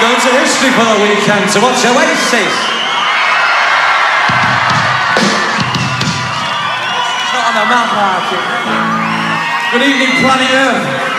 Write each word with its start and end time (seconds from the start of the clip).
Going 0.00 0.20
to 0.20 0.28
history 0.40 0.70
for 0.76 0.84
the 0.84 1.00
weekend 1.00 1.48
to 1.52 1.58
watch 1.60 1.80
Oasis. 1.86 2.54
Not 7.32 7.44
on 7.48 7.54
the 7.56 7.64
map. 7.64 7.88
Good 9.72 9.82
evening, 9.82 10.20
Planet 10.20 10.50
Earth. 10.52 11.15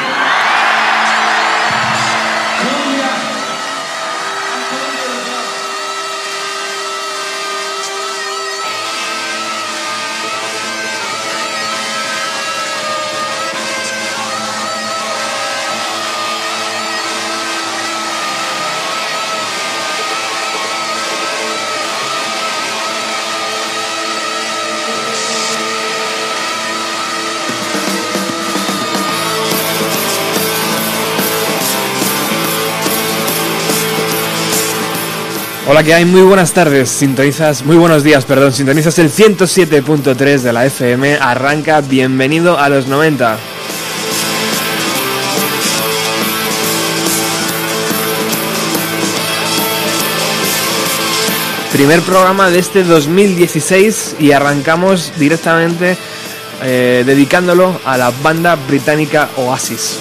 Hola, 35.77 35.85
¿qué 35.85 35.93
hay? 35.93 36.05
Muy 36.05 36.23
buenas 36.23 36.53
tardes. 36.53 36.89
Sintonizas, 36.89 37.63
muy 37.63 37.75
buenos 37.75 38.01
días, 38.01 38.25
perdón. 38.25 38.51
Sintonizas 38.51 38.97
el 38.97 39.11
107.3 39.11 40.39
de 40.39 40.51
la 40.51 40.65
FM. 40.65 41.19
Arranca, 41.21 41.81
bienvenido 41.81 42.57
a 42.57 42.67
los 42.67 42.87
90. 42.87 43.37
Primer 51.71 52.01
programa 52.01 52.49
de 52.49 52.57
este 52.57 52.83
2016 52.83 54.15
y 54.17 54.31
arrancamos 54.31 55.13
directamente 55.19 55.95
eh, 56.63 57.03
dedicándolo 57.05 57.79
a 57.85 57.97
la 57.97 58.09
banda 58.23 58.55
británica 58.55 59.29
Oasis. 59.37 59.99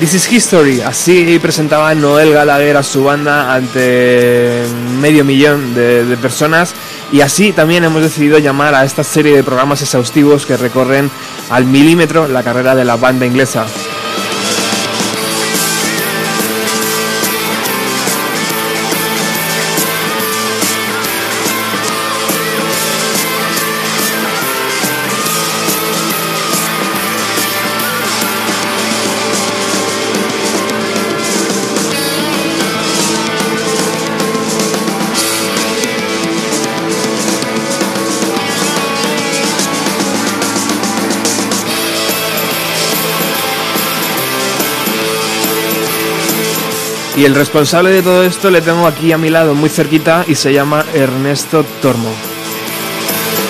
This 0.00 0.14
is 0.14 0.32
History, 0.32 0.80
así 0.80 1.38
presentaba 1.38 1.94
Noel 1.94 2.32
Gallagher 2.32 2.76
a 2.76 2.82
su 2.82 3.04
banda 3.04 3.54
ante 3.54 4.64
medio 5.00 5.24
millón 5.24 5.72
de, 5.72 6.04
de 6.04 6.16
personas 6.16 6.74
y 7.12 7.20
así 7.20 7.52
también 7.52 7.84
hemos 7.84 8.02
decidido 8.02 8.38
llamar 8.38 8.74
a 8.74 8.84
esta 8.84 9.04
serie 9.04 9.36
de 9.36 9.44
programas 9.44 9.82
exhaustivos 9.82 10.46
que 10.46 10.56
recorren 10.56 11.10
al 11.48 11.64
milímetro 11.64 12.26
la 12.26 12.42
carrera 12.42 12.74
de 12.74 12.84
la 12.84 12.96
banda 12.96 13.24
inglesa. 13.24 13.66
Y 47.16 47.24
el 47.24 47.34
responsable 47.34 47.90
de 47.90 48.02
todo 48.02 48.24
esto 48.24 48.50
le 48.50 48.60
tengo 48.60 48.86
aquí 48.86 49.12
a 49.12 49.18
mi 49.18 49.30
lado, 49.30 49.54
muy 49.54 49.70
cerquita, 49.70 50.24
y 50.26 50.34
se 50.34 50.52
llama 50.52 50.84
Ernesto 50.94 51.64
Tormo. 51.80 52.10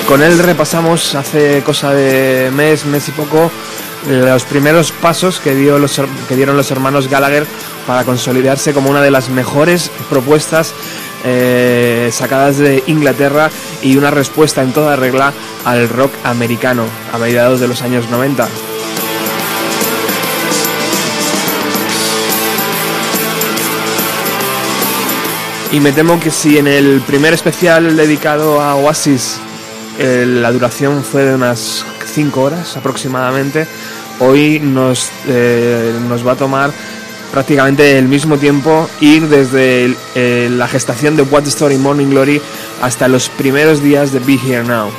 Con 0.07 0.23
él 0.23 0.39
repasamos 0.39 1.15
hace 1.15 1.63
cosa 1.63 1.95
de 1.95 2.51
mes, 2.55 2.85
mes 2.85 3.09
y 3.09 3.13
poco, 3.13 3.51
los 4.07 4.45
primeros 4.45 4.93
pasos 4.93 5.41
que, 5.41 5.55
dieron 5.55 5.81
los 6.57 6.71
hermanos 6.71 7.09
Gallagher 7.09 7.47
para 7.87 8.05
consolidarse 8.05 8.75
como 8.75 8.91
una 8.91 9.01
de 9.01 9.11
las 9.11 9.31
mejores 9.31 9.91
propuestas 10.11 10.75
eh, 11.25 12.11
sacadas 12.13 12.59
de 12.59 12.83
Inglaterra 12.87 13.51
y 13.83 13.97
una 13.97 14.11
respuesta 14.11 14.63
en 14.63 14.75
toda 14.75 14.97
regla 14.97 15.33
al 15.65 15.89
rock 15.89 16.13
americano 16.23 16.85
a 17.15 17.19
mediados 17.19 17.61
de 17.61 17.69
los 17.69 17.81
años 17.81 18.11
90. 18.11 18.47
Y 25.75 25.81
me 25.81 25.91
temo 25.91 26.21
que 26.21 26.31
si 26.31 26.57
en 26.57 26.69
el 26.69 27.01
primer 27.01 27.35
especial 27.35 27.97
dedicado 27.97 28.61
a 28.61 28.77
Oasis 28.77 29.41
eh, 29.99 30.25
la 30.25 30.53
duración 30.53 31.03
fue 31.03 31.25
de 31.25 31.35
unas 31.35 31.85
5 32.07 32.41
horas 32.41 32.77
aproximadamente, 32.77 33.67
hoy 34.21 34.61
nos, 34.61 35.11
eh, 35.27 35.93
nos 36.09 36.25
va 36.25 36.33
a 36.33 36.37
tomar 36.37 36.71
prácticamente 37.33 37.99
el 37.99 38.07
mismo 38.07 38.39
tiempo 38.39 38.89
ir 39.01 39.27
desde 39.27 39.97
eh, 40.15 40.49
la 40.49 40.69
gestación 40.69 41.17
de 41.17 41.25
What 41.25 41.49
Story 41.49 41.77
Morning 41.77 42.07
Glory 42.07 42.41
hasta 42.81 43.09
los 43.09 43.29
primeros 43.29 43.83
días 43.83 44.13
de 44.13 44.21
Be 44.21 44.35
Here 44.35 44.63
Now. 44.63 44.93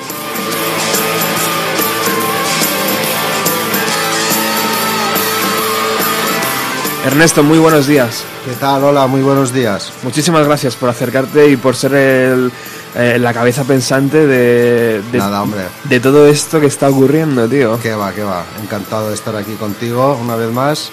Ernesto, 7.05 7.43
muy 7.43 7.59
buenos 7.59 7.85
días. 7.85 8.23
¿Qué 8.45 8.53
tal? 8.59 8.83
Hola, 8.83 9.05
muy 9.05 9.21
buenos 9.21 9.53
días. 9.53 9.91
Muchísimas 10.01 10.45
gracias 10.47 10.75
por 10.75 10.89
acercarte 10.89 11.47
y 11.49 11.55
por 11.55 11.75
ser 11.75 11.93
el, 11.93 12.51
eh, 12.95 13.17
la 13.19 13.31
cabeza 13.31 13.63
pensante 13.63 14.25
de, 14.25 15.03
de, 15.11 15.17
Nada, 15.19 15.43
hombre. 15.43 15.61
de 15.83 15.99
todo 15.99 16.25
esto 16.27 16.59
que 16.59 16.65
está 16.65 16.89
ocurriendo, 16.89 17.47
tío. 17.47 17.79
¿Qué 17.79 17.93
va, 17.93 18.11
qué 18.11 18.23
va? 18.23 18.43
Encantado 18.61 19.09
de 19.09 19.13
estar 19.13 19.35
aquí 19.35 19.53
contigo 19.53 20.17
una 20.19 20.35
vez 20.35 20.51
más 20.51 20.89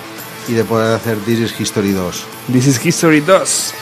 y 0.49 0.53
de 0.53 0.64
poder 0.64 0.94
hacer 0.94 1.17
This 1.25 1.38
is 1.38 1.59
History 1.59 1.93
2. 1.93 2.25
This 2.53 2.67
is 2.67 2.85
History 2.85 3.20
2. 3.20 3.75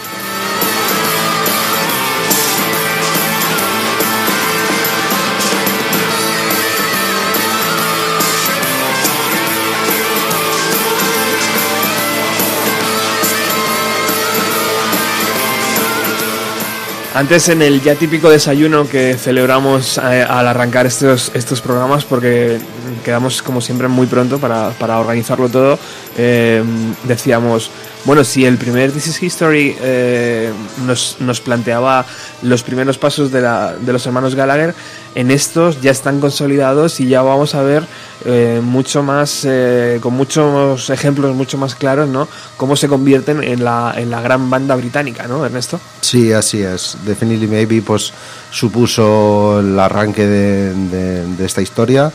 Antes 17.21 17.51
en 17.51 17.61
el 17.61 17.83
ya 17.83 17.97
típico 17.97 18.31
desayuno 18.31 18.89
que 18.89 19.15
celebramos 19.15 19.99
eh, 19.99 20.25
al 20.27 20.49
arrancar 20.49 20.87
estos, 20.87 21.31
estos 21.35 21.61
programas, 21.61 22.07
porque 22.07 22.59
quedamos 23.05 23.43
como 23.43 23.61
siempre 23.61 23.89
muy 23.89 24.07
pronto 24.07 24.39
para, 24.39 24.71
para 24.71 24.99
organizarlo 24.99 25.51
todo, 25.51 25.79
eh, 26.17 26.65
decíamos, 27.05 27.71
bueno, 28.05 28.25
si 28.25 28.45
el 28.47 28.57
primer 28.57 28.93
This 28.93 29.09
is 29.09 29.23
History 29.23 29.77
eh, 29.81 30.51
nos, 30.87 31.17
nos 31.21 31.41
planteaba 31.41 32.07
los 32.43 32.63
primeros 32.63 32.97
pasos 32.99 33.31
de, 33.31 33.41
la- 33.43 33.75
de 33.75 33.93
los 33.93 34.07
hermanos 34.07 34.35
Gallagher, 34.35 34.75
en 35.15 35.31
estos 35.31 35.81
ya 35.81 35.91
están 35.91 36.21
consolidados 36.21 37.01
y 37.01 37.09
ya 37.09 37.21
vamos 37.23 37.55
a 37.55 37.63
ver 37.63 37.85
eh, 38.25 38.61
mucho 38.63 39.03
más, 39.03 39.43
eh, 39.45 39.99
con 40.01 40.15
muchos 40.15 40.89
ejemplos 40.91 41.35
mucho 41.35 41.59
más 41.59 41.75
claros, 41.75 42.09
¿no? 42.09 42.29
Cómo 42.57 42.77
se 42.77 42.87
convierten 42.89 43.43
en 43.43 43.65
la, 43.65 43.93
en 43.97 44.11
la 44.11 44.21
gran 44.21 44.49
banda 44.51 44.77
británica, 44.77 45.27
¿no, 45.27 45.45
Ernesto? 45.45 45.81
Sí, 46.01 46.33
así 46.33 46.63
es. 46.63 46.97
Definitely 47.05 47.49
Maybe 47.49 47.83
pues, 47.83 48.13
supuso 48.51 49.61
el 49.61 49.79
arranque 49.79 50.27
de, 50.27 50.75
de- 50.75 51.27
de 51.37 51.45
esta 51.47 51.61
historia 51.61 52.11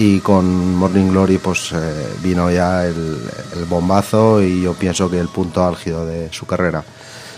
y 0.00 0.20
con 0.20 0.76
Morning 0.76 1.10
Glory 1.10 1.36
pues, 1.36 1.72
eh, 1.72 1.76
vino 2.22 2.50
ya 2.50 2.86
el, 2.86 3.18
el 3.54 3.64
bombazo 3.66 4.42
y 4.42 4.62
yo 4.62 4.72
pienso 4.72 5.10
que 5.10 5.20
el 5.20 5.28
punto 5.28 5.62
álgido 5.62 6.06
de 6.06 6.32
su 6.32 6.46
carrera. 6.46 6.82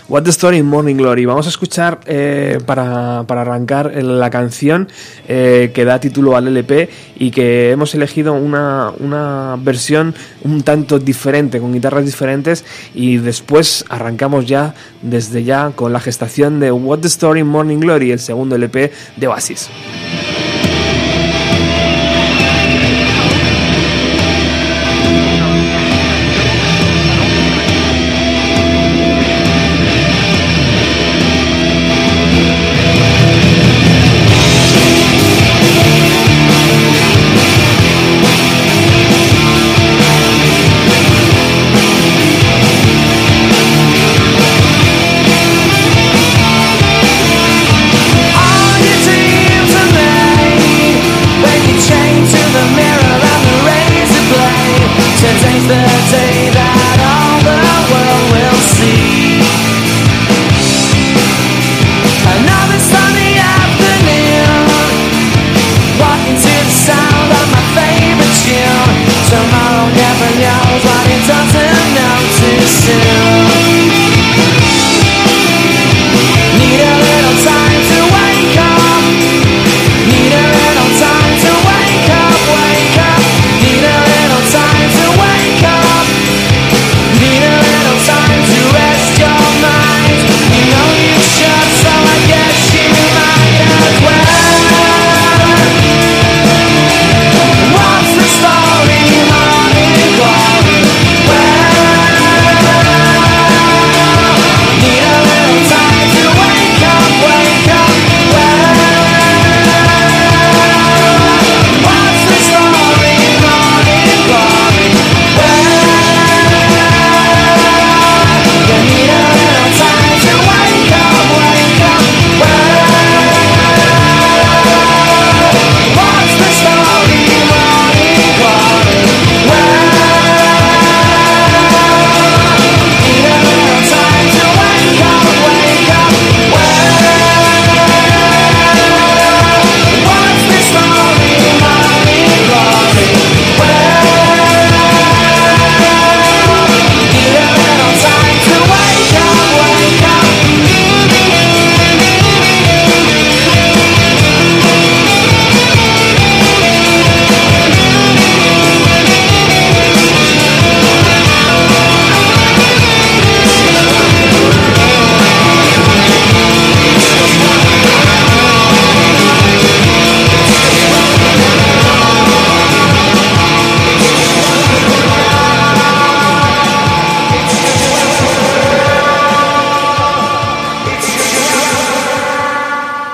What 0.07 0.23
the 0.23 0.29
Story 0.29 0.57
in 0.57 0.65
Morning 0.65 0.95
Glory. 0.95 1.25
Vamos 1.25 1.45
a 1.45 1.49
escuchar 1.49 1.99
eh, 2.05 2.59
para, 2.65 3.23
para 3.27 3.41
arrancar 3.41 3.91
la 4.03 4.29
canción 4.29 4.87
eh, 5.27 5.71
que 5.73 5.85
da 5.85 5.99
título 5.99 6.37
al 6.37 6.47
LP 6.47 6.89
y 7.15 7.31
que 7.31 7.71
hemos 7.71 7.95
elegido 7.95 8.33
una, 8.33 8.91
una 8.99 9.57
versión 9.59 10.13
un 10.43 10.63
tanto 10.63 10.99
diferente, 10.99 11.59
con 11.59 11.73
guitarras 11.73 12.05
diferentes 12.05 12.63
y 12.93 13.17
después 13.17 13.85
arrancamos 13.89 14.45
ya 14.45 14.73
desde 15.01 15.43
ya 15.43 15.71
con 15.71 15.91
la 15.91 15.99
gestación 15.99 16.59
de 16.59 16.71
What 16.71 16.99
the 16.99 17.07
Story 17.07 17.41
in 17.41 17.47
Morning 17.47 17.79
Glory, 17.79 18.11
el 18.11 18.19
segundo 18.19 18.55
LP 18.55 18.91
de 19.17 19.27
Oasis. 19.27 19.69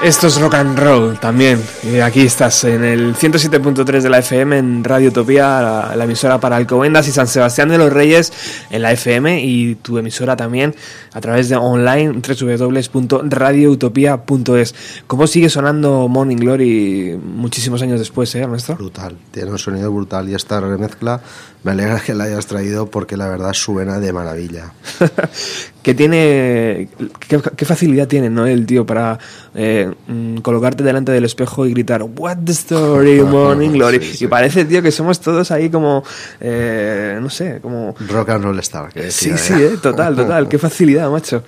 Esto 0.10 0.26
es 0.26 0.42
rock 0.42 0.56
and 0.56 0.80
roll 0.80 1.20
también. 1.20 1.62
Y 1.84 2.00
aquí 2.00 2.22
estás 2.22 2.64
en 2.64 2.84
el 2.84 3.14
107.3 3.14 4.02
de 4.02 4.10
la 4.10 4.18
FM 4.18 4.58
en 4.58 4.84
Radio 4.84 5.10
Utopía, 5.10 5.62
la, 5.62 5.96
la 5.96 6.06
emisora 6.06 6.40
para 6.40 6.56
Alcobendas 6.56 7.08
y 7.08 7.12
San 7.12 7.28
Sebastián 7.28 7.70
de 7.70 7.78
los 7.78 7.94
Reyes 7.94 8.34
en 8.72 8.82
la 8.82 8.92
FM 8.92 9.46
y 9.46 9.76
tu 9.76 10.00
emisora 10.00 10.36
también 10.36 10.74
a 11.14 11.22
través 11.22 11.48
de 11.50 11.58
online 11.58 12.24
www.radioutopia.es. 12.28 14.76
¿Cómo 15.06 15.28
sigue 15.28 15.48
sonando 15.48 16.08
Morning 16.08 16.38
Glory 16.38 17.20
muchísimos 17.24 17.84
años 17.84 18.00
después, 18.00 18.34
eh, 18.34 18.40
Ernesto? 18.40 18.78
Brutal, 18.78 19.16
tiene 19.30 19.52
un 19.52 19.60
sonido 19.60 19.92
brutal 19.92 20.28
y 20.28 20.34
esta 20.34 20.60
remezcla 20.60 21.22
me 21.64 21.72
alegra 21.72 22.00
que 22.00 22.14
la 22.14 22.26
hayas 22.26 22.46
traído 22.46 22.90
porque 22.90 23.18
la 23.18 23.28
verdad 23.28 23.54
suena 23.54 24.00
de 24.00 24.14
maravilla. 24.14 24.72
que 25.84 25.94
tiene 25.94 26.90
qué, 27.28 27.42
qué 27.56 27.66
facilidad 27.66 28.08
tiene 28.08 28.30
no 28.30 28.46
el 28.46 28.66
tío 28.66 28.86
para 28.86 29.18
eh, 29.56 29.92
mm, 30.08 30.38
colocarte 30.38 30.84
delante 30.84 31.12
del 31.12 31.24
espejo 31.26 31.66
y 31.66 31.72
gritar 31.72 32.04
What 32.04 32.38
the 32.46 32.52
story 32.52 33.22
Morning 33.24 33.72
Glory 33.72 34.00
Sí, 34.02 34.18
sí. 34.18 34.26
y 34.26 34.28
parece 34.28 34.66
tío 34.66 34.82
que 34.82 34.92
somos 34.92 35.20
todos 35.22 35.52
ahí 35.52 35.70
como 35.70 36.04
eh, 36.42 37.18
no 37.22 37.30
sé 37.30 37.60
como 37.62 37.96
Rock 38.10 38.30
and 38.30 38.44
roll 38.44 38.60
star, 38.60 38.92
que 38.92 39.10
sí 39.12 39.30
decía, 39.32 39.58
sí 39.58 39.64
¿eh? 39.64 39.72
eh, 39.74 39.78
total 39.82 40.16
total 40.16 40.48
qué 40.50 40.58
facilidad 40.58 41.10
macho 41.10 41.44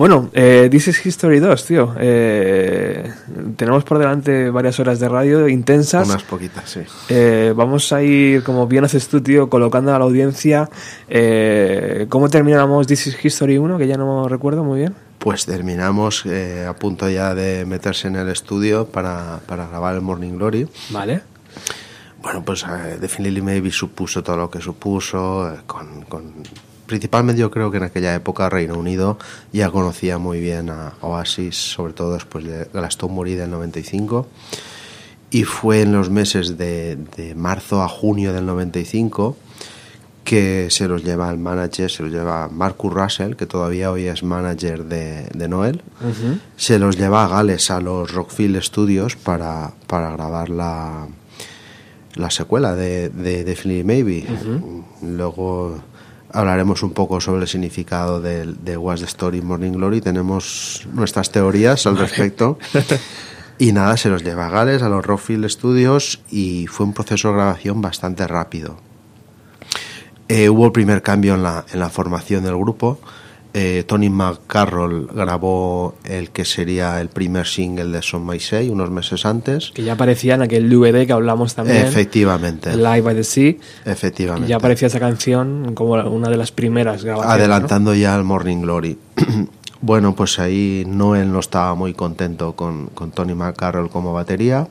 bueno 0.00 0.30
eh, 0.32 0.68
This 0.70 0.88
is 0.88 1.04
History 1.06 1.40
2 1.40 1.64
tío 1.66 1.94
Eh, 1.98 3.12
tenemos 3.56 3.84
por 3.84 3.98
delante 3.98 4.48
varias 4.48 4.80
horas 4.80 4.98
de 4.98 5.08
radio 5.10 5.46
intensas 5.46 6.08
Unas 6.08 6.22
poquitas, 6.22 6.70
sí. 6.70 6.80
eh, 7.10 7.52
vamos 7.54 7.92
a 7.92 8.02
ir, 8.02 8.42
como 8.42 8.66
bien 8.66 8.84
haces 8.84 9.08
tú, 9.08 9.20
tío, 9.20 9.50
colocando 9.50 9.94
a 9.94 9.98
la 9.98 10.04
audiencia 10.06 10.70
eh, 11.08 12.06
cómo 12.08 12.30
terminamos 12.30 12.86
This 12.86 13.08
is 13.08 13.24
History 13.24 13.58
1, 13.58 13.76
que 13.76 13.86
ya 13.86 13.96
no 13.98 14.26
recuerdo 14.28 14.64
muy 14.64 14.78
bien. 14.80 14.94
Pues 15.18 15.44
terminamos 15.44 16.24
eh, 16.24 16.64
a 16.66 16.72
punto 16.74 17.06
ya 17.10 17.34
de 17.34 17.66
meterse 17.66 18.08
en 18.08 18.16
el 18.16 18.28
estudio 18.30 18.86
para, 18.86 19.40
para 19.46 19.68
grabar 19.68 19.94
el 19.96 20.00
Morning 20.00 20.38
Glory. 20.38 20.66
Vale. 20.90 21.20
Bueno, 22.22 22.42
pues 22.42 22.64
Definitely 23.00 23.42
Maybe 23.42 23.70
supuso 23.70 24.22
todo 24.22 24.36
lo 24.38 24.50
que 24.50 24.60
supuso, 24.62 25.52
eh, 25.52 25.58
con, 25.66 26.02
con- 26.08 26.32
principalmente 26.90 27.40
yo 27.40 27.52
creo 27.52 27.70
que 27.70 27.76
en 27.76 27.84
aquella 27.84 28.16
época 28.16 28.50
Reino 28.50 28.76
Unido 28.76 29.16
ya 29.52 29.70
conocía 29.70 30.18
muy 30.18 30.40
bien 30.40 30.70
a 30.70 30.94
Oasis, 31.02 31.54
sobre 31.54 31.92
todo 31.92 32.14
después 32.14 32.44
de 32.44 32.64
Glastonbury 32.64 33.36
del 33.36 33.48
95, 33.48 34.26
y 35.30 35.44
fue 35.44 35.82
en 35.82 35.92
los 35.92 36.10
meses 36.10 36.58
de, 36.58 36.96
de 37.16 37.36
marzo 37.36 37.80
a 37.80 37.86
junio 37.86 38.32
del 38.32 38.44
95 38.44 39.36
que 40.24 40.66
se 40.70 40.88
los 40.88 41.04
lleva 41.04 41.30
el 41.30 41.38
manager, 41.38 41.88
se 41.88 42.02
los 42.02 42.10
lleva 42.10 42.48
Marcus 42.48 42.92
Russell, 42.92 43.36
que 43.36 43.46
todavía 43.46 43.92
hoy 43.92 44.06
es 44.06 44.24
manager 44.24 44.84
de, 44.84 45.28
de 45.32 45.48
Noel, 45.48 45.82
se 46.56 46.80
los 46.80 46.98
lleva 46.98 47.24
a 47.24 47.28
Gales, 47.28 47.70
a 47.70 47.80
los 47.80 48.12
Rockfield 48.12 48.60
Studios, 48.62 49.14
para, 49.14 49.74
para 49.86 50.10
grabar 50.10 50.48
la, 50.50 51.06
la 52.16 52.30
secuela 52.30 52.74
de, 52.74 53.10
de 53.10 53.44
Definitely 53.44 53.84
Maybe. 53.84 54.26
Luego 55.02 55.80
hablaremos 56.32 56.82
un 56.82 56.92
poco 56.92 57.20
sobre 57.20 57.42
el 57.42 57.48
significado 57.48 58.20
del- 58.20 58.62
de, 58.64 58.76
What's 58.76 59.00
the 59.00 59.06
Story 59.06 59.40
Morning 59.42 59.72
Glory. 59.72 60.00
Tenemos 60.00 60.86
nuestras 60.92 61.30
teorías 61.30 61.86
al 61.86 61.96
respecto. 61.98 62.58
Y 63.58 63.72
nada, 63.72 63.98
se 63.98 64.08
los 64.08 64.24
lleva 64.24 64.46
a 64.46 64.48
Gales, 64.50 64.80
a 64.82 64.88
los 64.88 65.04
Rockfield 65.04 65.46
Studios, 65.50 66.22
y 66.30 66.66
fue 66.66 66.86
un 66.86 66.94
proceso 66.94 67.28
de 67.28 67.34
grabación 67.34 67.82
bastante 67.82 68.26
rápido. 68.26 68.78
Eh, 70.28 70.48
hubo 70.48 70.64
el 70.64 70.72
primer 70.72 71.02
cambio 71.02 71.34
en 71.34 71.42
la, 71.42 71.66
en 71.70 71.78
la 71.78 71.90
formación 71.90 72.42
del 72.44 72.56
grupo. 72.56 73.00
Eh, 73.52 73.84
Tony 73.86 74.08
McCarroll 74.10 75.08
grabó 75.12 75.96
el 76.04 76.30
que 76.30 76.44
sería 76.44 77.00
el 77.00 77.08
primer 77.08 77.46
single 77.46 77.86
de 77.86 78.00
Son 78.00 78.24
My 78.24 78.38
Say 78.38 78.68
unos 78.68 78.90
meses 78.90 79.26
antes. 79.26 79.72
Que 79.72 79.82
ya 79.82 79.94
aparecía 79.94 80.34
en 80.34 80.42
aquel 80.42 80.70
DVD 80.70 81.04
que 81.06 81.12
hablamos 81.12 81.54
también. 81.54 81.78
Efectivamente. 81.78 82.76
Live 82.76 83.00
by 83.00 83.14
the 83.14 83.24
Sea. 83.24 83.54
Efectivamente. 83.84 84.48
Ya 84.48 84.56
aparecía 84.56 84.86
esa 84.86 85.00
canción 85.00 85.74
como 85.74 85.94
una 85.94 86.28
de 86.28 86.36
las 86.36 86.52
primeras 86.52 87.04
grabaciones. 87.04 87.40
Adelantando 87.40 87.92
ya 87.94 88.14
al 88.14 88.22
Morning 88.22 88.62
Glory. 88.62 88.96
bueno, 89.80 90.14
pues 90.14 90.38
ahí 90.38 90.84
Noel 90.86 91.32
no 91.32 91.40
estaba 91.40 91.74
muy 91.74 91.92
contento 91.92 92.54
con, 92.54 92.86
con 92.86 93.10
Tony 93.10 93.34
McCarroll 93.34 93.90
como 93.90 94.12
batería. 94.12 94.68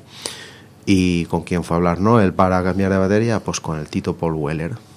¿Y 0.85 1.25
con 1.25 1.43
quién 1.43 1.63
fue 1.65 1.75
a 1.75 1.77
hablar 1.77 1.99
Noel 1.99 2.33
para 2.33 2.63
cambiar 2.63 2.91
de 2.91 2.97
batería? 2.97 3.41
Pues 3.41 3.59
con 3.59 3.77
el 3.77 3.89
Tito 3.89 4.15
Paul 4.15 4.35
Weller. 4.35 4.88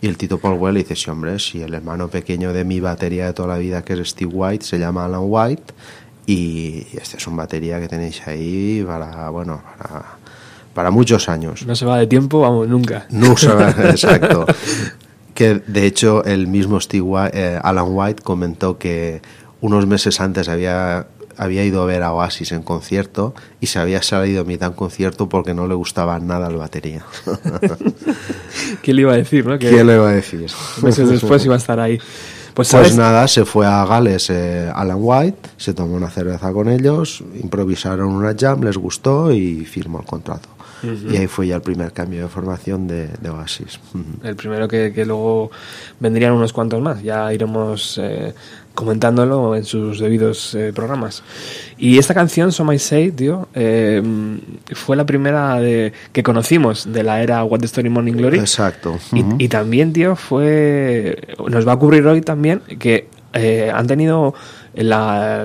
Y 0.00 0.08
el 0.08 0.16
Tito 0.18 0.38
Paul 0.38 0.58
Weller 0.58 0.82
dice, 0.82 0.94
sí, 0.96 1.10
hombre, 1.10 1.38
si 1.38 1.62
el 1.62 1.72
hermano 1.74 2.08
pequeño 2.08 2.52
de 2.52 2.64
mi 2.64 2.80
batería 2.80 3.26
de 3.26 3.32
toda 3.32 3.48
la 3.48 3.58
vida, 3.58 3.82
que 3.82 3.94
es 3.94 4.08
Steve 4.10 4.30
White, 4.32 4.64
se 4.64 4.78
llama 4.78 5.04
Alan 5.06 5.22
White, 5.24 5.72
y 6.26 6.86
este 6.92 7.16
es 7.16 7.26
un 7.26 7.36
batería 7.36 7.80
que 7.80 7.88
tenéis 7.88 8.26
ahí 8.26 8.84
para, 8.86 9.30
bueno, 9.30 9.62
para, 9.78 10.04
para 10.74 10.90
muchos 10.90 11.28
años. 11.28 11.64
No 11.66 11.74
se 11.74 11.86
va 11.86 11.98
de 11.98 12.06
tiempo, 12.06 12.40
vamos, 12.40 12.68
nunca. 12.68 13.06
No 13.10 13.36
se 13.36 13.48
va, 13.48 13.70
exacto. 13.90 14.44
Que 15.34 15.62
de 15.66 15.86
hecho 15.86 16.24
el 16.24 16.46
mismo 16.46 16.80
Steve 16.80 17.02
White- 17.02 17.30
eh, 17.34 17.60
Alan 17.62 17.86
White 17.88 18.22
comentó 18.22 18.76
que 18.78 19.22
unos 19.60 19.86
meses 19.86 20.20
antes 20.20 20.48
había, 20.48 21.06
había 21.36 21.64
ido 21.64 21.82
a 21.82 21.86
ver 21.86 22.02
a 22.02 22.12
Oasis 22.12 22.52
en 22.52 22.62
concierto 22.62 23.34
y 23.60 23.66
se 23.66 23.78
había 23.78 24.02
salido 24.02 24.42
a 24.42 24.44
mitad 24.44 24.70
de 24.70 24.76
concierto 24.76 25.28
porque 25.28 25.54
no 25.54 25.66
le 25.66 25.74
gustaba 25.74 26.18
nada 26.18 26.48
el 26.48 26.56
batería. 26.56 27.04
¿Quién 28.82 28.96
le 28.96 29.02
iba 29.02 29.12
a 29.12 29.16
decir, 29.16 29.46
no? 29.46 29.58
Que 29.58 29.68
¿Quién 29.68 29.86
le 29.86 29.94
iba 29.94 30.08
a 30.08 30.12
decir? 30.12 30.50
meses 30.82 31.08
después 31.08 31.44
iba 31.44 31.54
a 31.54 31.58
estar 31.58 31.78
ahí. 31.80 31.98
Pues, 32.54 32.70
Pues 32.70 32.96
nada, 32.96 33.28
se 33.28 33.44
fue 33.44 33.66
a 33.66 33.84
Gales 33.84 34.30
eh, 34.30 34.70
Alan 34.74 34.96
White, 34.98 35.50
se 35.58 35.74
tomó 35.74 35.94
una 35.94 36.08
cerveza 36.08 36.52
con 36.54 36.70
ellos, 36.70 37.22
improvisaron 37.42 38.08
una 38.08 38.34
jam, 38.34 38.62
les 38.62 38.78
gustó 38.78 39.30
y 39.30 39.66
firmó 39.66 40.00
el 40.00 40.06
contrato. 40.06 40.48
Y 40.82 41.16
ahí 41.16 41.26
fue 41.26 41.48
ya 41.48 41.56
el 41.56 41.62
primer 41.62 41.92
cambio 41.92 42.22
de 42.22 42.28
formación 42.28 42.86
de, 42.86 43.08
de 43.08 43.30
Oasis. 43.30 43.80
Ujú. 43.92 44.26
El 44.26 44.36
primero 44.36 44.68
que, 44.68 44.92
que 44.94 45.04
luego 45.04 45.50
vendrían 45.98 46.32
unos 46.32 46.52
cuantos 46.52 46.80
más. 46.80 47.02
Ya 47.02 47.32
iremos 47.32 47.98
eh, 48.00 48.34
comentándolo 48.76 49.56
en 49.56 49.64
sus 49.64 49.98
debidos 49.98 50.54
eh, 50.54 50.72
programas. 50.72 51.24
Y 51.76 51.98
esta 51.98 52.14
canción, 52.14 52.52
So 52.52 52.64
My 52.64 52.78
Say, 52.78 53.10
tío, 53.10 53.48
eh, 53.54 54.00
fue 54.74 54.94
la 54.96 55.04
primera 55.04 55.58
de, 55.58 55.92
que 56.12 56.22
conocimos 56.22 56.92
de 56.92 57.02
la 57.02 57.20
era 57.20 57.42
What 57.42 57.58
the 57.58 57.66
Story 57.66 57.88
Morning 57.88 58.12
Glory. 58.12 58.38
Exacto. 58.38 58.96
Y, 59.12 59.22
Ujú. 59.22 59.36
y 59.40 59.48
también, 59.48 59.92
tío, 59.92 60.14
fue. 60.14 61.18
Nos 61.50 61.66
va 61.66 61.72
a 61.72 61.74
ocurrir 61.74 62.06
hoy 62.06 62.20
también 62.20 62.60
que 62.78 63.08
eh, 63.32 63.72
han 63.74 63.86
tenido 63.88 64.32
la, 64.74 65.44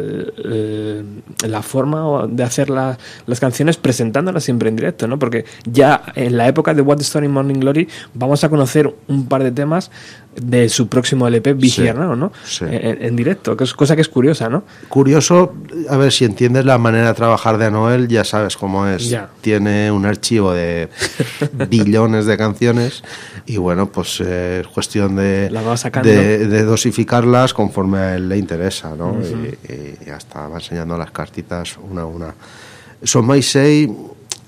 la 1.48 1.62
forma 1.62 2.28
de 2.28 2.44
hacer 2.44 2.70
la- 2.70 2.98
las 3.26 3.40
canciones 3.40 3.78
presentándolas 3.78 4.44
siempre 4.44 4.70
en 4.70 4.76
directo, 4.76 5.08
¿no? 5.08 5.18
Porque 5.20 5.46
ya 5.66 6.02
en 6.16 6.38
la 6.38 6.48
época 6.48 6.74
de 6.74 6.82
What 6.82 6.98
the 6.98 7.04
Story 7.04 7.28
Morning 7.28 7.56
Glory 7.60 7.88
vamos 8.14 8.44
a 8.44 8.50
conocer 8.50 8.94
un 9.08 9.28
par 9.28 9.44
de 9.44 9.52
temas 9.52 9.90
de 10.36 10.70
su 10.70 10.88
próximo 10.88 11.28
LP, 11.28 11.54
Be 11.54 11.68
Sí, 11.68 11.84
¿no? 11.94 12.32
sí. 12.44 12.66
En, 12.68 13.04
en 13.04 13.16
directo, 13.16 13.58
que 13.58 13.66
es 13.66 13.74
cosa 13.74 13.96
que 13.96 14.02
es 14.02 14.08
curiosa, 14.08 14.50
¿no? 14.50 14.64
Curioso, 14.88 15.54
a 15.90 15.98
ver 15.98 16.12
si 16.12 16.24
entiendes 16.26 16.66
la 16.66 16.78
manera 16.78 17.08
de 17.10 17.14
trabajar 17.14 17.58
de 17.58 17.70
Noel, 17.70 18.08
ya 18.08 18.24
sabes 18.24 18.56
cómo 18.56 18.88
es. 18.88 19.10
Ya. 19.10 19.30
Tiene 19.42 19.92
un 19.92 20.06
archivo 20.06 20.54
de 20.54 20.90
billones 21.70 22.26
de 22.26 22.38
canciones 22.38 23.04
y 23.46 23.58
bueno, 23.58 23.88
pues 23.92 24.22
eh, 24.26 24.60
es 24.62 24.68
cuestión 24.68 25.16
de, 25.18 25.50
de, 26.04 26.48
de 26.48 26.64
dosificarlas 26.64 27.54
conforme 27.54 27.98
a 27.98 28.16
él 28.16 28.30
le 28.30 28.38
interesa, 28.38 28.96
¿no? 28.96 29.18
y, 29.22 30.08
y 30.08 30.10
hasta 30.10 30.48
va 30.48 30.56
enseñando 30.58 30.98
las 30.98 31.12
cartitas 31.12 31.78
una 31.78 32.04
a 32.04 32.06
una. 32.06 32.34
Son 33.04 33.26
My 33.28 33.42
Say, 33.42 33.92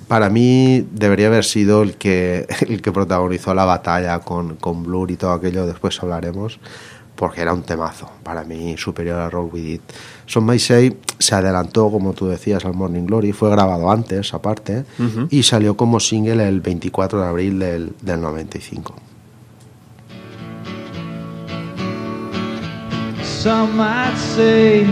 para 0.08 0.30
mí, 0.30 0.86
debería 0.92 1.28
haber 1.28 1.44
sido 1.44 1.84
el 1.84 1.96
que, 1.96 2.48
el 2.68 2.82
que 2.82 2.92
protagonizó 2.92 3.54
la 3.54 3.66
batalla 3.66 4.20
con, 4.20 4.56
con 4.56 4.84
Blur 4.84 5.12
y 5.12 5.18
todo 5.18 5.32
aquello, 5.32 5.66
después 5.66 6.02
hablaremos, 6.02 6.60
porque 7.16 7.42
era 7.42 7.54
un 7.54 7.64
temazo, 7.64 8.10
para 8.24 8.44
mí 8.44 8.76
superior 8.78 9.20
a 9.20 9.30
Roll 9.30 9.50
With 9.52 9.66
It. 9.66 9.82
Son 10.26 10.46
My 10.46 10.60
Say 10.60 10.98
se 11.20 11.36
adelantó, 11.36 11.90
como 11.92 12.14
tú 12.14 12.28
decías, 12.28 12.66
al 12.66 12.74
Morning 12.74 13.06
Glory, 13.06 13.32
fue 13.32 13.50
grabado 13.50 13.90
antes, 13.92 14.34
aparte, 14.34 14.86
y 15.30 15.44
salió 15.44 15.78
como 15.78 16.00
single 16.00 16.48
el 16.48 16.62
24 16.62 17.22
de 17.22 17.28
abril 17.28 17.60
del, 17.60 17.94
del 18.02 18.22
95. 18.22 18.96
Some 23.22 23.76
might 23.76 24.16
say 24.18 24.86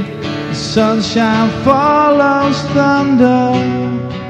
sunshine 0.54 1.50
follows 1.64 2.62
thunder. 2.74 4.21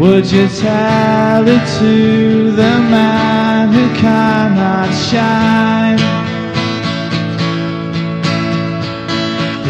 Would 0.00 0.32
you 0.32 0.48
tell 0.48 1.46
it 1.46 1.78
to 1.78 2.52
the 2.52 2.74
man 2.96 3.70
who 3.70 3.86
cannot 4.00 4.88
shine? 4.94 5.98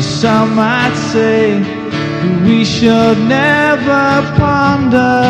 Some 0.00 0.54
might 0.54 0.94
say 1.10 1.58
we 2.44 2.64
should 2.64 3.18
never 3.26 4.22
ponder 4.38 5.26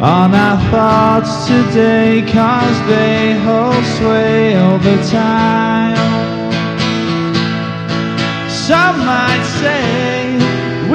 on 0.00 0.34
our 0.36 0.70
thoughts 0.70 1.48
today 1.48 2.22
cause 2.30 2.78
they 2.86 3.36
hold 3.40 3.84
sway 3.98 4.56
over 4.56 4.96
time 5.10 5.96
Some 8.48 8.98
might 9.04 9.44
say 9.60 10.17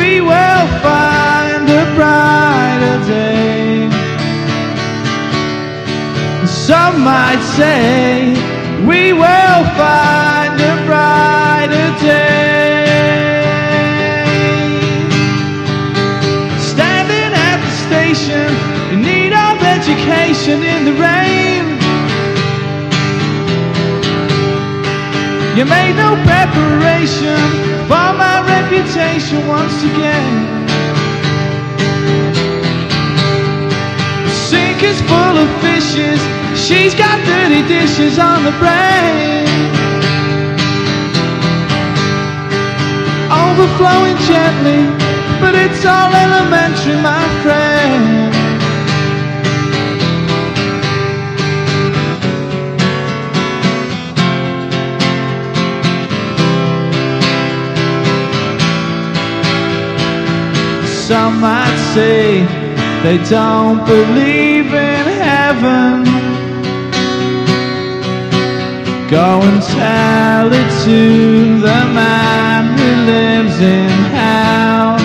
we 0.03 0.19
will 0.19 0.65
find 0.87 1.63
a 1.81 1.83
brighter 1.95 2.97
day. 3.07 3.89
Some 6.45 6.95
might 7.11 7.41
say 7.57 8.33
we 8.89 9.13
will 9.13 9.61
find 9.81 10.55
a 10.71 10.75
brighter 10.87 11.89
day. 12.09 12.83
Standing 16.71 17.31
at 17.49 17.59
the 17.65 17.73
station 17.87 18.47
in 18.93 18.99
need 19.09 19.33
of 19.47 19.55
education 19.77 20.57
in 20.73 20.79
the 20.89 20.95
rain. 21.07 21.63
You 25.57 25.65
made 25.77 25.95
no 26.05 26.09
preparation 26.29 27.72
for 27.93 28.11
my 28.25 28.37
reputation 28.57 29.39
once 29.47 29.77
again. 29.91 30.33
Sink 34.47 34.81
is 34.81 34.99
full 35.09 35.35
of 35.43 35.49
fishes, 35.61 36.19
she's 36.65 36.95
got 36.95 37.17
dirty 37.31 37.61
dishes 37.67 38.17
on 38.17 38.39
the 38.47 38.53
brain. 38.61 39.45
Overflowing 43.43 44.17
gently, 44.31 44.81
but 45.41 45.53
it's 45.63 45.85
all 45.85 46.11
elementary, 46.25 46.97
my 47.11 47.25
friend. 47.43 48.02
Some 61.13 61.41
might 61.41 61.77
say 61.93 62.41
they 63.03 63.19
don't 63.29 63.85
believe 63.85 64.73
in 64.73 65.05
heaven. 65.21 66.03
Go 69.11 69.29
and 69.47 69.61
tell 69.61 70.47
it 70.51 70.69
to 70.85 71.59
the 71.67 71.81
man 72.01 72.61
who 72.75 72.89
lives 73.11 73.57
in 73.61 73.95
hell. 74.17 74.97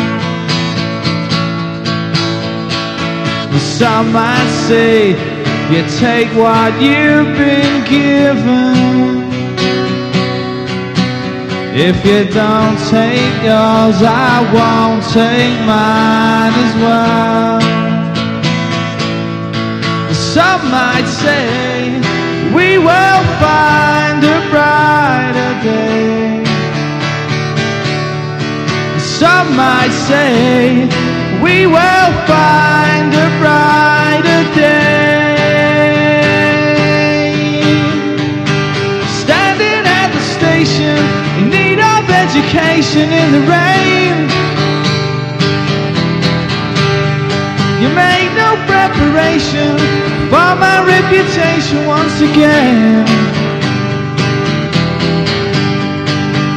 Some 3.78 4.10
might 4.10 4.50
say 4.66 5.10
you 5.70 5.82
take 5.98 6.28
what 6.42 6.72
you've 6.80 7.36
been 7.36 7.84
given. 7.84 9.17
If 11.80 12.04
you 12.04 12.24
don't 12.24 12.76
take 12.90 13.36
yours, 13.44 14.02
I 14.02 14.42
won't 14.52 15.04
take 15.14 15.54
mine 15.64 16.52
as 16.66 16.74
well. 16.82 17.60
Some 20.12 20.72
might 20.72 21.06
say 21.06 22.00
we 22.52 22.78
will 22.78 23.22
find 23.38 24.24
a 24.24 24.40
brighter 24.50 25.54
day. 25.62 26.42
Some 28.98 29.54
might 29.54 29.94
say 30.10 30.88
we 31.40 31.66
will 31.68 32.12
find 32.26 33.14
a 33.14 33.28
brighter 33.38 34.42
day. 34.58 34.98
Standing 39.22 39.86
at 39.86 40.10
the 40.12 40.20
station 40.34 41.17
in 41.38 41.50
need 41.50 41.78
of 41.78 42.02
education 42.10 43.06
in 43.12 43.28
the 43.36 43.42
rain. 43.46 44.16
You 47.82 47.88
made 47.94 48.30
no 48.34 48.50
preparation 48.66 49.70
for 50.32 50.50
my 50.58 50.82
reputation 50.82 51.86
once 51.86 52.20
again. 52.20 53.06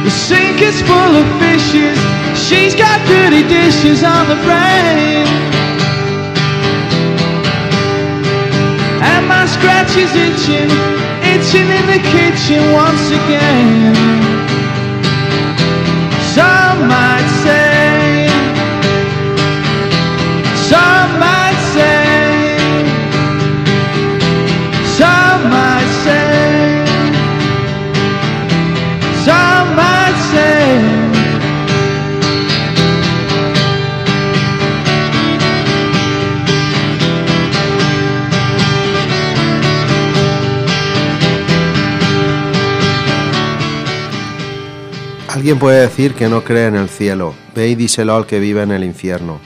The 0.04 0.10
sink 0.10 0.60
is 0.60 0.82
full 0.82 1.12
of 1.22 1.26
fishes, 1.38 1.98
she's 2.34 2.74
got 2.74 2.98
dirty 3.06 3.46
dishes 3.46 4.02
on 4.02 4.28
the 4.28 4.38
brain. 4.46 5.26
And 9.10 9.22
my 9.28 9.46
scratch 9.46 9.94
is 9.96 10.12
itching, 10.26 10.70
itching 11.32 11.68
in 11.78 11.84
the 11.94 12.02
kitchen 12.14 12.72
once 12.72 13.06
again. 13.20 14.41
Alguien 45.42 45.58
puede 45.58 45.80
decir 45.80 46.14
que 46.14 46.28
no 46.28 46.44
cree 46.44 46.68
en 46.68 46.76
el 46.76 46.88
cielo. 46.88 47.34
Ve 47.56 47.68
y 47.68 47.74
díselo 47.74 48.14
al 48.14 48.26
que 48.26 48.38
vive 48.38 48.62
en 48.62 48.70
el 48.70 48.84
infierno. 48.84 49.40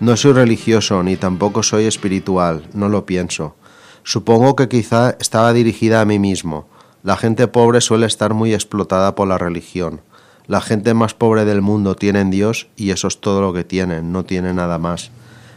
No 0.00 0.16
soy 0.16 0.32
religioso 0.32 1.02
ni 1.02 1.16
tampoco 1.16 1.62
soy 1.62 1.84
espiritual, 1.84 2.62
no 2.72 2.88
lo 2.88 3.04
pienso. 3.04 3.54
Supongo 4.02 4.56
que 4.56 4.70
quizá 4.70 5.10
estaba 5.20 5.52
dirigida 5.52 6.00
a 6.00 6.06
mí 6.06 6.18
mismo. 6.18 6.66
La 7.02 7.18
gente 7.18 7.48
pobre 7.48 7.82
suele 7.82 8.06
estar 8.06 8.32
muy 8.32 8.54
explotada 8.54 9.14
por 9.14 9.28
la 9.28 9.36
religión. 9.36 10.00
La 10.46 10.62
gente 10.62 10.94
más 10.94 11.12
pobre 11.12 11.44
del 11.44 11.60
mundo 11.60 11.96
tiene 11.96 12.20
en 12.20 12.30
Dios 12.30 12.68
y 12.74 12.88
eso 12.88 13.06
es 13.08 13.20
todo 13.20 13.42
lo 13.42 13.52
que 13.52 13.62
tienen, 13.62 14.10
no 14.10 14.24
tiene 14.24 14.54
nada 14.54 14.78
más. 14.78 15.10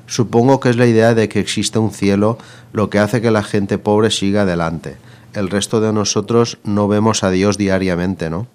Supongo 0.08 0.60
que 0.60 0.72
es 0.72 0.76
la 0.76 0.88
idea 0.88 1.14
de 1.14 1.30
que 1.30 1.40
existe 1.40 1.80
un 1.80 1.92
cielo 1.92 2.38
lo 2.74 2.90
que 2.90 3.00
hace 3.00 3.22
que 3.22 3.32
la 3.32 3.44
gente 3.44 3.78
pobre 3.78 4.12
siga 4.12 4.42
adelante. 4.42 4.98
El 5.32 5.50
resto 5.50 5.80
de 5.80 5.94
nosotros 5.94 6.58
no 6.66 6.90
vemos 6.90 7.24
a 7.24 7.32
Dios 7.32 7.58
diariamente, 7.58 8.30
¿no? 8.30 8.48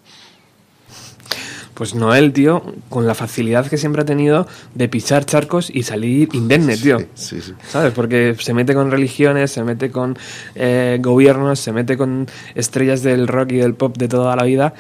Pues 1.81 1.95
Noel, 1.95 2.35
tío, 2.35 2.63
con 2.91 3.07
la 3.07 3.15
facilidad 3.15 3.67
que 3.67 3.79
siempre 3.79 4.03
ha 4.03 4.05
tenido 4.05 4.47
de 4.75 4.87
pisar 4.91 5.25
charcos 5.25 5.71
y 5.73 5.85
salir 5.85 6.29
indemne, 6.35 6.77
tío. 6.77 6.99
Sí, 7.15 7.41
sí. 7.41 7.55
¿Sabes? 7.67 7.95
Porque 7.95 8.37
se 8.39 8.53
mete 8.53 8.75
con 8.75 8.91
religiones, 8.91 9.51
se 9.51 9.65
mete 9.65 9.91
con 9.91 10.19
eh, 10.57 10.99
gobiernos, 11.01 11.59
se 11.59 11.73
mete 11.73 11.97
con 11.97 12.27
estrellas 12.55 13.03
del 13.03 13.27
rock 13.27 13.53
y 13.53 13.57
del 13.57 13.73
pop 13.73 13.97
de 13.97 14.09
toda 14.09 14.37
la 14.37 14.43
vida. 14.43 14.75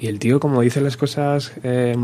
Y 0.00 0.06
el 0.06 0.18
tío, 0.18 0.38
como 0.38 0.60
dice 0.60 0.80
las 0.80 0.96
cosas 0.96 1.52
eh, 1.62 1.96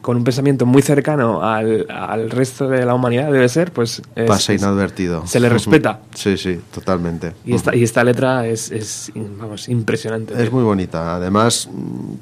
con 0.00 0.16
un 0.16 0.24
pensamiento 0.24 0.64
muy 0.64 0.80
cercano 0.82 1.42
al, 1.42 1.86
al 1.90 2.30
resto 2.30 2.68
de 2.68 2.84
la 2.86 2.94
humanidad, 2.94 3.32
debe 3.32 3.48
ser, 3.48 3.72
pues... 3.72 4.00
es- 4.14 4.28
Pasa 4.28 4.54
inadvertido. 4.54 5.26
Se 5.26 5.40
le 5.40 5.48
respeta. 5.48 6.00
Sí, 6.14 6.36
sí, 6.36 6.60
totalmente. 6.72 7.32
Y 7.44 7.54
esta, 7.54 7.74
y 7.74 7.82
esta 7.82 8.04
letra 8.04 8.46
es, 8.46 8.70
es, 8.70 9.10
vamos, 9.14 9.68
impresionante. 9.68 10.34
Es 10.34 10.40
tío. 10.42 10.50
muy 10.52 10.62
bonita. 10.62 11.16
Además, 11.16 11.68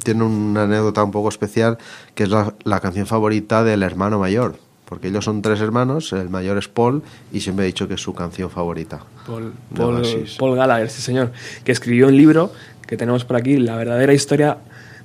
tiene 0.02 0.24
una 0.24 0.62
anécdota 0.62 1.04
un 1.04 1.10
poco 1.10 1.28
especial, 1.28 1.76
que 2.14 2.22
es 2.22 2.30
la, 2.30 2.54
la 2.64 2.80
canción 2.80 3.06
favorita 3.06 3.62
del 3.62 3.82
hermano 3.82 4.18
mayor. 4.18 4.56
Porque 4.86 5.06
ellos 5.08 5.24
son 5.24 5.40
tres 5.42 5.60
hermanos, 5.60 6.12
el 6.14 6.30
mayor 6.30 6.58
es 6.58 6.66
Paul, 6.66 7.02
y 7.32 7.40
siempre 7.40 7.64
he 7.64 7.66
dicho 7.66 7.86
que 7.86 7.94
es 7.94 8.00
su 8.00 8.12
canción 8.14 8.50
favorita. 8.50 9.00
Paul, 9.26 9.52
Paul. 9.76 10.02
Paul 10.38 10.56
Gallagher, 10.56 10.90
sí 10.90 11.00
señor, 11.02 11.30
que 11.62 11.70
escribió 11.70 12.08
un 12.08 12.16
libro 12.16 12.52
que 12.88 12.96
tenemos 12.96 13.24
por 13.24 13.36
aquí, 13.36 13.58
La 13.58 13.76
verdadera 13.76 14.12
historia 14.12 14.58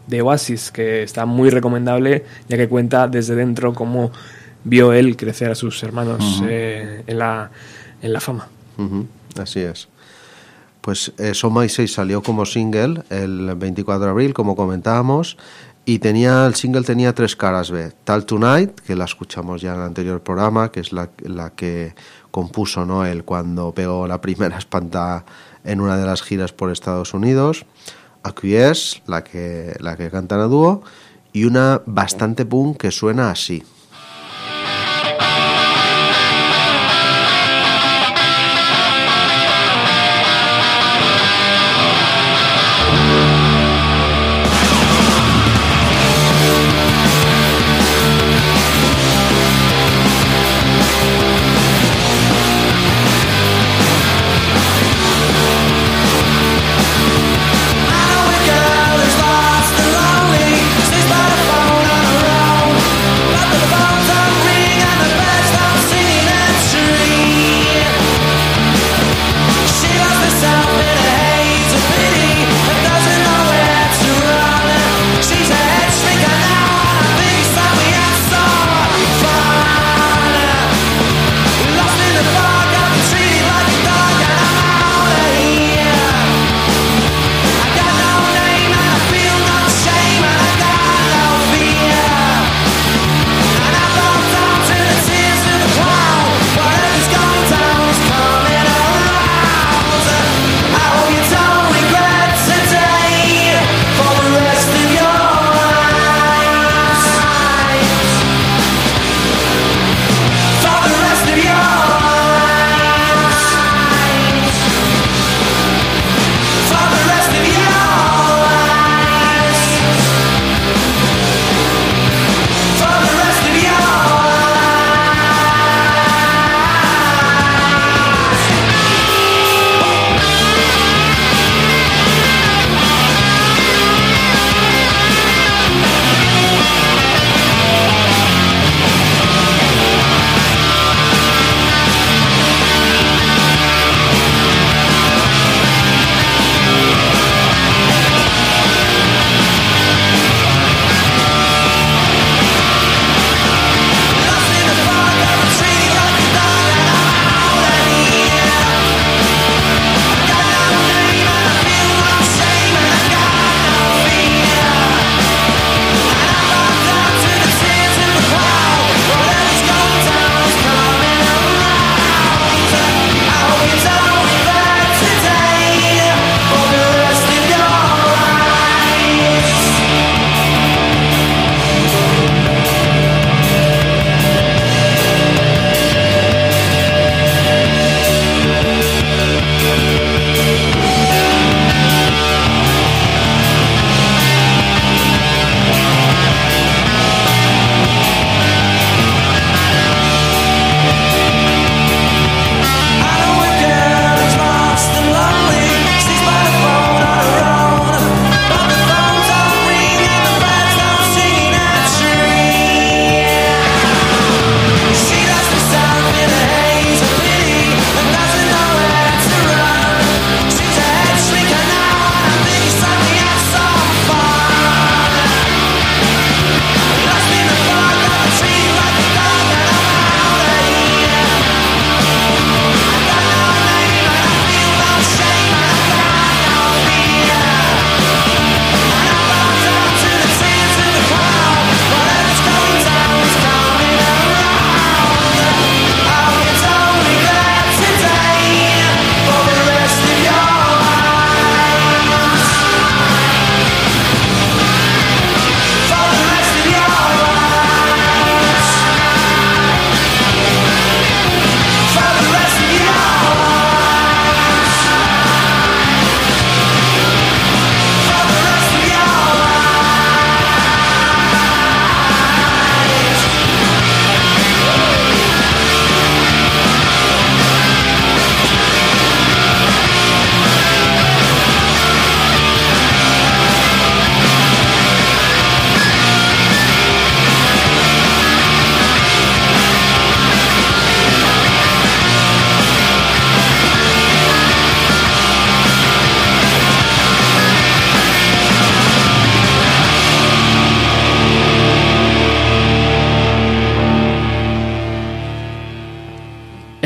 de 0.07 0.21
Oasis, 0.21 0.71
que 0.71 1.03
está 1.03 1.25
muy 1.25 1.49
recomendable, 1.49 2.25
ya 2.47 2.57
que 2.57 2.67
cuenta 2.67 3.07
desde 3.07 3.35
dentro 3.35 3.73
cómo 3.73 4.11
vio 4.63 4.93
él 4.93 5.15
crecer 5.15 5.51
a 5.51 5.55
sus 5.55 5.81
hermanos 5.83 6.41
eh, 6.47 7.03
en, 7.07 7.19
la, 7.19 7.51
en 8.01 8.13
la 8.13 8.19
fama. 8.19 8.47
Así 9.39 9.61
es. 9.61 9.87
Pues 10.81 11.13
eh, 11.17 11.33
So 11.33 11.49
My 11.49 11.67
salió 11.69 12.21
como 12.21 12.45
single 12.45 13.03
el 13.09 13.55
24 13.55 14.05
de 14.05 14.11
abril, 14.11 14.33
como 14.33 14.55
comentábamos, 14.55 15.37
y 15.85 15.99
tenía 15.99 16.45
el 16.45 16.55
single 16.55 16.81
tenía 16.81 17.13
tres 17.13 17.35
caras 17.35 17.71
B. 17.71 17.91
Tal 18.03 18.25
Tonight, 18.25 18.79
que 18.81 18.95
la 18.95 19.05
escuchamos 19.05 19.61
ya 19.61 19.73
en 19.73 19.79
el 19.79 19.85
anterior 19.85 20.21
programa, 20.21 20.71
que 20.71 20.79
es 20.79 20.91
la, 20.91 21.09
la 21.23 21.51
que 21.51 21.95
compuso 22.31 22.85
Noel 22.85 23.23
cuando 23.23 23.71
pegó 23.71 24.07
la 24.07 24.19
primera 24.19 24.57
espanta 24.59 25.25
en 25.63 25.81
una 25.81 25.97
de 25.97 26.05
las 26.05 26.21
giras 26.21 26.53
por 26.53 26.71
Estados 26.71 27.13
Unidos. 27.13 27.65
Acquiesce, 28.25 29.01
la 29.05 29.23
que, 29.23 29.75
la 29.79 29.95
que 29.95 30.09
cantan 30.09 30.39
a 30.39 30.45
dúo, 30.45 30.81
y 31.31 31.45
una 31.45 31.81
bastante 31.85 32.45
punk 32.45 32.77
que 32.77 32.91
suena 32.91 33.29
así. 33.29 33.63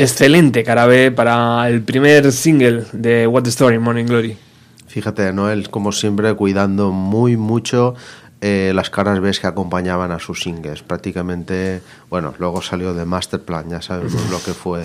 Excelente 0.00 0.64
cara 0.64 0.86
B 0.86 1.10
para 1.10 1.68
el 1.68 1.82
primer 1.82 2.32
single 2.32 2.84
de 2.92 3.26
What 3.26 3.42
the 3.42 3.50
Story, 3.50 3.78
Morning 3.78 4.06
Glory. 4.06 4.34
Fíjate, 4.86 5.30
Noel, 5.34 5.68
como 5.68 5.92
siempre, 5.92 6.34
cuidando 6.34 6.90
muy 6.90 7.36
mucho 7.36 7.94
eh, 8.40 8.72
las 8.74 8.90
caras 8.90 9.20
B 9.20 9.30
que 9.40 9.46
acompañaban 9.46 10.10
a 10.12 10.18
sus 10.18 10.42
singles. 10.42 10.82
Prácticamente, 10.82 11.80
bueno, 12.08 12.34
luego 12.38 12.62
salió 12.62 12.94
de 12.94 13.04
Masterplan, 13.04 13.68
ya 13.68 13.82
sabemos 13.82 14.30
lo 14.30 14.38
que 14.42 14.52
fue 14.54 14.84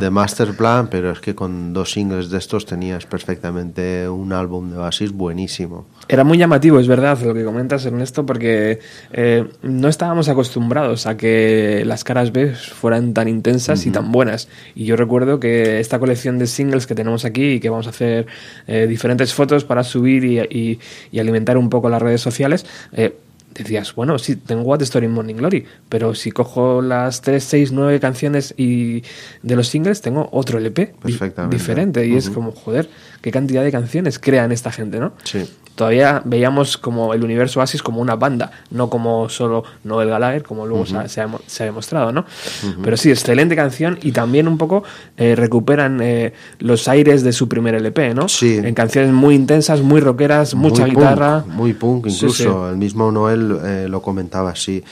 de 0.00 0.10
Masterplan, 0.10 0.88
pero 0.88 1.10
es 1.10 1.20
que 1.20 1.34
con 1.34 1.72
dos 1.72 1.92
singles 1.92 2.30
de 2.30 2.38
estos 2.38 2.66
tenías 2.66 3.06
perfectamente 3.06 4.08
un 4.08 4.32
álbum 4.32 4.70
de 4.70 4.78
Oasis 4.78 5.12
buenísimo. 5.12 5.86
Era 6.08 6.24
muy 6.24 6.38
llamativo, 6.38 6.78
es 6.78 6.86
verdad, 6.88 7.18
lo 7.22 7.34
que 7.34 7.44
comentas, 7.44 7.84
Ernesto, 7.84 8.24
porque 8.24 8.78
eh, 9.12 9.44
no 9.62 9.88
estábamos 9.88 10.28
acostumbrados 10.28 11.06
a 11.06 11.16
que 11.16 11.82
las 11.86 12.04
caras 12.04 12.32
B 12.32 12.54
fueran 12.54 13.14
tan 13.14 13.28
intensas 13.28 13.86
y 13.86 13.90
tan 13.90 14.12
buenas. 14.12 14.48
Y 14.74 14.84
yo 14.84 14.96
recuerdo 14.96 15.40
que 15.40 15.80
esta 15.80 15.98
colección 15.98 16.38
de 16.38 16.46
singles 16.46 16.86
que 16.86 16.94
tenemos 16.94 17.24
aquí 17.24 17.54
y 17.54 17.60
que 17.60 17.70
vamos 17.70 17.86
a 17.86 17.90
hacer 17.90 18.26
eh, 18.66 18.86
diferentes 18.86 19.34
fotos 19.34 19.64
para 19.64 19.82
subir 19.84 20.24
y, 20.24 20.38
y- 20.40 20.78
y 21.10 21.18
alimentar 21.18 21.56
un 21.58 21.70
poco 21.70 21.88
las 21.88 22.00
redes 22.02 22.20
sociales, 22.20 22.66
eh, 22.92 23.16
decías, 23.54 23.94
bueno, 23.94 24.18
sí, 24.18 24.36
tengo 24.36 24.62
What 24.62 24.78
the 24.78 24.84
Story 24.84 25.06
in 25.06 25.12
Morning 25.12 25.36
Glory, 25.36 25.64
pero 25.88 26.14
si 26.14 26.30
cojo 26.30 26.82
las 26.82 27.20
3, 27.22 27.42
6, 27.42 27.72
9 27.72 28.00
canciones 28.00 28.54
y 28.56 29.02
de 29.42 29.56
los 29.56 29.68
singles, 29.68 30.00
tengo 30.00 30.28
otro 30.32 30.58
LP 30.58 30.94
diferente. 31.50 32.06
Y 32.06 32.16
es 32.16 32.30
como, 32.30 32.52
joder, 32.52 32.88
qué 33.20 33.30
cantidad 33.30 33.62
de 33.62 33.70
canciones 33.70 34.18
crean 34.18 34.52
esta 34.52 34.72
gente, 34.72 34.98
¿no? 34.98 35.12
Sí. 35.24 35.48
Todavía 35.74 36.22
veíamos 36.24 36.78
como 36.78 37.14
el 37.14 37.24
universo 37.24 37.58
Oasis 37.60 37.82
como 37.82 38.00
una 38.00 38.14
banda, 38.14 38.50
no 38.70 38.88
como 38.88 39.28
solo 39.28 39.64
Noel 39.82 40.08
Gallagher, 40.08 40.42
como 40.44 40.66
luego 40.66 40.86
se, 40.86 40.96
ha, 40.96 41.08
se 41.08 41.20
ha 41.20 41.26
demo- 41.26 41.40
se 41.46 41.64
ha 41.64 41.66
demostrado, 41.66 42.12
¿no? 42.12 42.24
Pero 42.82 42.96
sí, 42.96 43.10
excelente 43.10 43.56
canción 43.56 43.98
y 44.02 44.12
también 44.12 44.46
un 44.46 44.56
poco 44.56 44.84
eh, 45.16 45.34
recuperan 45.34 46.00
eh, 46.00 46.32
los 46.60 46.86
aires 46.86 47.24
de 47.24 47.32
su 47.32 47.48
primer 47.48 47.74
LP, 47.74 48.14
¿no? 48.14 48.28
Sí. 48.28 48.56
En 48.62 48.72
canciones 48.74 49.12
muy 49.12 49.34
intensas, 49.34 49.80
muy 49.80 50.00
rockeras, 50.00 50.54
mucha 50.54 50.82
Muy 50.82 50.92
punk, 50.92 50.98
guitarra. 51.02 51.44
muy 51.48 51.72
punk, 51.74 52.06
Sí, 52.08 52.14
incluso. 52.16 52.34
sí. 52.66 52.70
El 52.70 52.76
mismo 52.76 53.10
Noel 53.10 53.58
eh, 53.64 53.86
lo 53.88 54.00
comentaba 54.00 54.50
así. 54.50 54.84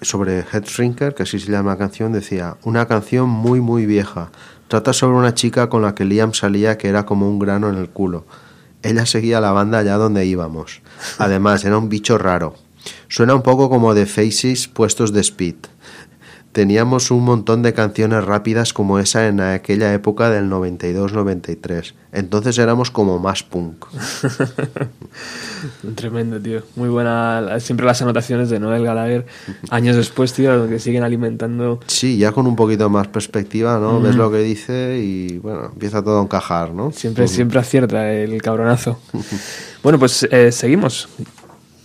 Sobre 0.00 0.40
Head 0.52 0.64
Shrinker, 0.64 1.14
que 1.14 1.24
así 1.24 1.40
se 1.40 1.50
llama 1.50 1.72
la 1.72 1.78
canción, 1.78 2.12
decía: 2.12 2.56
Una 2.62 2.86
canción 2.86 3.28
muy, 3.28 3.60
muy 3.60 3.84
vieja. 3.84 4.30
Trata 4.68 4.92
sobre 4.92 5.16
una 5.16 5.34
chica 5.34 5.68
con 5.68 5.82
la 5.82 5.94
que 5.96 6.04
Liam 6.04 6.34
salía 6.34 6.78
que 6.78 6.88
era 6.88 7.04
como 7.04 7.28
un 7.28 7.38
grano 7.40 7.68
en 7.68 7.76
el 7.76 7.88
culo. 7.88 8.24
Ella 8.82 9.06
seguía 9.06 9.40
la 9.40 9.52
banda 9.52 9.78
allá 9.78 9.96
donde 9.96 10.26
íbamos. 10.26 10.82
Además, 11.18 11.64
era 11.64 11.78
un 11.78 11.88
bicho 11.88 12.18
raro. 12.18 12.54
Suena 13.08 13.34
un 13.34 13.42
poco 13.42 13.68
como 13.68 13.94
de 13.94 14.06
Faces 14.06 14.68
puestos 14.68 15.12
de 15.12 15.20
speed. 15.20 15.56
Teníamos 16.52 17.10
un 17.10 17.24
montón 17.24 17.62
de 17.62 17.74
canciones 17.74 18.24
rápidas 18.24 18.72
como 18.72 18.98
esa 18.98 19.28
en 19.28 19.40
aquella 19.40 19.92
época 19.92 20.30
del 20.30 20.50
92-93. 20.50 21.92
Entonces 22.10 22.58
éramos 22.58 22.90
como 22.90 23.18
más 23.18 23.42
punk. 23.42 23.84
Tremendo, 25.94 26.40
tío. 26.40 26.62
Muy 26.74 26.88
buena. 26.88 27.60
Siempre 27.60 27.84
las 27.84 28.00
anotaciones 28.00 28.48
de 28.48 28.58
Noel 28.58 28.82
Gallagher, 28.82 29.26
años 29.70 29.96
después, 29.96 30.32
tío, 30.32 30.68
que 30.68 30.78
siguen 30.78 31.02
alimentando. 31.02 31.80
Sí, 31.86 32.16
ya 32.16 32.32
con 32.32 32.46
un 32.46 32.56
poquito 32.56 32.88
más 32.88 33.08
perspectiva, 33.08 33.78
¿no? 33.78 34.00
Ves 34.00 34.16
lo 34.16 34.30
que 34.30 34.38
dice 34.38 34.98
y 34.98 35.38
bueno, 35.38 35.66
empieza 35.66 36.02
todo 36.02 36.20
a 36.20 36.22
encajar, 36.22 36.72
¿no? 36.72 36.92
Siempre, 36.92 37.28
siempre 37.28 37.58
acierta 37.58 38.10
el 38.10 38.40
cabronazo. 38.40 38.98
bueno, 39.82 39.98
pues 39.98 40.26
eh, 40.30 40.50
seguimos. 40.50 41.08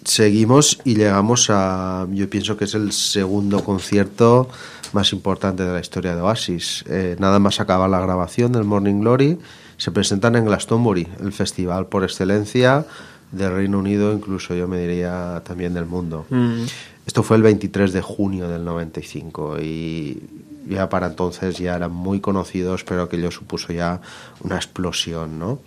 Seguimos 0.06 0.80
y 0.84 0.96
llegamos 0.96 1.50
a, 1.50 2.08
yo 2.12 2.30
pienso 2.30 2.58
que 2.58 2.66
es 2.66 2.74
el 2.74 2.92
segundo 2.92 3.64
concierto 3.64 4.50
más 4.92 5.12
importante 5.14 5.64
de 5.64 5.72
la 5.72 5.80
historia 5.80 6.16
de 6.16 6.22
Oasis. 6.22 6.84
Eh, 6.88 7.16
nada 7.20 7.40
más 7.40 7.60
acabar 7.60 7.90
la 7.90 8.00
grabación 8.00 8.52
del 8.52 8.64
Morning 8.64 9.02
Glory, 9.02 9.40
se 9.78 9.92
presentan 9.92 10.36
en 10.36 10.46
Glastonbury, 10.46 11.08
el 11.22 11.34
festival 11.34 11.88
por 11.88 12.04
excelencia 12.04 12.86
del 13.32 13.54
Reino 13.54 13.80
Unido, 13.80 14.14
incluso 14.14 14.54
yo 14.54 14.68
me 14.68 14.78
diría 14.78 15.42
también 15.44 15.74
del 15.74 15.86
mundo. 15.86 16.26
Mm. 16.30 16.64
Esto 17.06 17.24
fue 17.24 17.38
el 17.38 17.44
23 17.44 17.92
de 17.92 18.02
junio 18.02 18.48
del 18.48 18.64
95 18.64 19.60
y 19.60 20.22
ya 20.70 20.88
para 20.88 21.08
entonces 21.08 21.58
ya 21.58 21.76
eran 21.76 21.92
muy 21.92 22.22
conocidos, 22.22 22.84
pero 22.84 23.10
que 23.10 23.18
ello 23.18 23.32
supuso 23.32 23.74
ya 23.74 24.00
una 24.42 24.56
explosión, 24.56 25.38
¿no? 25.40 25.60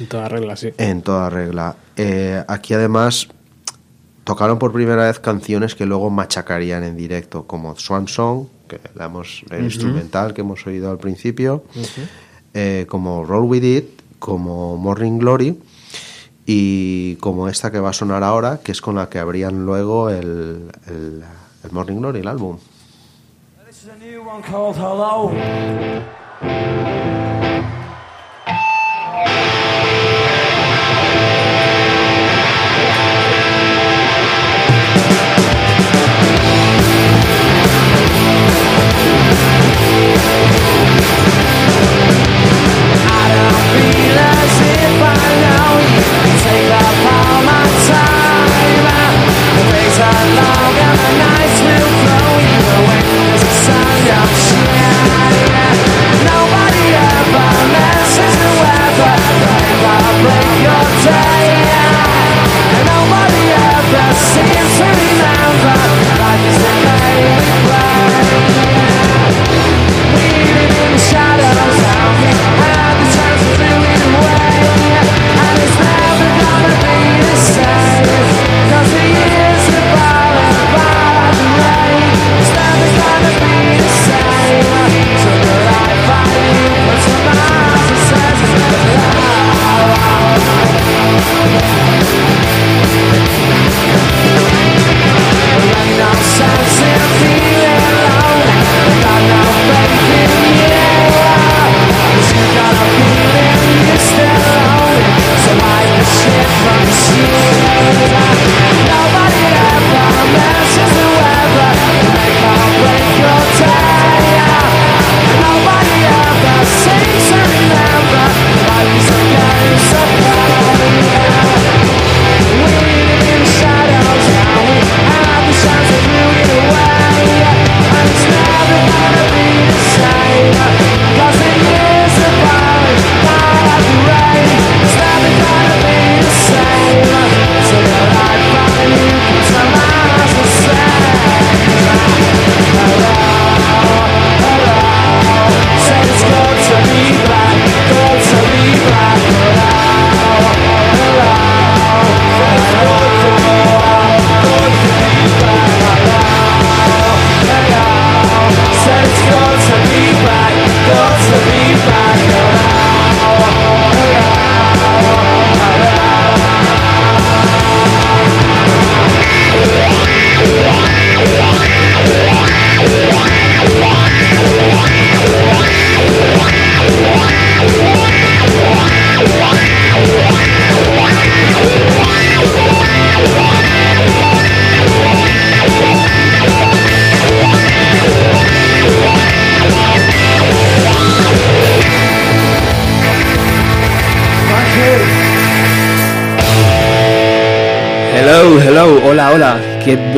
En 0.00 0.06
toda 0.06 0.28
regla, 0.28 0.56
sí. 0.56 0.70
En 0.78 1.02
toda 1.02 1.28
regla. 1.28 1.76
Eh, 1.96 2.42
aquí 2.48 2.72
además 2.72 3.28
tocaron 4.28 4.58
por 4.58 4.74
primera 4.74 5.06
vez 5.06 5.20
canciones 5.20 5.74
que 5.74 5.86
luego 5.86 6.10
machacarían 6.10 6.84
en 6.84 6.98
directo, 6.98 7.46
como 7.46 7.74
Swan 7.76 8.08
Song, 8.08 8.48
que 8.68 8.78
la 8.94 9.06
hemos, 9.06 9.42
el 9.50 9.64
instrumental 9.64 10.34
que 10.34 10.42
hemos 10.42 10.66
oído 10.66 10.90
al 10.90 10.98
principio, 10.98 11.64
eh, 12.52 12.84
como 12.90 13.24
Roll 13.24 13.44
With 13.44 13.64
It, 13.64 13.86
como 14.18 14.76
Morning 14.76 15.18
Glory 15.18 15.58
y 16.44 17.16
como 17.16 17.48
esta 17.48 17.72
que 17.72 17.80
va 17.80 17.88
a 17.88 17.92
sonar 17.94 18.22
ahora, 18.22 18.60
que 18.62 18.72
es 18.72 18.82
con 18.82 18.96
la 18.96 19.08
que 19.08 19.18
abrían 19.18 19.64
luego 19.64 20.10
el, 20.10 20.72
el, 20.86 21.22
el 21.64 21.70
Morning 21.72 21.96
Glory, 21.96 22.20
el 22.20 22.28
álbum. 22.28 22.58
This 23.66 23.84
is 23.84 23.88
a 23.88 23.96
new 23.96 24.20
one 24.28 24.42
called 24.42 24.76
Hello. 24.76 25.32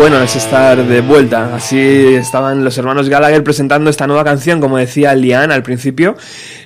Bueno 0.01 0.23
es 0.23 0.35
estar 0.35 0.83
de 0.83 1.03
vuelta. 1.03 1.55
Así 1.55 1.79
estaban 1.79 2.65
los 2.65 2.79
hermanos 2.79 3.11
Gallagher 3.11 3.45
presentando 3.45 3.91
esta 3.91 4.07
nueva 4.07 4.25
canción, 4.25 4.59
como 4.59 4.79
decía 4.79 5.15
Lian 5.15 5.53
al 5.53 5.63
principio, 5.63 6.17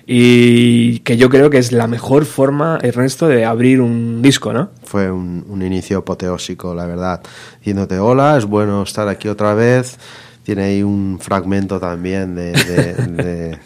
y 0.07 1.01
que 1.01 1.17
yo 1.17 1.29
creo 1.31 1.51
que 1.51 1.59
es 1.59 1.73
la 1.73 1.89
mejor 1.89 2.27
forma, 2.27 2.79
Ernesto, 2.81 3.27
de 3.27 3.45
abrir 3.45 3.81
un 3.81 4.23
disco, 4.23 4.53
¿no? 4.53 4.71
Fue 4.85 5.11
un, 5.11 5.61
inicio 5.63 5.99
apoteósico, 5.99 6.77
la 6.77 6.87
verdad. 6.87 7.23
Diciéndote, 7.59 7.99
hola, 7.99 8.37
es 8.39 8.45
bueno 8.45 8.85
estar 8.85 9.09
aquí 9.09 9.27
otra 9.27 9.53
vez. 9.55 9.99
Tiene 10.45 10.63
ahí 10.65 10.83
un 10.83 11.19
fragmento 11.21 11.81
también 11.81 12.35
de, 12.35 12.53
de, 12.53 12.95
de- 13.25 13.59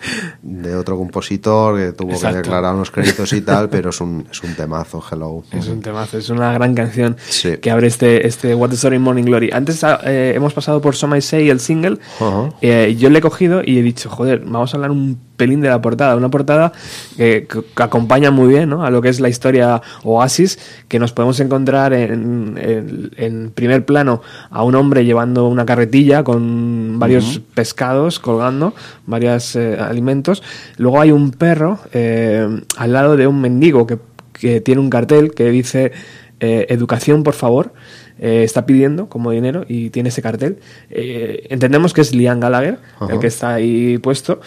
de 0.42 0.76
otro 0.76 0.96
compositor 0.96 1.76
que 1.76 1.92
tuvo 1.92 2.12
Exacto. 2.12 2.36
que 2.36 2.42
declarar 2.42 2.74
unos 2.74 2.90
créditos 2.90 3.32
y 3.32 3.40
tal, 3.40 3.68
pero 3.68 3.90
es 3.90 4.00
un, 4.00 4.24
es 4.30 4.42
un 4.42 4.54
temazo, 4.54 5.02
Hello. 5.10 5.42
Es 5.52 5.66
un 5.68 5.80
temazo, 5.80 6.18
es 6.18 6.30
una 6.30 6.52
gran 6.52 6.74
canción 6.74 7.16
Sí. 7.28 7.56
que 7.58 7.70
abre 7.70 7.88
este, 7.88 8.26
este 8.26 8.54
What 8.54 8.70
the 8.70 8.76
Story 8.76 8.96
in 8.96 9.02
Morning 9.02 9.24
Glory. 9.24 9.50
Antes 9.52 9.82
ah, 9.84 10.00
eh, 10.04 10.32
hemos 10.36 10.54
pasado 10.54 10.80
por 10.80 10.94
Some 10.94 11.18
I 11.18 11.20
Say, 11.20 11.50
el 11.50 11.60
single. 11.60 11.98
Ajá. 12.20 12.50
Eh, 12.60 12.96
yo 12.98 13.10
le 13.10 13.18
he 13.18 13.22
cogido 13.22 13.60
y 13.64 13.78
he 13.78 13.82
dicho, 13.82 14.08
joder, 14.08 14.40
vamos 14.46 14.72
a 14.72 14.76
hablar 14.76 14.90
un 14.92 15.18
pelín 15.38 15.62
de 15.62 15.68
la 15.70 15.80
portada. 15.80 16.14
Una 16.16 16.28
portada 16.28 16.72
que, 17.16 17.48
acompaña 17.76 18.30
muy 18.30 18.48
bien 18.48 18.68
¿no? 18.68 18.84
a 18.84 18.90
lo 18.90 19.00
que 19.00 19.08
es 19.08 19.20
la 19.20 19.30
historia 19.30 19.80
Oasis, 20.04 20.58
que 20.88 20.98
nos 20.98 21.12
podemos 21.14 21.40
encontrar 21.40 21.94
en, 21.94 22.58
en- 22.60 23.10
en 23.16 23.50
primer 23.52 23.86
plano 23.86 24.20
a 24.50 24.62
un 24.64 24.74
hombre 24.74 25.06
llevando 25.06 25.48
una 25.48 25.64
carretilla 25.64 26.22
con 26.24 26.98
varios 26.98 27.40
pescados 27.54 28.18
colgando, 28.18 28.74
varios 29.06 29.56
eh, 29.56 29.78
alimentos. 29.80 30.42
Luego 30.76 31.00
hay 31.00 31.12
un 31.12 31.30
perro 31.30 31.78
eh, 31.94 32.46
al 32.76 32.92
lado 32.92 33.16
de 33.16 33.26
un 33.26 33.40
mendigo 33.40 33.86
que, 33.86 33.98
que 34.34 34.60
tiene 34.60 34.80
un 34.80 34.90
cartel 34.90 35.32
que 35.32 35.50
dice 35.50 35.92
eh, 36.40 36.66
educación, 36.68 37.22
por 37.22 37.34
favor. 37.34 37.72
Eh, 38.20 38.42
está 38.42 38.66
pidiendo 38.66 39.08
como 39.08 39.30
dinero 39.30 39.64
y 39.68 39.90
tiene 39.90 40.08
ese 40.08 40.22
cartel. 40.22 40.58
Eh, 40.90 41.46
entendemos 41.50 41.92
que 41.92 42.00
es 42.00 42.12
Liam 42.12 42.40
Gallagher, 42.40 42.78
el 43.08 43.20
que 43.20 43.28
está 43.28 43.54
ahí 43.54 43.98
puesto. 43.98 44.40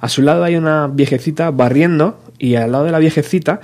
A 0.00 0.08
su 0.08 0.22
lado 0.22 0.44
hay 0.44 0.56
una 0.56 0.86
viejecita 0.88 1.50
barriendo 1.50 2.18
y 2.38 2.54
al 2.54 2.72
lado 2.72 2.84
de 2.84 2.92
la 2.92 2.98
viejecita 2.98 3.60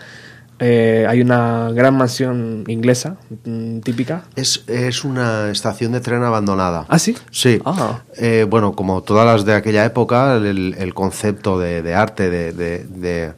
eh, 0.61 1.05
hay 1.09 1.21
una 1.21 1.71
gran 1.73 1.97
mansión 1.97 2.65
inglesa 2.69 3.17
mm, 3.45 3.81
típica. 3.81 4.23
Es, 4.37 4.65
es 4.69 5.05
una 5.05 5.51
estación 5.51 5.93
de 5.93 6.01
tren 6.01 6.23
abandonada. 6.23 6.87
¿Ah, 6.89 6.99
sí? 6.99 7.17
Sí. 7.31 7.61
Ah. 7.65 8.01
Eh, 8.17 8.47
bueno, 8.49 8.73
como 8.75 9.03
todas 9.03 9.27
las 9.27 9.45
de 9.45 9.55
aquella 9.55 9.85
época, 9.85 10.37
el, 10.37 10.75
el 10.79 10.95
concepto 10.95 11.59
de, 11.59 11.83
de 11.83 11.95
arte, 11.95 12.31
de, 12.31 12.53
de- 12.53 12.85
de- 12.85 13.33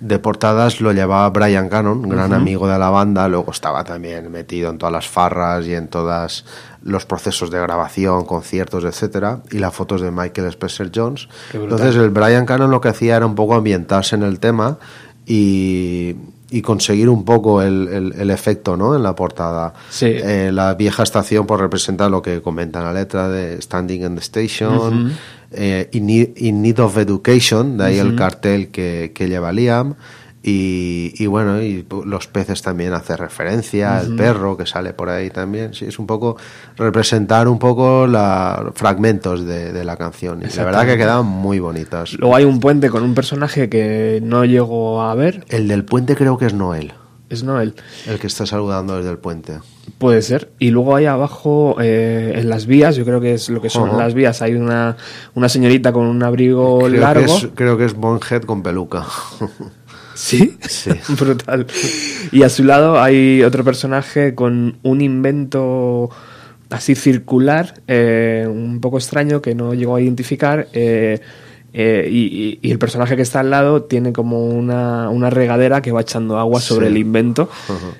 de 0.00 0.18
portadas, 0.18 0.80
lo 0.80 0.92
llevaba 0.92 1.28
Brian 1.30 1.68
Cannon, 1.68 2.02
gran 2.02 2.32
amigo 2.34 2.68
de 2.68 2.78
la 2.78 2.90
banda. 2.90 3.28
Luego 3.28 3.50
estaba 3.52 3.82
también 3.84 4.30
metido 4.30 4.70
en 4.70 4.78
todas 4.78 4.92
las 4.92 5.08
farras 5.08 5.66
y 5.66 5.74
en 5.74 5.88
todos 5.88 6.44
los 6.82 7.06
procesos 7.06 7.50
de 7.50 7.58
grabación, 7.60 8.24
conciertos, 8.26 8.84
etcétera. 8.84 9.40
Y 9.50 9.58
las 9.58 9.74
fotos 9.74 10.00
de 10.02 10.10
Michael 10.10 10.48
Spencer 10.48 10.90
Jones. 10.94 11.28
Entonces, 11.52 11.96
el 11.96 12.10
Brian 12.10 12.44
Cannon 12.46 12.70
lo 12.70 12.80
que 12.80 12.88
hacía 12.88 13.16
era 13.16 13.26
un 13.26 13.34
poco 13.34 13.54
ambientarse 13.54 14.16
en 14.16 14.22
el 14.22 14.38
tema 14.38 14.78
y, 15.26 16.14
y 16.50 16.62
conseguir 16.62 17.08
un 17.08 17.24
poco 17.24 17.60
el, 17.62 17.88
el- 17.88 18.12
el 18.20 18.30
efecto 18.30 18.76
¿no? 18.76 18.94
en 18.94 19.02
la 19.02 19.14
portada. 19.16 19.74
Sí. 19.90 20.06
Eh, 20.08 20.50
la 20.52 20.74
vieja 20.74 21.02
estación 21.02 21.46
pues, 21.46 21.60
representa 21.60 22.08
lo 22.08 22.22
que 22.22 22.40
comenta 22.42 22.78
en 22.78 22.84
la 22.84 22.92
letra 22.92 23.28
de 23.28 23.60
Standing 23.60 24.02
in 24.04 24.14
the 24.14 24.20
Station, 24.20 25.12
eh, 25.52 25.88
in, 25.92 26.06
need, 26.06 26.36
in 26.36 26.62
Need 26.62 26.78
of 26.80 26.96
Education, 26.96 27.78
de 27.78 27.84
ahí 27.84 27.98
el 27.98 28.14
cartel 28.16 28.68
que, 28.68 29.12
que 29.14 29.28
lleva 29.28 29.52
Liam. 29.52 29.94
Y, 30.48 31.12
y 31.18 31.26
bueno, 31.26 31.60
y 31.60 31.84
los 32.04 32.28
peces 32.28 32.62
también 32.62 32.92
hace 32.92 33.16
referencia, 33.16 34.00
el 34.00 34.14
perro 34.14 34.56
que 34.56 34.64
sale 34.64 34.92
por 34.92 35.08
ahí 35.08 35.28
también. 35.28 35.74
Sí, 35.74 35.86
es 35.86 35.98
un 35.98 36.06
poco 36.06 36.36
representar 36.76 37.48
un 37.48 37.58
poco 37.58 38.06
la, 38.06 38.70
fragmentos 38.76 39.44
de, 39.44 39.72
de 39.72 39.84
la 39.84 39.96
canción. 39.96 40.42
Y 40.48 40.56
la 40.56 40.64
verdad 40.64 40.86
que 40.86 40.96
quedan 40.96 41.26
muy 41.26 41.58
bonitas. 41.58 42.12
Luego 42.14 42.36
hay 42.36 42.44
un 42.44 42.60
puente 42.60 42.90
con 42.90 43.02
un 43.02 43.12
personaje 43.16 43.68
que 43.68 44.20
no 44.22 44.44
llego 44.44 45.02
a 45.02 45.16
ver. 45.16 45.44
El 45.48 45.66
del 45.66 45.84
puente 45.84 46.14
creo 46.14 46.38
que 46.38 46.46
es 46.46 46.54
Noel, 46.54 46.92
Es 47.28 47.42
Noel. 47.42 47.74
el 48.06 48.20
que 48.20 48.28
está 48.28 48.46
saludando 48.46 48.96
desde 48.98 49.10
el 49.10 49.18
puente. 49.18 49.58
Puede 49.98 50.20
ser. 50.22 50.50
Y 50.58 50.70
luego 50.70 50.96
hay 50.96 51.06
abajo, 51.06 51.76
eh, 51.80 52.32
en 52.36 52.48
las 52.48 52.66
vías, 52.66 52.96
yo 52.96 53.04
creo 53.04 53.20
que 53.20 53.34
es 53.34 53.48
lo 53.48 53.60
que 53.60 53.70
son 53.70 53.96
las 53.96 54.14
vías, 54.14 54.42
hay 54.42 54.54
una, 54.54 54.96
una 55.34 55.48
señorita 55.48 55.92
con 55.92 56.06
un 56.06 56.22
abrigo 56.22 56.80
Creo 56.80 57.00
largo. 57.00 57.24
Que 57.26 57.46
es, 57.46 57.48
creo 57.54 57.78
que 57.78 57.84
es 57.86 57.94
Bonhead 57.94 58.42
con 58.42 58.62
peluca. 58.62 59.06
¿Sí? 60.14 60.56
Sí. 60.68 60.90
Brutal. 61.18 61.66
Y 62.32 62.42
a 62.42 62.48
su 62.48 62.64
lado 62.64 63.00
hay 63.00 63.42
otro 63.42 63.64
personaje 63.64 64.34
con 64.34 64.78
un 64.82 65.00
invento 65.00 66.10
así 66.70 66.94
circular, 66.94 67.80
eh, 67.86 68.46
un 68.48 68.80
poco 68.80 68.98
extraño 68.98 69.40
que 69.40 69.54
no 69.54 69.74
llegó 69.74 69.96
a 69.96 70.00
identificar. 70.00 70.68
eh, 70.72 71.20
eh, 71.78 72.08
y, 72.10 72.24
y- 72.24 72.58
y 72.62 72.70
el 72.72 72.78
personaje 72.78 73.16
que 73.16 73.22
está 73.22 73.40
al 73.40 73.50
lado 73.50 73.82
tiene 73.82 74.12
como 74.12 74.46
una, 74.46 75.10
una 75.10 75.28
regadera 75.30 75.82
que 75.82 75.92
va 75.92 76.00
echando 76.00 76.38
agua 76.38 76.60
sobre 76.60 76.86
Sí. 76.86 76.92
el 76.92 76.98
invento. 76.98 77.50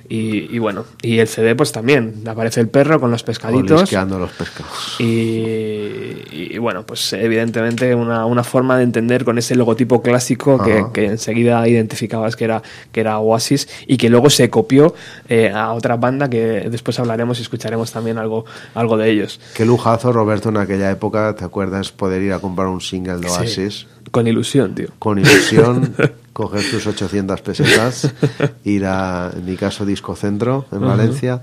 y, 0.09 0.53
y 0.55 0.59
bueno, 0.59 0.83
y 1.01 1.19
el 1.19 1.27
CD 1.27 1.55
pues 1.55 1.71
también. 1.71 2.15
Aparece 2.25 2.59
el 2.59 2.69
perro 2.69 2.99
con 2.99 3.11
los 3.11 3.21
pescaditos. 3.23 3.91
Los 3.91 4.31
pescados. 4.31 4.95
Y, 4.99 6.57
bueno, 6.57 6.85
pues 6.85 7.13
evidentemente 7.13 7.93
una, 7.95 8.25
una 8.25 8.43
forma 8.43 8.77
de 8.77 8.83
entender 8.83 9.23
con 9.23 9.37
ese 9.37 9.55
logotipo 9.55 10.01
clásico 10.01 10.59
que 10.93 11.05
enseguida 11.05 11.67
identificabas 11.67 12.35
que 12.35 12.45
era, 12.45 12.61
que 12.91 12.99
era 13.01 13.19
Oasis 13.19 13.67
y 13.87 13.97
que 13.97 14.09
luego 14.09 14.29
se 14.29 14.49
copió 14.49 14.93
eh, 15.29 15.51
a 15.53 15.73
otra 15.73 15.95
banda 15.97 16.29
que 16.29 16.67
después 16.69 16.99
hablaremos 16.99 17.39
y 17.39 17.43
escucharemos 17.43 17.91
también 17.91 18.17
algo, 18.17 18.45
algo 18.73 18.97
de 18.97 19.11
ellos. 19.11 19.39
Qué 19.55 19.65
lujazo, 19.65 20.11
Roberto, 20.11 20.49
en 20.49 20.57
aquella 20.57 20.89
época, 20.91 21.35
¿te 21.35 21.45
acuerdas? 21.45 21.91
Poder 21.91 22.21
ir 22.21 22.33
a 22.33 22.39
comprar 22.39 22.67
un 22.67 22.81
single 22.81 23.17
de 23.17 23.27
Oasis 23.27 23.66
Con 24.11 24.27
ilusión, 24.27 24.73
tío. 24.75 24.87
con 24.99 25.19
ilusión, 25.19 25.93
coger 26.37 26.61
tus 26.69 26.85
800 26.85 27.41
pesetas, 27.41 28.13
ir 28.63 28.85
a, 28.85 29.31
en 29.35 29.43
mi 29.43 29.55
caso, 29.55 29.87
Disco 29.87 30.15
Centro, 30.15 30.65
en 30.71 30.81
Valencia, 30.81 31.41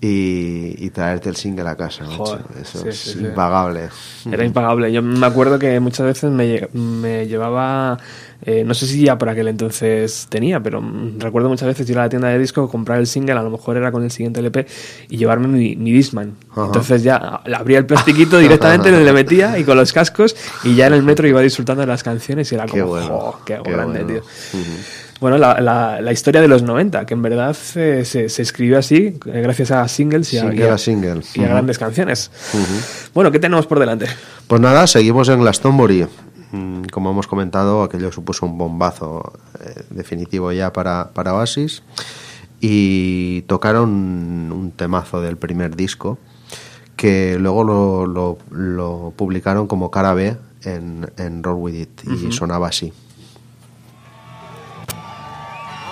y, 0.00 0.76
y 0.78 0.90
traerte 0.90 1.28
el 1.28 1.34
single 1.36 1.68
a 1.68 1.76
casa. 1.76 2.04
Joder, 2.06 2.42
Eso 2.62 2.78
sí, 2.82 2.88
es 2.90 2.96
sí, 2.98 3.10
sí. 3.14 3.18
impagable. 3.24 3.88
Era 4.30 4.44
impagable. 4.44 4.92
Yo 4.92 5.02
me 5.02 5.26
acuerdo 5.26 5.58
que 5.58 5.80
muchas 5.80 6.06
veces 6.06 6.30
me, 6.30 6.68
me 6.72 7.26
llevaba, 7.26 7.98
eh, 8.46 8.62
no 8.64 8.72
sé 8.72 8.86
si 8.86 9.02
ya 9.02 9.18
por 9.18 9.28
aquel 9.28 9.48
entonces 9.48 10.26
tenía, 10.30 10.60
pero 10.62 10.80
recuerdo 11.18 11.48
muchas 11.48 11.66
veces 11.66 11.90
ir 11.90 11.98
a 11.98 12.02
la 12.02 12.08
tienda 12.08 12.28
de 12.28 12.38
disco, 12.38 12.68
comprar 12.68 13.00
el 13.00 13.08
single, 13.08 13.32
a 13.32 13.42
lo 13.42 13.50
mejor 13.50 13.76
era 13.76 13.90
con 13.90 14.04
el 14.04 14.10
siguiente 14.12 14.38
LP, 14.40 14.64
y 15.08 15.16
llevarme 15.16 15.48
mi, 15.48 15.74
mi 15.76 15.90
Discman. 15.92 16.34
Ajá. 16.52 16.66
Entonces 16.66 17.02
ya 17.02 17.16
abría 17.16 17.78
el 17.78 17.86
plastiquito 17.86 18.38
directamente, 18.38 18.90
le 19.04 19.12
metía 19.12 19.58
y 19.58 19.64
con 19.64 19.76
los 19.76 19.92
cascos, 19.92 20.36
y 20.62 20.76
ya 20.76 20.86
en 20.86 20.94
el 20.94 21.02
metro 21.02 21.26
iba 21.26 21.40
disfrutando 21.42 21.80
de 21.80 21.88
las 21.88 22.02
canciones 22.04 22.50
y 22.52 22.54
era 22.54 22.64
Qué 22.66 22.80
como, 22.80 22.86
bueno, 22.86 23.08
"Jo, 23.08 23.40
qué, 23.44 23.58
qué 23.62 23.70
grande, 23.72 24.04
bueno". 24.04 24.19
tío. 24.19 24.19
Bueno, 25.20 25.36
la, 25.36 25.60
la- 25.60 26.00
la 26.00 26.12
historia 26.12 26.40
de 26.40 26.48
los 26.48 26.62
90, 26.62 27.04
que 27.04 27.12
en 27.14 27.20
verdad 27.22 27.54
eh, 27.74 28.04
se, 28.06 28.28
se 28.30 28.40
escribió 28.42 28.78
así, 28.78 29.18
eh, 29.26 29.40
gracias 29.42 29.70
a 29.70 29.86
singles 29.86 30.32
y 30.32 30.38
a, 30.38 30.42
Single 30.42 30.56
y 30.56 30.62
a- 30.68 30.74
a 30.74 30.78
single. 30.78 31.20
y 31.34 31.40
a 31.40 31.42
Ujú. 31.44 31.50
grandes 31.52 31.78
canciones. 31.78 32.30
Bueno, 33.12 33.30
¿qué 33.30 33.38
tenemos 33.38 33.66
por 33.66 33.78
delante? 33.78 34.06
Pues 34.46 34.60
nada, 34.62 34.86
seguimos 34.86 35.28
en 35.28 35.40
Glastonbury. 35.40 36.06
Mm, 36.52 36.84
Como 36.90 37.10
hemos 37.10 37.26
comentado, 37.26 37.82
aquello 37.82 38.10
supuso 38.10 38.46
un 38.46 38.56
bombazo 38.56 39.32
eh, 39.62 39.82
definitivo 39.90 40.50
ya 40.52 40.72
para, 40.72 41.10
para 41.12 41.34
Oasis. 41.34 41.82
Y 42.62 43.42
tocaron 43.42 43.88
un 43.90 44.72
temazo 44.76 45.20
del 45.22 45.36
primer 45.36 45.76
disco 45.76 46.18
que 46.96 47.36
luego 47.38 47.64
lo, 47.64 48.06
lo- 48.06 48.38
lo 48.50 49.12
publicaron 49.16 49.66
como 49.66 49.90
cara 49.90 50.12
B 50.12 50.36
en, 50.64 51.10
en 51.16 51.42
Roll 51.42 51.56
With 51.56 51.74
It 51.74 52.00
y 52.06 52.32
sonaba 52.32 52.68
así. 52.68 52.92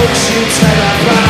as 0.00 0.10
it 0.10 0.16
soaks 0.16 0.62
you 0.62 1.22
to 1.22 1.27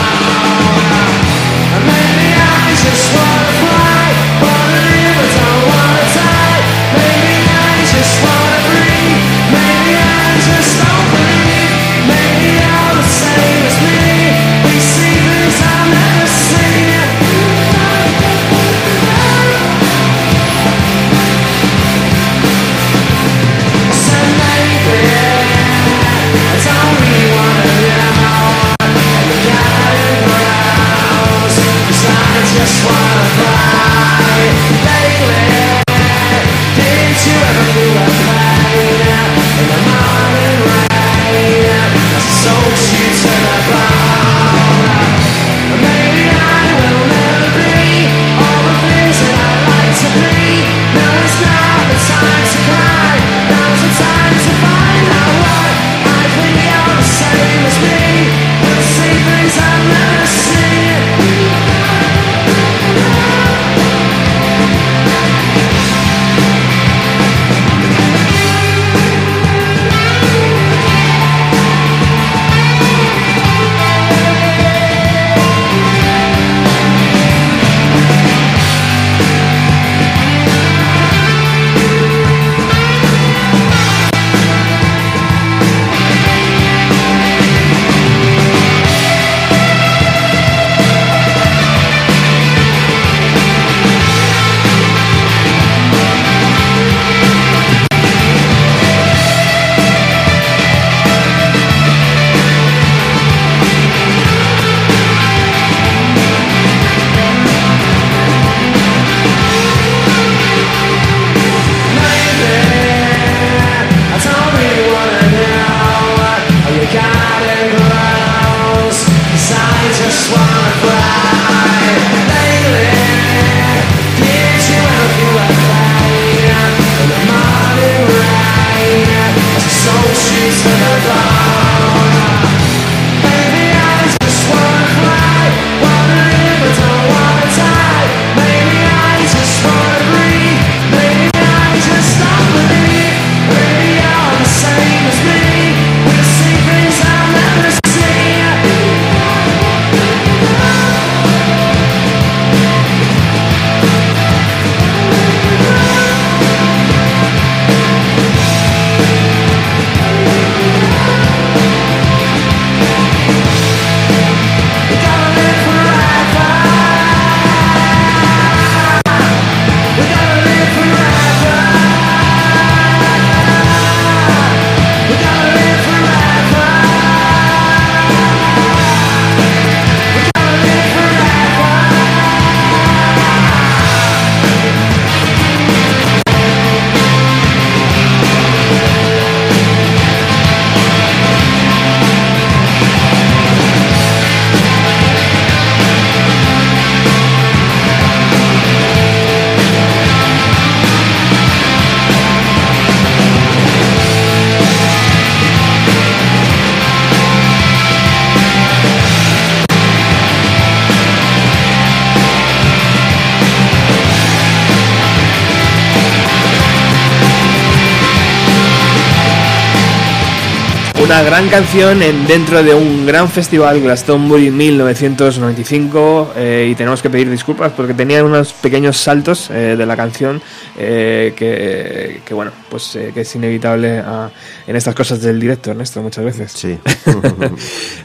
una 221.18 221.30
gran 221.30 221.48
canción 221.48 222.00
en, 222.00 222.28
dentro 222.28 222.62
de 222.62 222.72
un 222.76 223.04
gran 223.04 223.28
festival 223.28 223.80
Glastonbury 223.80 224.52
1995 224.52 226.34
eh, 226.36 226.68
y 226.70 226.76
tenemos 226.76 227.02
que 227.02 227.10
pedir 227.10 227.28
disculpas 227.28 227.72
porque 227.72 227.92
tenía 227.92 228.24
unos 228.24 228.52
pequeños 228.52 228.98
saltos 228.98 229.50
eh, 229.50 229.74
de 229.76 229.84
la 229.84 229.96
canción 229.96 230.40
eh, 230.76 231.32
que, 231.34 232.20
que, 232.24 232.34
bueno, 232.34 232.52
pues 232.70 232.96
que 233.12 233.22
es 233.22 233.34
inevitable 233.34 233.98
ah, 233.98 234.30
en 234.64 234.76
estas 234.76 234.94
cosas 234.94 235.20
del 235.20 235.40
directo, 235.40 235.72
Ernesto, 235.72 236.00
muchas 236.02 236.24
veces. 236.24 236.52
Sí. 236.52 236.78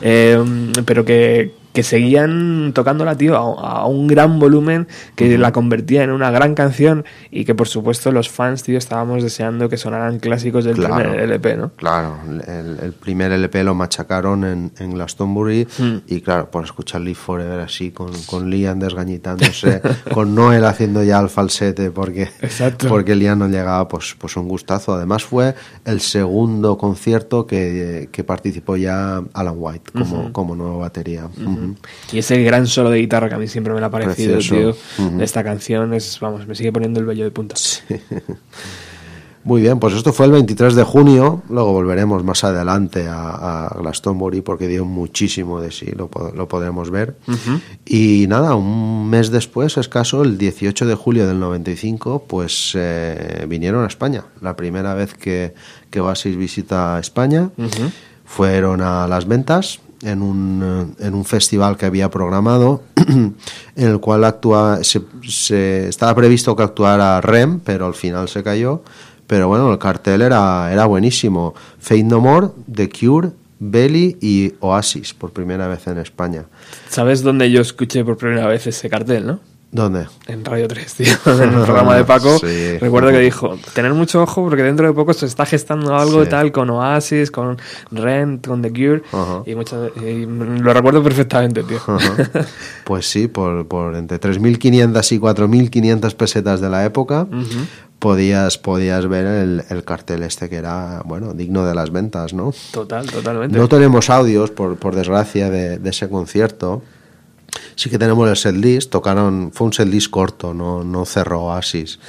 Pero 0.86 1.06
que, 1.06 1.52
que 1.74 1.84
seguían 1.84 2.72
tocándola, 2.74 3.16
tío, 3.18 3.36
a, 3.60 3.82
a 3.82 3.86
un 3.88 4.08
gran 4.08 4.40
volumen 4.40 4.88
que 5.16 5.38
la 5.38 5.52
convertía 5.52 6.04
en 6.04 6.12
una 6.12 6.30
gran 6.32 6.54
canción 6.56 7.04
y 7.32 7.46
que 7.46 7.56
por 7.56 7.68
supuesto 7.68 8.12
los 8.12 8.30
fans, 8.30 8.64
tío, 8.64 8.78
estábamos 8.78 9.24
deseando 9.24 9.70
que 9.70 9.78
sonaran 9.78 10.20
clásicos 10.20 10.64
del 10.66 10.76
Claro. 10.76 10.96
primer 10.96 11.20
LP, 11.20 11.58
¿no? 11.58 11.72
Claro, 11.76 12.18
el, 12.48 12.78
el 12.82 12.94
primer 12.94 13.32
LP 13.32 13.64
lo 13.64 13.74
machacaron 13.76 14.44
en, 14.44 14.72
en 14.80 14.94
Glastonbury 14.94 15.68
Hmm. 15.78 15.98
y 16.08 16.22
claro, 16.22 16.52
por 16.52 16.64
escuchar 16.64 17.02
Live 17.02 17.16
Forever 17.16 17.60
así, 17.60 17.90
con, 17.92 18.12
con 18.28 18.50
Liam 18.50 18.80
desgañitándose, 18.80 19.82
con 20.14 20.36
Noel 20.36 20.66
haciendo 20.66 21.04
ya 21.04 21.20
el 21.20 21.30
falsete 21.30 21.90
porque, 21.92 22.30
Exacto. 22.42 22.88
porque 22.88 23.16
Liam 23.16 23.40
no 23.40 23.48
llegaba, 23.48 23.88
pues, 23.88 24.16
pues 24.20 24.38
un 24.38 24.48
gustazo. 24.48 24.94
Además 24.94 25.24
fue 25.24 25.56
el 25.86 26.02
segundo 26.02 26.78
concierto 26.78 27.48
que, 27.48 28.10
que 28.12 28.24
participó 28.24 28.78
ya 28.78 29.22
Alan 29.34 29.56
White 29.58 29.92
como, 29.92 30.32
como 30.32 30.56
nueva 30.56 30.78
batería. 30.78 31.28
Y 32.12 32.20
ese 32.20 32.42
gran 32.44 32.68
solo 32.68 32.90
de 32.90 33.00
guitarra 33.00 33.30
que 33.30 33.36
a 33.36 33.38
mí 33.38 33.48
siempre 33.48 33.74
me 33.74 33.80
lo 33.80 33.86
ha 33.86 33.92
parecido, 33.92 34.40
tío, 34.40 34.76
de 34.98 35.24
esta 35.24 35.44
canción, 35.44 35.94
es, 35.94 36.20
vamos, 36.20 36.48
me 36.48 36.56
sigue 36.56 36.72
poniendo 36.72 37.00
el 37.00 37.06
vello 37.06 37.24
de 37.24 37.32
punta. 37.32 37.56
Muy 39.46 39.62
bien, 39.62 39.78
pues 39.78 39.94
esto 39.94 40.14
fue 40.14 40.26
el 40.28 40.32
23 40.32 40.74
de 40.74 40.84
junio, 40.84 41.44
luego 41.50 41.74
volveremos 41.74 42.24
más 42.24 42.46
adelante 42.46 43.08
a, 43.10 43.66
a 43.66 43.78
Glastonbury 43.78 44.40
porque 44.40 44.70
dio 44.70 44.86
muchísimo 44.86 45.60
de 45.60 45.70
sí, 45.70 45.88
lo 45.92 46.08
podremos 46.48 46.90
ver. 46.92 47.18
Y 47.86 48.26
nada, 48.30 48.56
un 48.56 49.10
mes 49.10 49.32
después, 49.32 49.78
escaso, 49.78 50.22
el 50.22 50.38
18 50.38 50.86
de 50.86 50.96
julio 50.96 51.28
del 51.28 51.42
95, 51.42 52.24
pues 52.26 52.72
eh, 52.76 53.46
vinieron 53.50 53.84
a 53.84 53.88
España. 53.88 54.24
La 54.40 54.56
primera 54.56 54.94
vez 54.94 55.14
que, 55.14 55.54
que 55.90 56.00
Oasis 56.00 56.38
visita 56.38 56.98
España, 56.98 57.50
fueron 58.24 58.80
a 58.80 59.08
las 59.10 59.28
ventas 59.28 59.82
en 60.04 60.22
un, 60.22 60.96
eh, 61.00 61.06
en 61.08 61.14
un 61.16 61.26
festival 61.26 61.78
que 61.78 61.86
había 61.86 62.10
programado 62.12 62.84
en 63.08 63.36
el 63.76 64.00
cual 64.00 64.24
actúa, 64.26 64.84
se, 64.84 65.02
se- 65.28 65.88
estaba 65.88 66.14
previsto 66.16 66.56
que 66.56 66.64
actuara 66.64 67.20
Rem, 67.22 67.60
pero 67.60 67.86
al 67.86 67.94
final 67.94 68.28
se 68.30 68.44
cayó. 68.44 68.82
Pero 69.28 69.48
bueno, 69.48 69.72
el 69.72 69.80
cartel 69.80 70.22
era, 70.22 70.72
era 70.72 70.86
buenísimo. 70.86 71.54
Fate 71.80 72.04
No 72.04 72.20
More, 72.20 72.48
The 72.72 72.90
Cure, 72.90 73.32
Belly 73.60 74.18
y 74.22 74.54
Oasis, 74.60 75.14
por 75.14 75.32
primera 75.32 75.68
vez 75.70 75.88
en 75.88 75.98
España. 75.98 76.44
¿Sabes 76.90 77.24
dónde 77.24 77.50
yo 77.50 77.62
escuché 77.62 78.04
por 78.04 78.18
primera 78.18 78.46
vez 78.48 78.68
ese 78.68 78.90
cartel, 78.90 79.26
no? 79.26 79.40
¿Dónde? 79.76 80.06
En 80.28 80.46
Radio 80.46 80.68
3, 80.68 80.94
tío, 80.94 81.14
en 81.26 81.42
el 81.42 81.50
programa 81.66 81.96
de 81.96 82.04
Paco. 82.06 82.38
Sí. 82.38 82.78
Recuerdo 82.78 83.10
que 83.10 83.18
dijo, 83.18 83.58
tener 83.74 83.92
mucho 83.96 84.22
ojo 84.22 84.44
porque 84.44 84.62
dentro 84.62 84.86
de 84.86 84.94
poco 84.94 85.14
se 85.14 85.26
está 85.26 85.48
gestando 85.48 85.96
algo 85.98 86.24
Sí. 86.24 86.30
tal 86.30 86.52
con 86.52 86.70
Oasis, 86.70 87.32
con 87.32 87.58
Rent, 87.92 88.46
con 88.46 88.62
The 88.62 88.70
Cure. 88.70 89.02
Y, 89.48 89.56
muchas, 89.56 89.90
y 90.06 90.26
lo 90.28 90.74
recuerdo 90.74 91.02
perfectamente, 91.04 91.64
tío. 91.64 91.80
Pues 92.84 93.10
sí, 93.10 93.28
por, 93.28 93.68
por 93.68 93.96
entre 93.96 94.20
3.500 94.20 95.12
y 95.12 95.20
4.500 95.20 96.14
pesetas 96.16 96.62
de 96.62 96.70
la 96.70 96.86
época, 96.86 97.28
podías, 97.98 98.58
podías 98.60 99.08
ver 99.08 99.26
el, 99.26 99.64
el 99.70 99.84
cartel 99.84 100.22
este 100.24 100.50
que 100.50 100.58
era, 100.58 101.02
bueno, 101.06 101.34
digno 101.34 101.66
de 101.66 101.74
las 101.74 101.92
ventas, 101.92 102.34
¿no? 102.34 102.54
Total, 102.72 103.10
totalmente. 103.10 103.58
No 103.58 103.68
tenemos 103.68 104.10
audios, 104.12 104.52
por, 104.52 104.76
por 104.76 104.94
desgracia, 104.96 105.50
de, 105.50 105.80
de 105.80 105.90
ese 105.90 106.10
concierto. 106.10 106.84
Sí 107.76 107.90
que 107.90 107.98
tenemos 107.98 108.30
el 108.30 108.36
setlist, 108.36 108.92
tocaron, 108.92 109.52
fue 109.54 109.68
un 109.68 109.74
setlist 109.74 110.10
corto, 110.10 110.54
no, 110.54 110.84
no 110.84 111.06
cerró 111.06 111.44
Oasis. 111.44 112.00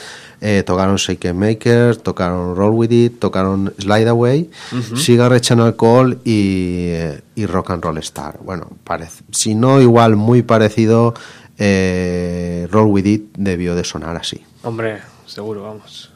Eh, 0.41 0.63
tocaron 0.63 0.97
Shake 0.97 1.27
and 1.27 1.39
Maker, 1.39 1.97
tocaron 1.97 2.55
Roll 2.55 2.75
With 2.75 2.93
It, 2.93 3.19
tocaron 3.19 3.73
Slide 3.79 4.09
Away, 4.09 4.51
Cigarette 4.95 5.53
and 5.53 5.63
Alcohol 5.63 6.19
y, 6.25 6.89
eh, 6.91 7.21
y 7.35 7.47
Rock 7.47 7.71
and 7.71 7.83
Roll 7.83 7.99
Star. 7.99 8.39
Bueno, 8.43 8.69
parece, 8.85 9.25
si 9.31 9.55
no 9.55 9.81
igual 9.81 10.17
muy 10.17 10.43
parecido, 10.43 11.15
eh, 11.57 12.69
Roll 12.71 12.89
With 12.89 13.07
It 13.07 13.23
debió 13.39 13.75
de 13.75 13.85
sonar 13.85 14.17
así. 14.17 14.45
Hombre, 14.63 15.01
seguro, 15.27 15.63
vamos. 15.63 16.14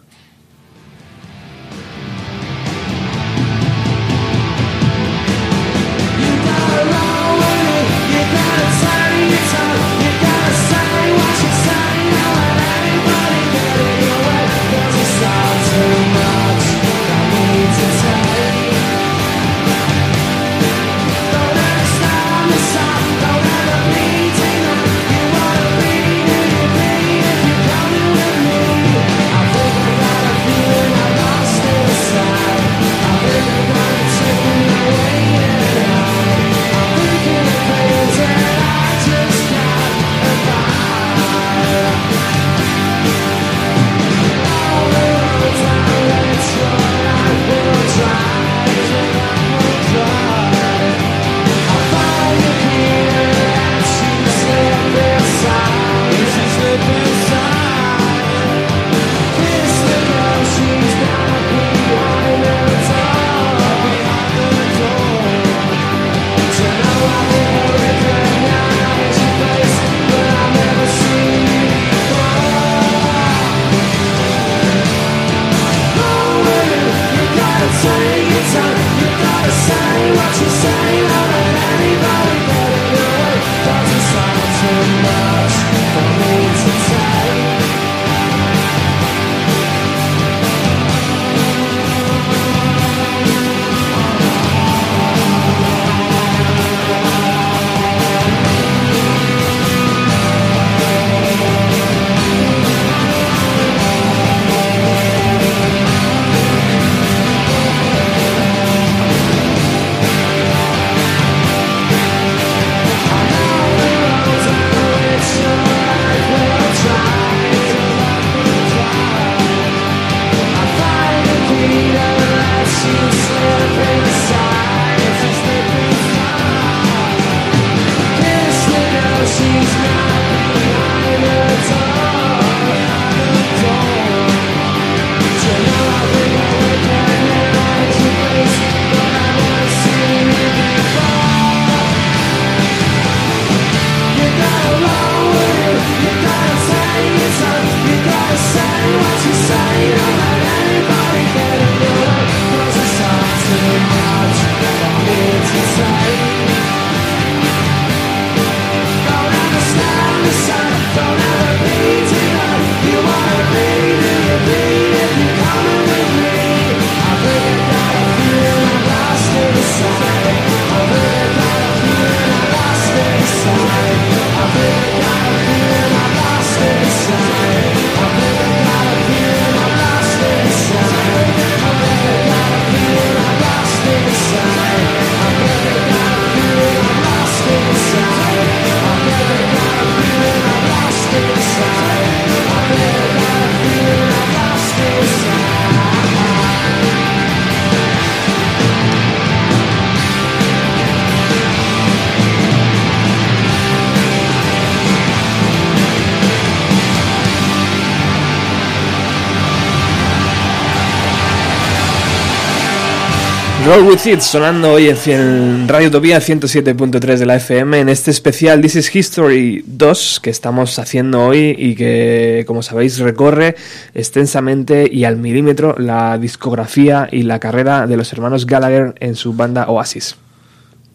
Roll 213.78 213.90
With 213.90 214.06
It 214.06 214.20
sonando 214.22 214.72
hoy 214.72 214.88
en 215.06 215.68
Radio 215.68 215.86
Utopía 215.86 216.18
107.3 216.18 217.16
de 217.16 217.26
la 217.26 217.36
FM 217.36 217.78
en 217.78 217.88
este 217.88 218.10
especial 218.10 218.60
This 218.60 218.74
is 218.74 218.96
History 218.96 219.62
2 219.64 220.18
que 220.20 220.30
estamos 220.30 220.80
haciendo 220.80 221.24
hoy 221.24 221.54
y 221.56 221.76
que 221.76 222.42
como 222.48 222.62
sabéis 222.62 222.98
recorre 222.98 223.54
extensamente 223.94 224.88
y 224.90 225.04
al 225.04 225.16
milímetro 225.16 225.76
la 225.78 226.18
discografía 226.18 227.08
y 227.12 227.22
la 227.22 227.38
carrera 227.38 227.86
de 227.86 227.96
los 227.96 228.12
hermanos 228.12 228.46
Gallagher 228.46 228.94
en 228.98 229.14
su 229.14 229.34
banda 229.34 229.68
Oasis. 229.68 230.16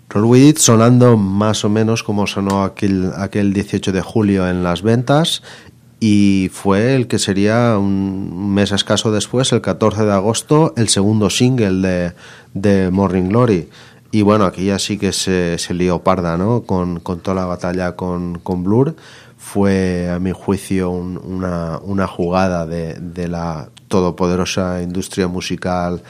Roll 0.09 0.25
With 0.25 0.49
It 0.49 0.57
sonando 0.57 1.15
más 1.15 1.63
o 1.63 1.69
menos 1.69 2.03
como 2.03 2.27
sonó 2.27 2.63
aquel, 2.63 3.11
aquel 3.15 3.53
18 3.53 3.93
de 3.93 4.01
julio 4.01 4.49
en 4.49 4.61
las 4.61 4.81
ventas 4.81 5.41
y 6.05 6.49
fue 6.51 6.95
el 6.95 7.07
que 7.07 7.17
sería 7.17 7.77
un 7.77 8.53
mes 8.53 8.73
escaso 8.73 9.09
después, 9.13 9.53
el 9.53 9.61
14 9.61 10.03
de 10.03 10.11
agosto, 10.11 10.73
el 10.75 10.89
segundo 10.89 11.29
single 11.29 11.87
de, 11.87 12.13
de 12.53 12.91
Morning 12.91 13.29
Glory. 13.29 13.69
Y 14.11 14.21
bueno, 14.21 14.43
aquí 14.43 14.65
ya 14.65 14.79
sí 14.79 14.97
que 14.97 15.13
se, 15.13 15.57
se 15.57 15.73
lió 15.73 15.99
parda, 15.99 16.35
¿no? 16.37 16.63
Con, 16.63 16.99
con 16.99 17.19
toda 17.21 17.35
la 17.35 17.45
batalla 17.45 17.95
con, 17.95 18.39
con 18.39 18.65
Blur. 18.65 18.97
Fue, 19.37 20.09
a 20.13 20.19
mi 20.19 20.31
juicio, 20.33 20.89
un- 20.89 21.17
una, 21.23 21.79
una 21.81 22.05
jugada 22.05 22.65
de, 22.65 22.95
de 22.95 23.29
la 23.29 23.69
todopoderosa 23.87 24.81
industria 24.81 25.29
musical 25.29 26.01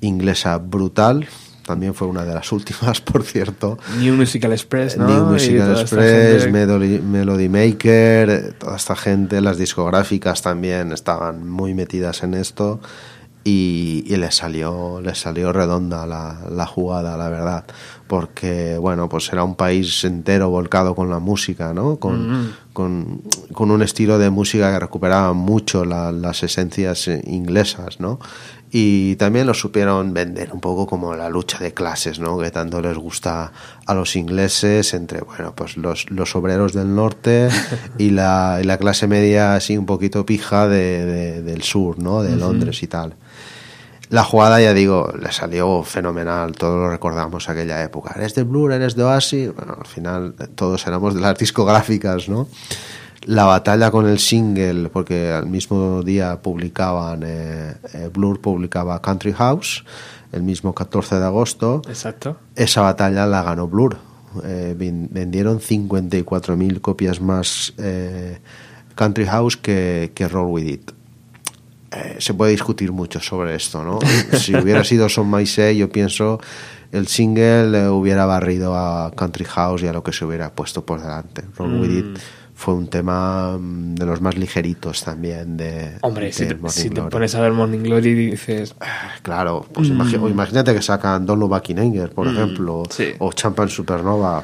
inglesa 0.00 0.56
brutal. 0.56 1.26
También 1.66 1.94
fue 1.94 2.06
una 2.06 2.24
de 2.24 2.34
las 2.34 2.52
últimas, 2.52 3.00
por 3.00 3.22
cierto. 3.24 3.78
New 3.98 4.14
Musical 4.14 4.52
Express, 4.52 4.96
¿no? 4.98 5.06
New 5.06 5.24
Musical 5.32 5.70
Express, 5.80 6.42
Melody, 6.52 6.98
Melody 7.00 7.48
Maker, 7.48 8.30
eh, 8.30 8.52
toda 8.58 8.76
esta 8.76 8.94
gente, 8.96 9.40
las 9.40 9.56
discográficas 9.58 10.42
también 10.42 10.92
estaban 10.92 11.48
muy 11.48 11.74
metidas 11.74 12.22
en 12.22 12.34
esto 12.34 12.80
y, 13.46 14.04
y 14.06 14.16
les 14.16 14.34
salió 14.36 15.00
les 15.02 15.18
salió 15.18 15.52
redonda 15.52 16.06
la, 16.06 16.38
la 16.50 16.66
jugada, 16.66 17.16
la 17.18 17.28
verdad, 17.28 17.64
porque 18.06 18.78
bueno, 18.78 19.08
pues 19.08 19.30
era 19.32 19.44
un 19.44 19.54
país 19.54 20.02
entero 20.04 20.48
volcado 20.48 20.94
con 20.94 21.10
la 21.10 21.18
música, 21.18 21.74
¿no? 21.74 21.96
Con, 21.96 22.54
con, 22.72 23.22
con 23.52 23.70
un 23.70 23.82
estilo 23.82 24.18
de 24.18 24.30
música 24.30 24.72
que 24.72 24.78
recuperaba 24.80 25.32
mucho 25.34 25.84
la- 25.84 26.10
las 26.10 26.42
esencias 26.42 27.06
eh, 27.08 27.22
inglesas, 27.26 28.00
¿no? 28.00 28.18
Y 28.76 29.14
también 29.16 29.46
lo 29.46 29.54
supieron 29.54 30.12
vender 30.14 30.52
un 30.52 30.60
poco 30.60 30.88
como 30.88 31.14
la 31.14 31.28
lucha 31.28 31.58
de 31.60 31.72
clases, 31.72 32.18
¿no? 32.18 32.36
Que 32.38 32.50
tanto 32.50 32.80
les 32.82 32.96
gusta 32.98 33.52
a 33.86 33.94
los 33.94 34.16
ingleses 34.16 34.94
entre, 34.94 35.20
bueno, 35.20 35.54
pues 35.54 35.76
los, 35.76 36.10
los 36.10 36.34
obreros 36.34 36.72
del 36.72 36.92
norte 36.92 37.50
y 37.98 38.10
la, 38.10 38.58
y 38.60 38.64
la 38.64 38.76
clase 38.76 39.06
media 39.06 39.54
así 39.54 39.78
un 39.78 39.86
poquito 39.86 40.26
pija 40.26 40.66
de, 40.66 41.04
de- 41.06 41.42
del 41.42 41.62
sur, 41.62 42.00
¿no? 42.00 42.24
De. 42.24 42.34
Londres 42.34 42.82
y 42.82 42.88
tal. 42.88 43.14
La 44.10 44.24
jugada, 44.24 44.60
ya 44.60 44.74
digo, 44.74 45.12
le 45.22 45.30
salió 45.30 45.84
fenomenal, 45.84 46.50
todos 46.52 46.74
lo 46.76 46.90
recordamos 46.90 47.48
aquella 47.48 47.80
época. 47.84 48.12
¿Eres 48.16 48.34
de 48.34 48.42
Blur? 48.42 48.72
¿Eres 48.72 48.96
de 48.96 49.04
Oasis? 49.04 49.54
Bueno, 49.54 49.76
al 49.80 49.86
final 49.86 50.34
todos 50.56 50.84
éramos 50.88 51.14
de 51.14 51.20
las 51.20 51.38
discográficas, 51.38 52.28
¿no? 52.28 52.48
La 53.24 53.44
batalla 53.44 53.90
con 53.90 54.06
el 54.06 54.18
single, 54.18 54.90
porque 54.90 55.30
al 55.32 55.46
mismo 55.46 56.02
día 56.02 56.42
publicaban, 56.42 57.22
eh, 57.24 57.74
eh, 57.94 58.10
Blur 58.12 58.40
publicaba 58.40 59.00
Country 59.00 59.32
House, 59.32 59.84
el 60.32 60.42
mismo 60.42 60.74
14 60.74 61.16
de 61.18 61.24
agosto. 61.24 61.80
Exacto. 61.88 62.36
Esa 62.54 62.82
batalla 62.82 63.26
la 63.26 63.42
ganó 63.42 63.66
Blur. 63.66 63.96
Eh, 64.44 64.74
ven- 64.76 65.08
vendieron 65.10 65.60
54.000 65.60 66.80
copias 66.80 67.20
más 67.20 67.72
eh, 67.78 68.38
Country 68.94 69.24
House 69.26 69.56
que, 69.56 70.12
que 70.14 70.28
Roll 70.28 70.50
With 70.50 70.66
It. 70.66 70.90
Eh, 71.92 72.16
se 72.18 72.34
puede 72.34 72.50
discutir 72.50 72.90
mucho 72.92 73.20
sobre 73.20 73.54
esto, 73.54 73.82
¿no? 73.84 74.00
Si 74.38 74.54
hubiera 74.54 74.82
sido 74.84 75.08
Son 75.08 75.30
My 75.30 75.46
Say, 75.46 75.76
yo 75.78 75.88
pienso 75.88 76.40
el 76.92 77.06
single 77.08 77.84
eh, 77.84 77.88
hubiera 77.88 78.26
barrido 78.26 78.76
a 78.76 79.12
Country 79.12 79.44
House 79.44 79.82
y 79.82 79.86
a 79.86 79.92
lo 79.92 80.02
que 80.02 80.12
se 80.12 80.24
hubiera 80.24 80.52
puesto 80.52 80.84
por 80.84 81.00
delante. 81.00 81.42
Roll 81.56 81.80
With 81.80 81.90
It 81.98 82.04
Mm. 82.04 82.14
Fue 82.64 82.74
un 82.74 82.86
tema 82.88 83.58
mm, 83.58 83.94
de 83.96 84.06
los 84.06 84.20
más 84.22 84.36
ligeritos 84.38 85.04
también 85.04 85.56
de 85.58 85.98
Hombre, 86.00 86.26
de 86.26 86.32
si, 86.32 86.46
te, 86.46 86.56
si 86.70 86.88
pones 86.88 87.34
a 87.34 87.40
ver 87.42 87.52
Morning 87.52 87.80
Glory 87.80 88.08
y 88.10 88.14
dices... 88.30 88.74
Claro, 89.22 89.66
pues 89.72 89.90
Mm. 89.90 90.26
imagínate 90.28 90.74
que 90.74 90.80
sacan 90.80 91.26
Don't 91.26 91.38
Look 91.40 91.50
Back 91.50 91.68
in 91.70 91.78
Anger, 91.78 92.10
por 92.10 92.26
Mm, 92.26 92.30
ejemplo, 92.36 92.82
o 93.18 93.32
Champagne 93.32 93.70
Supernova. 93.70 94.42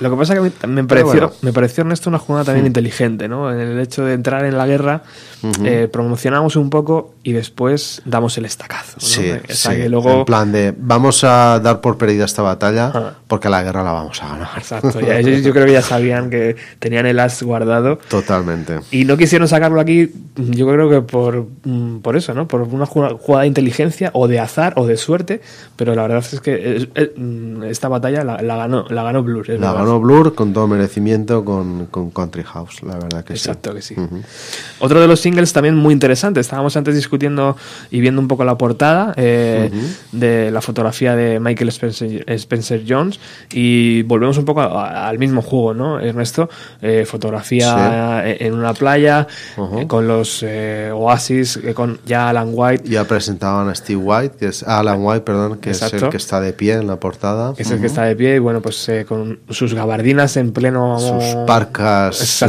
Lo 0.00 0.10
que 0.10 0.16
pasa 0.16 0.34
es 0.34 0.40
que 0.52 0.64
a 0.64 0.66
mí 0.66 0.74
me 0.74 0.84
pareció, 0.84 1.12
bueno. 1.12 1.32
me 1.42 1.52
pareció 1.52 1.82
Ernesto 1.82 2.10
una 2.10 2.18
jugada 2.18 2.44
también 2.46 2.64
Mm. 2.64 2.66
inteligente, 2.66 3.28
¿no? 3.28 3.50
En 3.52 3.60
el 3.60 3.78
hecho 3.80 4.04
de 4.04 4.14
entrar 4.14 4.44
en 4.44 4.58
la 4.58 4.66
guerra, 4.66 5.02
Eh, 5.64 5.88
promocionamos 5.92 6.54
un 6.56 6.70
poco 6.70 7.14
y 7.24 7.32
después 7.32 8.00
damos 8.04 8.38
el 8.38 8.44
estacazo. 8.44 8.92
¿no? 8.94 9.00
Sí, 9.06 9.30
O 9.30 9.52
sea, 9.54 9.72
sí. 9.72 9.76
que 9.82 9.88
luego... 9.88 10.20
En 10.20 10.24
plan 10.24 10.52
de, 10.52 10.72
vamos 10.76 11.24
a 11.24 11.58
dar 11.60 11.80
por 11.80 11.98
perdida 11.98 12.24
esta 12.24 12.42
batalla 12.42 13.16
porque 13.26 13.48
la 13.48 13.62
guerra 13.62 13.82
la 13.82 13.92
vamos 13.92 14.22
a 14.22 14.28
ganar. 14.28 14.48
Exacto, 14.56 15.00
ya- 15.00 15.20
yo 15.20 15.52
creo 15.52 15.66
que 15.66 15.72
ya 15.72 15.82
sabían 15.82 16.30
que 16.30 16.54
tenían 16.78 17.06
el 17.06 17.18
as 17.18 17.42
guardado 17.42 17.98
Totalmente. 18.08 18.78
y 18.90 19.04
no 19.04 19.16
quisieron 19.16 19.48
sacarlo 19.48 19.80
aquí, 19.80 20.12
yo 20.36 20.66
creo 20.68 20.88
que 20.88 21.00
por, 21.00 21.46
mm, 21.64 21.98
por 21.98 22.16
eso, 22.16 22.34
¿no? 22.34 22.46
Por 22.46 22.62
una 22.62 22.86
jugada 22.86 23.40
de 23.42 23.46
inteligencia 23.48 24.10
o 24.14 24.28
de 24.28 24.38
azar 24.38 24.74
o 24.76 24.86
de 24.86 24.96
suerte, 24.96 25.40
pero 25.76 25.94
la 25.94 26.02
verdad 26.02 26.24
es 26.30 26.40
que 26.40 26.88
mm, 27.16 27.64
esta 27.64 27.88
batalla 27.88 28.22
la, 28.24 28.40
la 28.42 28.56
ganó 28.56 28.84
la 28.88 29.02
ganó 29.02 29.22
Blur. 29.22 29.48
La 29.48 29.54
verdad. 29.72 29.74
ganó 29.74 30.00
Blur 30.00 30.34
con 30.34 30.52
todo 30.52 30.66
merecimiento 30.68 31.44
con, 31.44 31.86
con 31.86 32.10
Country 32.10 32.44
House, 32.44 32.82
la 32.82 32.94
verdad 32.94 33.24
que 33.24 33.32
Exacto 33.32 33.70
sí. 33.70 33.76
que 33.76 33.82
sí. 33.82 33.94
Otro 34.78 35.00
de 35.00 35.08
los 35.08 35.20
singles 35.32 35.52
también 35.52 35.74
muy 35.76 35.92
interesante. 35.94 36.40
Estábamos 36.40 36.76
antes 36.76 36.94
discutiendo 36.94 37.56
y 37.90 38.00
viendo 38.00 38.20
un 38.20 38.28
poco 38.28 38.44
la 38.44 38.56
portada 38.58 39.14
eh, 39.16 39.70
Ujú. 39.72 39.86
de 40.12 40.50
la 40.50 40.60
fotografía 40.60 41.16
de 41.16 41.40
Michael 41.40 41.68
Spencer, 41.70 42.24
Spencer 42.28 42.82
Jones 42.86 43.18
y 43.52 44.02
volvemos 44.02 44.36
un 44.38 44.44
poco 44.44 44.60
a- 44.60 45.08
al 45.08 45.18
mismo 45.18 45.40
juego, 45.42 45.74
¿no, 45.74 45.98
Ernesto? 46.00 46.48
Eh, 46.80 47.04
fotografía 47.06 48.22
en 48.26 48.42
en 48.42 48.54
una 48.54 48.74
playa 48.74 49.26
Ujú. 49.56 49.78
eh, 49.80 49.86
con 49.86 50.06
los 50.08 50.42
eh, 50.42 50.90
Oasis, 50.92 51.58
eh, 51.62 51.74
con 51.74 52.00
ya 52.04 52.28
Alan 52.28 52.50
White. 52.52 52.84
Ya 52.88 53.04
presentaban 53.04 53.68
a 53.68 53.74
Steve 53.74 54.00
White, 54.02 54.36
que 54.38 54.46
es 54.46 54.62
Alan 54.64 54.98
White, 55.00 55.20
perdón, 55.20 55.58
que 55.58 55.70
es 55.70 55.80
Exacto. 55.82 56.06
el 56.06 56.10
que 56.10 56.16
está 56.16 56.40
de 56.40 56.52
pie 56.52 56.74
en 56.74 56.86
la 56.88 56.96
portada. 56.96 57.54
es 57.56 57.70
el 57.70 57.80
que 57.80 57.86
está 57.86 58.02
de 58.02 58.16
pie 58.16 58.36
y 58.36 58.38
bueno, 58.40 58.60
pues 58.60 58.88
eh, 58.88 59.04
con 59.06 59.38
sus 59.48 59.74
gabardinas 59.74 60.36
en 60.36 60.52
pleno... 60.52 60.98
Sus 60.98 61.36
parcas 61.46 62.42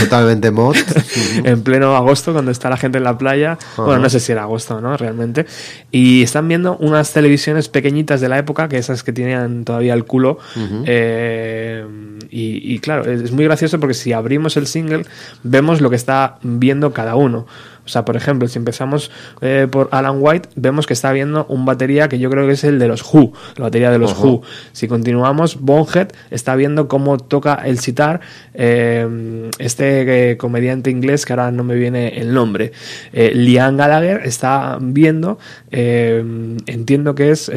totalmente 0.00 0.50
mod. 0.50 0.76
en 1.44 1.62
pleno 1.62 1.96
agosto 1.96 2.19
cuando 2.24 2.50
está 2.50 2.70
la 2.70 2.76
gente 2.76 2.98
en 2.98 3.04
la 3.04 3.16
playa. 3.16 3.58
Bueno, 3.76 3.98
no 3.98 4.10
sé 4.10 4.20
si 4.20 4.32
era 4.32 4.42
agosto, 4.42 4.80
¿no? 4.80 4.96
Realmente. 4.96 5.46
Y 5.90 6.22
están 6.22 6.48
viendo 6.48 6.76
unas 6.78 7.12
televisiones 7.12 7.68
pequeñitas 7.68 8.20
de 8.20 8.28
la 8.28 8.38
época, 8.38 8.68
que 8.68 8.78
esas 8.78 9.02
que 9.02 9.12
tenían 9.12 9.64
todavía 9.64 9.94
el 9.94 10.04
culo. 10.04 10.38
Eh, 10.86 11.84
y, 12.30 12.74
y 12.74 12.78
claro, 12.78 13.10
es 13.10 13.32
muy 13.32 13.44
gracioso 13.44 13.80
porque 13.80 13.94
si 13.94 14.12
abrimos 14.12 14.56
el 14.56 14.66
single, 14.66 15.04
vemos 15.42 15.80
lo 15.80 15.90
que 15.90 15.96
está 15.96 16.38
viendo 16.42 16.92
cada 16.92 17.16
uno. 17.16 17.46
O 17.90 17.92
sea, 17.92 18.04
por 18.04 18.16
ejemplo, 18.16 18.46
si 18.46 18.56
empezamos 18.56 19.10
eh, 19.40 19.66
por 19.68 19.88
Alan 19.90 20.18
White, 20.20 20.50
vemos 20.54 20.86
que 20.86 20.92
está 20.92 21.10
viendo 21.10 21.44
un 21.46 21.64
batería 21.64 22.08
que 22.08 22.20
yo 22.20 22.30
creo 22.30 22.46
que 22.46 22.52
es 22.52 22.62
el 22.62 22.78
de 22.78 22.86
los 22.86 23.02
Who, 23.02 23.32
la 23.56 23.64
batería 23.64 23.90
de 23.90 23.98
los. 23.98 24.16
Who. 24.16 24.42
Si 24.70 24.86
continuamos, 24.86 25.58
Bonehead 25.60 26.12
está 26.30 26.54
viendo 26.54 26.86
cómo 26.86 27.18
toca 27.18 27.54
el 27.64 27.80
sitar 27.80 28.20
eh, 28.54 29.50
este 29.58 30.30
eh, 30.30 30.36
comediante 30.36 30.90
inglés 30.90 31.26
que 31.26 31.32
ahora 31.32 31.50
no 31.50 31.64
me 31.64 31.74
viene 31.74 32.20
el 32.20 32.32
nombre. 32.32 32.70
Liam 33.12 33.76
Gallagher 33.76 34.20
está 34.24 34.78
viendo, 34.80 35.40
entiendo 35.72 37.16
que 37.16 37.32
es... 37.32 37.50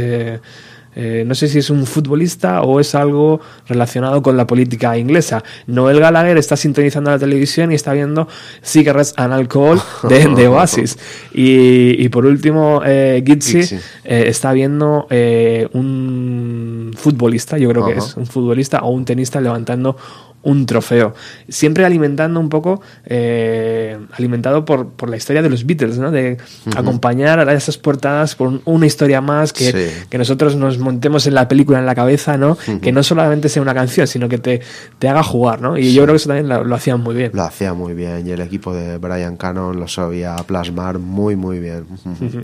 eh, 0.95 1.23
no 1.25 1.35
sé 1.35 1.47
si 1.47 1.59
es 1.59 1.69
un 1.69 1.85
futbolista 1.85 2.61
o 2.61 2.79
es 2.79 2.95
algo 2.95 3.41
relacionado 3.67 4.21
con 4.21 4.37
la 4.37 4.47
política 4.47 4.97
inglesa. 4.97 5.43
Noel 5.67 5.99
Gallagher 5.99 6.37
está 6.37 6.55
sintonizando 6.55 7.11
la 7.11 7.19
televisión 7.19 7.71
y 7.71 7.75
está 7.75 7.93
viendo 7.93 8.27
Cigarettes 8.63 9.13
and 9.17 9.33
Alcohol 9.33 9.81
de, 10.07 10.27
de 10.35 10.47
Oasis. 10.47 10.97
Y, 11.33 12.03
y 12.03 12.09
por 12.09 12.25
último, 12.25 12.81
eh, 12.85 13.23
Gitzy. 13.25 13.59
eh, 14.03 14.25
está 14.27 14.53
viendo 14.53 15.07
eh, 15.09 15.67
un 15.73 16.91
futbolista, 16.95 17.57
yo 17.57 17.69
creo 17.69 17.85
que 17.85 17.93
es 17.93 18.15
un 18.15 18.25
futbolista 18.25 18.79
o 18.79 18.91
un 18.91 19.05
tenista 19.05 19.41
levantando 19.41 19.97
un 20.43 20.65
trofeo. 20.65 21.13
Siempre 21.49 21.85
alimentando 21.85 22.39
un 22.39 22.49
poco, 22.49 22.81
eh, 23.05 23.97
alimentado 24.13 24.65
por, 24.65 24.89
por 24.89 25.09
la 25.09 25.15
historia 25.17 25.41
de 25.41 25.49
los 25.49 25.65
Beatles, 25.65 25.97
¿no? 25.97 26.11
De 26.11 26.37
acompañar 26.75 27.39
a 27.47 27.53
esas 27.53 27.77
portadas 27.77 28.35
por 28.35 28.49
un- 28.49 28.61
una 28.65 28.85
historia 28.85 29.21
más, 29.21 29.53
que, 29.53 29.71
Sí. 29.71 30.05
que 30.09 30.17
nosotros 30.17 30.55
nos 30.55 30.77
montemos 30.79 31.27
en 31.27 31.33
la 31.35 31.47
película 31.47 31.79
en 31.79 31.85
la 31.85 31.95
cabeza, 31.95 32.37
¿no? 32.37 32.57
Que 32.81 32.91
no 32.91 33.03
solamente 33.03 33.47
sea 33.49 33.61
una 33.61 33.73
canción, 33.73 34.05
sino 34.07 34.27
que 34.29 34.37
te, 34.37 34.61
te 34.99 35.07
haga 35.07 35.23
jugar, 35.23 35.61
¿no? 35.61 35.77
Y 35.77 35.93
yo 35.93 36.03
creo 36.03 36.13
que 36.13 36.17
eso 36.17 36.27
también 36.27 36.49
lo, 36.49 36.63
lo 36.63 36.75
hacían 36.75 36.99
muy 37.01 37.15
bien. 37.15 37.31
Lo 37.33 37.43
hacía 37.43 37.73
muy 37.73 37.93
bien 37.93 38.27
y 38.27 38.31
el 38.31 38.41
equipo 38.41 38.73
de 38.73 38.97
Brian 38.97 39.37
Cannon 39.37 39.79
lo 39.79 39.87
sabía 39.87 40.35
plasmar 40.45 40.99
muy, 40.99 41.35
muy 41.35 41.59
bien. 41.59 41.85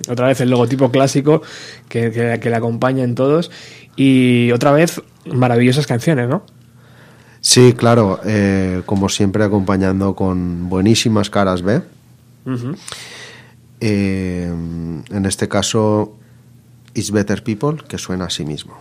Otra 0.10 0.28
vez 0.28 0.40
el 0.42 0.50
logotipo 0.50 0.90
clásico 0.92 1.42
que, 1.90 2.12
que, 2.12 2.40
que 2.42 2.50
le 2.50 2.56
acompaña 2.56 3.04
en 3.04 3.16
todos. 3.16 3.52
Y 3.96 4.52
otra 4.54 4.72
vez 4.72 5.02
maravillosas 5.26 5.86
canciones, 5.86 6.30
¿no? 6.30 6.44
Sí, 7.42 7.74
claro, 7.74 8.20
eh, 8.26 8.82
como 8.86 9.10
siempre 9.10 9.44
acompañando 9.44 10.16
con 10.16 10.70
buenísimas 10.70 11.30
caras 11.30 11.62
B. 11.62 11.82
Eh, 13.80 14.48
en 14.48 15.26
este 15.26 15.48
caso, 15.48 16.16
It's 16.94 17.12
Better 17.12 17.44
People, 17.44 17.78
que 17.88 17.98
suena 17.98 18.26
a 18.26 18.30
sí 18.30 18.44
mismo. 18.44 18.78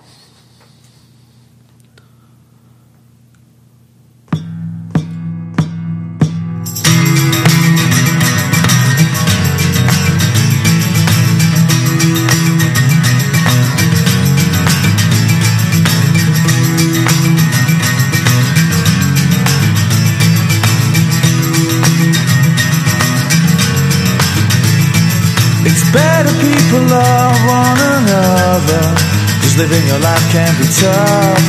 Living 29.59 29.89
your 29.89 29.99
life 29.99 30.23
can 30.31 30.55
be 30.55 30.67
tough. 30.71 31.43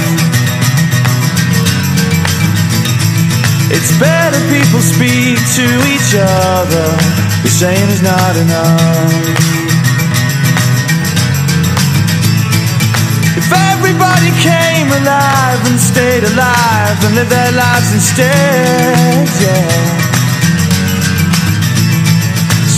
It's 3.70 3.92
better 4.02 4.42
people 4.50 4.82
speak 4.82 5.38
to 5.38 5.66
each 5.94 6.18
other. 6.18 6.90
The 7.46 7.50
saying 7.50 7.90
is 7.90 8.02
not 8.02 8.34
enough. 8.36 9.14
If 13.38 13.48
everybody 13.54 14.32
came 14.42 14.90
alive 14.90 15.62
and 15.70 15.80
stayed 15.80 16.24
alive 16.24 16.98
and 17.06 17.14
lived 17.14 17.30
their 17.30 17.52
lives 17.52 17.94
instead, 17.94 19.28
yeah. 19.38 20.09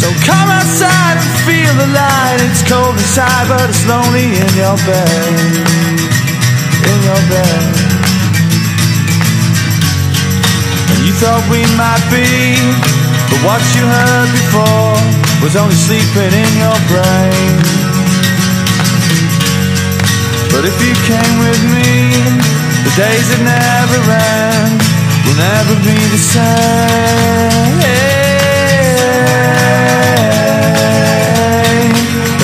So 0.01 0.09
come 0.25 0.49
outside 0.49 1.21
and 1.21 1.31
feel 1.45 1.73
the 1.77 1.85
light. 1.93 2.41
It's 2.49 2.65
cold 2.65 2.97
inside, 2.97 3.45
but 3.45 3.69
it's 3.69 3.85
lonely 3.85 4.33
in 4.33 4.51
your 4.57 4.73
bed. 4.81 5.37
In 6.89 6.99
your 7.05 7.21
bed. 7.29 7.69
And 10.89 10.99
you 11.05 11.13
thought 11.21 11.45
we 11.53 11.61
might 11.77 12.01
be, 12.09 12.57
but 13.29 13.39
what 13.45 13.61
you 13.77 13.85
heard 13.85 14.29
before 14.33 14.97
was 15.45 15.53
only 15.53 15.77
sleeping 15.77 16.33
in 16.33 16.51
your 16.57 16.79
brain. 16.89 17.61
But 20.49 20.65
if 20.65 20.81
you 20.81 20.97
came 21.05 21.35
with 21.45 21.61
me, 21.77 22.09
the 22.89 22.93
days 22.97 23.29
that 23.29 23.41
never 23.45 24.01
end 24.09 24.81
will 25.29 25.37
never 25.37 25.75
be 25.85 25.97
the 26.09 26.21
same. 26.33 28.20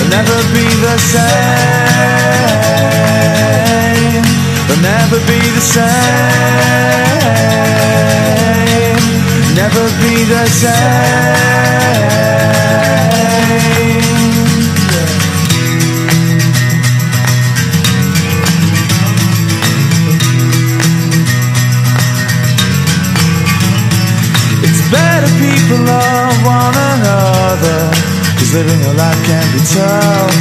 They'll 0.08 0.24
never 0.24 0.40
be 0.54 0.64
the 0.64 0.96
same. 0.96 1.28
They'll 4.66 4.80
never 4.80 5.18
be 5.26 5.38
the 5.52 5.60
same. 5.60 5.84
Never 9.54 9.84
be 10.00 10.24
the 10.24 10.46
same. 10.46 11.68
It's 24.64 24.80
better 24.90 25.28
people 25.36 25.84
love 25.84 26.44
one 26.46 26.74
another. 26.94 28.17
Cause 28.48 28.64
living 28.64 28.80
a 28.80 28.94
life 28.94 29.22
can 29.28 29.44
be 29.52 29.60
tough. 29.60 30.32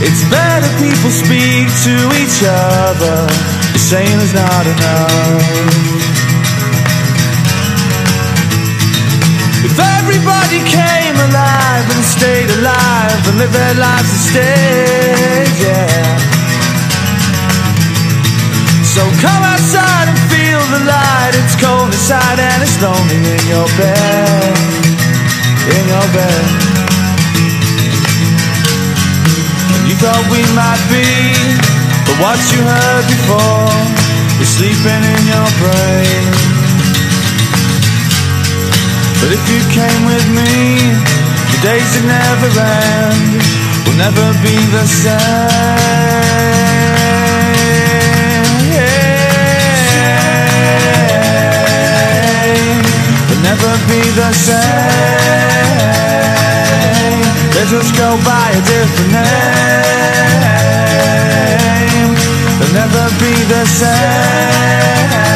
It's 0.00 0.24
better 0.32 0.70
people 0.80 1.12
speak 1.12 1.68
to 1.84 1.94
each 2.16 2.40
other. 2.48 3.28
The 3.76 3.78
saying 3.78 4.16
is 4.16 4.32
not 4.32 4.64
enough. 4.64 5.44
If 9.60 9.76
everybody 9.76 10.64
came 10.64 11.16
alive 11.20 11.84
and 11.92 12.00
stayed 12.00 12.48
alive 12.48 13.20
and 13.28 13.36
lived 13.36 13.52
their 13.52 13.74
lives 13.74 14.08
instead, 14.08 15.48
yeah. 15.60 16.16
So 18.88 19.04
come 19.20 19.42
outside 19.52 20.08
and 20.08 20.18
feel 20.32 20.62
the 20.72 20.84
light. 20.88 21.32
It's 21.44 21.60
cold 21.60 21.92
inside 21.92 22.40
and 22.40 22.62
it's 22.62 22.80
lonely 22.80 23.20
in 23.36 23.48
your 23.52 23.68
bed. 23.76 24.29
Your 25.90 26.12
bed. 26.14 26.46
And 29.74 29.82
you 29.90 29.96
thought 29.98 30.22
we 30.30 30.38
might 30.54 30.78
be, 30.86 31.02
but 32.06 32.16
what 32.22 32.38
you 32.54 32.62
heard 32.62 33.06
before 33.10 33.74
is 34.38 34.46
sleeping 34.54 35.02
in 35.02 35.22
your 35.26 35.50
brain. 35.58 36.30
But 39.18 39.34
if 39.34 39.42
you 39.50 39.60
came 39.74 40.02
with 40.06 40.26
me, 40.30 40.94
the 41.50 41.58
days 41.58 41.90
that 41.98 42.06
never 42.06 42.50
end 42.54 43.42
will 43.82 43.98
never 43.98 44.26
be 44.46 44.54
the 44.70 44.86
same. 44.86 46.29
Never 53.42 53.72
be 53.88 54.00
the 54.20 54.32
same. 54.32 54.60
They 57.54 57.64
just 57.66 57.94
go 57.96 58.16
by 58.24 58.50
a 58.50 58.62
different 58.62 59.12
name. 59.12 60.50
They'll 62.58 62.74
never 62.74 63.08
be 63.18 63.32
the 63.52 63.64
same. 63.66 65.29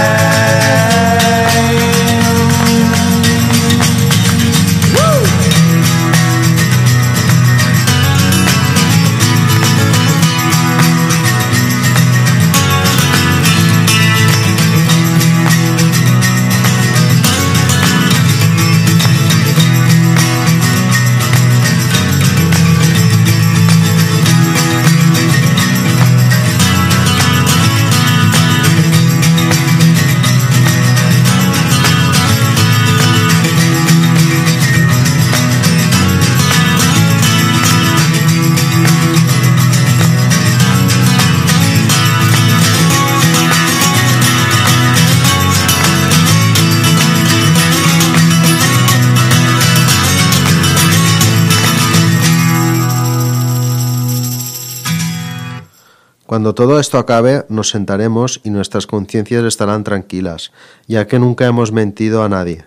Cuando 56.35 56.53
todo 56.53 56.81
esto 56.81 56.99
acabe, 56.99 57.45
nos 57.49 57.69
sentaremos 57.69 58.41
y 58.43 58.51
nuestras 58.51 58.89
conciencias 58.89 59.45
estarán 59.45 59.85
tranquilas, 59.85 60.51
ya 60.89 61.07
que 61.07 61.21
nunca 61.21 61.47
hemos 61.47 61.71
mentido 61.71 62.25
a 62.25 62.29
nadie. 62.29 62.65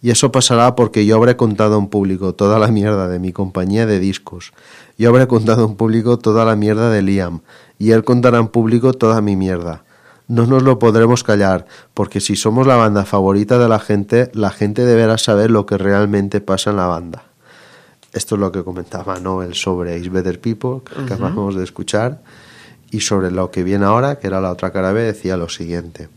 Y 0.00 0.10
eso 0.10 0.30
pasará 0.30 0.76
porque 0.76 1.04
yo 1.04 1.16
habré 1.16 1.36
contado 1.36 1.78
en 1.78 1.88
público 1.88 2.36
toda 2.36 2.60
la 2.60 2.68
mierda 2.68 3.08
de 3.08 3.18
mi 3.18 3.32
compañía 3.32 3.86
de 3.86 3.98
discos. 3.98 4.52
Yo 4.98 5.08
habré 5.08 5.26
contado 5.26 5.64
en 5.64 5.74
público 5.74 6.20
toda 6.20 6.44
la 6.44 6.54
mierda 6.54 6.90
de 6.90 7.02
Liam. 7.02 7.40
Y 7.76 7.90
él 7.90 8.04
contará 8.04 8.38
en 8.38 8.46
público 8.46 8.92
toda 8.92 9.20
mi 9.20 9.34
mierda. 9.34 9.82
No 10.28 10.46
nos 10.46 10.62
lo 10.62 10.78
podremos 10.78 11.24
callar, 11.24 11.66
porque 11.94 12.20
si 12.20 12.36
somos 12.36 12.68
la 12.68 12.76
banda 12.76 13.04
favorita 13.04 13.58
de 13.58 13.68
la 13.68 13.80
gente, 13.80 14.30
la 14.32 14.50
gente 14.50 14.84
deberá 14.84 15.18
saber 15.18 15.50
lo 15.50 15.66
que 15.66 15.76
realmente 15.76 16.40
pasa 16.40 16.70
en 16.70 16.76
la 16.76 16.86
banda. 16.86 17.24
Esto 18.12 18.36
es 18.36 18.40
lo 18.40 18.52
que 18.52 18.62
comentaba 18.62 19.18
Noel 19.18 19.56
sobre 19.56 19.98
Is 19.98 20.08
Better 20.08 20.40
People, 20.40 20.82
que 20.88 21.02
acabamos 21.02 21.56
de 21.56 21.64
escuchar. 21.64 22.20
Y 22.90 23.00
sobre 23.00 23.30
lo 23.30 23.50
que 23.50 23.62
viene 23.62 23.84
ahora, 23.84 24.18
que 24.18 24.26
era 24.26 24.40
la 24.40 24.50
otra 24.50 24.72
cara 24.72 24.92
B, 24.92 25.02
decía 25.02 25.36
lo 25.36 25.48
siguiente. 25.48 26.08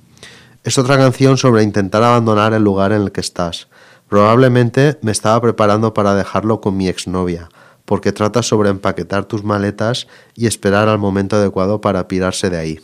Es 0.64 0.78
otra 0.78 0.98
canción 0.98 1.38
sobre 1.38 1.64
intentar 1.64 2.04
abandonar 2.04 2.54
el 2.54 2.64
lugar 2.64 2.92
en 2.92 3.02
el 3.02 3.12
que 3.12 3.22
estás. 3.22 3.68
Probablemente 4.08 5.00
me 5.02 5.12
estaba 5.12 5.42
preparando 5.42 5.94
para 5.94 6.14
dejarlo 6.14 6.62
con 6.62 6.78
mi 6.78 6.88
exnovia, 6.88 7.50
porque 7.86 8.12
trata 8.12 8.44
sobre 8.44 8.70
empaquetar 8.70 9.26
tus 9.26 9.44
maletas 9.44 10.08
y 10.36 10.48
esperar 10.48 10.88
al 10.88 11.00
momento 11.00 11.38
adecuado 11.38 11.82
para 11.82 12.08
pirarse 12.08 12.50
de 12.50 12.58
ahí. 12.58 12.80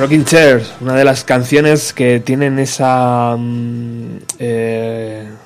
Rocking 0.00 0.24
Chairs, 0.24 0.72
una 0.80 0.94
de 0.94 1.04
las 1.04 1.24
canciones 1.24 1.92
que 1.92 2.20
tienen 2.20 2.58
esa 2.58 3.36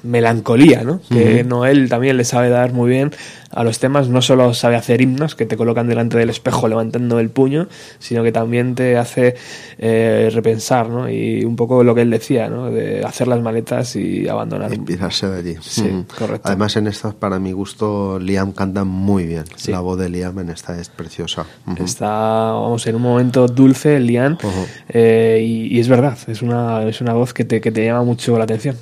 melancolía, 0.04 0.82
¿no? 0.84 1.00
Que. 1.10 1.42
Noel 1.44 1.88
también 1.88 2.16
le 2.16 2.24
sabe 2.24 2.48
dar 2.48 2.72
muy 2.72 2.88
bien 2.90 3.10
a 3.50 3.64
los 3.64 3.78
temas. 3.78 4.08
No 4.08 4.22
solo 4.22 4.54
sabe 4.54 4.76
hacer 4.76 5.00
himnos 5.00 5.34
que 5.34 5.46
te 5.46 5.56
colocan 5.56 5.86
delante 5.88 6.16
del 6.16 6.30
espejo 6.30 6.68
levantando 6.68 7.18
el 7.18 7.30
puño, 7.30 7.66
sino 7.98 8.22
que 8.22 8.30
también 8.32 8.74
te 8.74 8.96
hace 8.96 9.34
eh, 9.78 10.30
repensar, 10.32 10.88
¿no? 10.88 11.08
Y 11.10 11.44
un 11.44 11.56
poco 11.56 11.82
lo 11.84 11.94
que 11.94 12.02
él 12.02 12.10
decía, 12.10 12.48
¿no? 12.48 12.70
De 12.70 13.04
hacer 13.04 13.28
las 13.28 13.40
maletas 13.40 13.96
y 13.96 14.28
abandonar. 14.28 14.72
Y 14.72 14.78
pirarse 14.78 15.28
de 15.28 15.38
allí. 15.38 15.56
Sí, 15.60 16.04
correcto. 16.16 16.48
Además, 16.48 16.76
en 16.76 16.86
esta, 16.86 17.12
para 17.12 17.38
mi 17.38 17.52
gusto, 17.52 18.18
Liam 18.18 18.52
canta 18.52 18.84
muy 18.84 19.24
bien. 19.26 19.44
Sí. 19.56 19.72
La 19.72 19.80
voz 19.80 19.98
de 19.98 20.08
Liam 20.08 20.38
en 20.38 20.50
esta 20.50 20.78
es 20.80 20.88
preciosa. 20.88 21.46
Está, 21.82 22.08
vamos, 22.08 22.86
en 22.86 22.94
un 22.96 23.02
momento 23.02 23.46
dulce, 23.48 23.98
Ujú. 24.04 24.66
eh, 24.88 25.42
y, 25.42 25.76
y 25.76 25.80
es 25.80 25.88
verdad, 25.88 26.16
es 26.26 26.42
una, 26.42 26.82
es 26.84 27.00
una 27.00 27.12
voz 27.12 27.32
que 27.32 27.44
te, 27.44 27.60
que 27.60 27.72
te 27.72 27.84
llama 27.84 28.02
mucho 28.02 28.36
la 28.38 28.44
atención. 28.44 28.76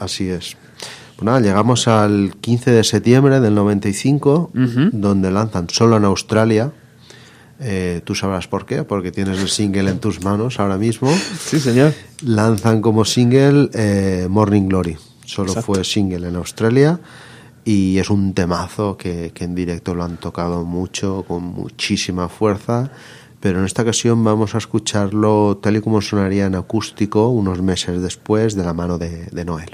Así 0.00 0.28
es. 0.28 0.56
Pues 1.16 1.24
nada, 1.26 1.40
llegamos 1.40 1.86
al 1.86 2.34
15 2.40 2.70
de 2.72 2.82
septiembre 2.82 3.38
del 3.40 3.54
95, 3.54 4.50
Ujú. 4.54 4.88
donde 4.92 5.30
lanzan 5.30 5.68
solo 5.70 5.98
en 5.98 6.04
Australia. 6.06 6.72
Eh, 7.60 8.00
tú 8.04 8.14
sabrás 8.14 8.48
por 8.48 8.64
qué, 8.64 8.84
porque 8.84 9.12
tienes 9.12 9.38
el 9.38 9.50
single 9.50 9.90
en 9.90 9.98
tus 10.00 10.24
manos 10.24 10.58
ahora 10.58 10.78
mismo. 10.78 11.12
Sí, 11.38 11.60
señor. 11.60 11.92
Lanzan 12.24 12.80
como 12.80 13.04
single 13.04 13.68
eh, 13.74 14.26
Morning 14.30 14.66
Glory. 14.68 14.96
Solo 15.26 15.48
Exacto. 15.52 15.74
fue 15.74 15.84
single 15.84 16.26
en 16.28 16.36
Australia 16.36 16.98
y 17.62 17.98
es 17.98 18.08
un 18.08 18.32
temazo 18.32 18.96
que, 18.96 19.30
que 19.34 19.44
en 19.44 19.54
directo 19.54 19.94
lo 19.94 20.04
han 20.04 20.16
tocado 20.16 20.64
mucho, 20.64 21.26
con 21.28 21.44
muchísima 21.44 22.30
fuerza. 22.30 22.90
Pero 23.40 23.58
en 23.58 23.66
esta 23.66 23.82
ocasión 23.82 24.24
vamos 24.24 24.54
a 24.54 24.58
escucharlo 24.58 25.58
tal 25.62 25.76
y 25.76 25.80
como 25.82 26.00
sonaría 26.00 26.46
en 26.46 26.54
acústico 26.54 27.28
unos 27.28 27.60
meses 27.60 28.00
después 28.00 28.54
de 28.54 28.64
la 28.64 28.72
mano 28.72 28.96
de, 28.96 29.26
de 29.26 29.44
Noel. 29.44 29.70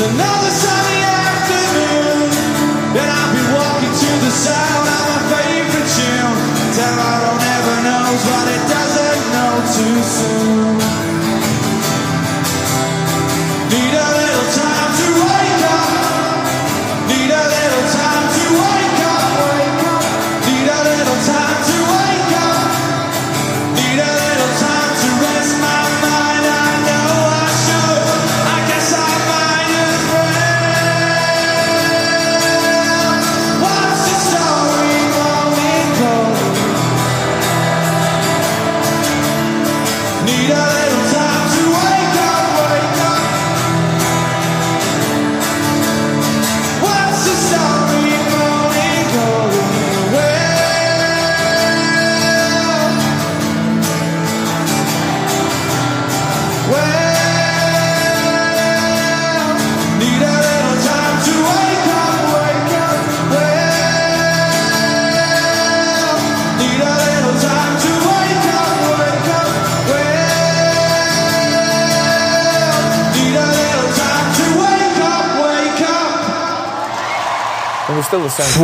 Another 0.00 0.45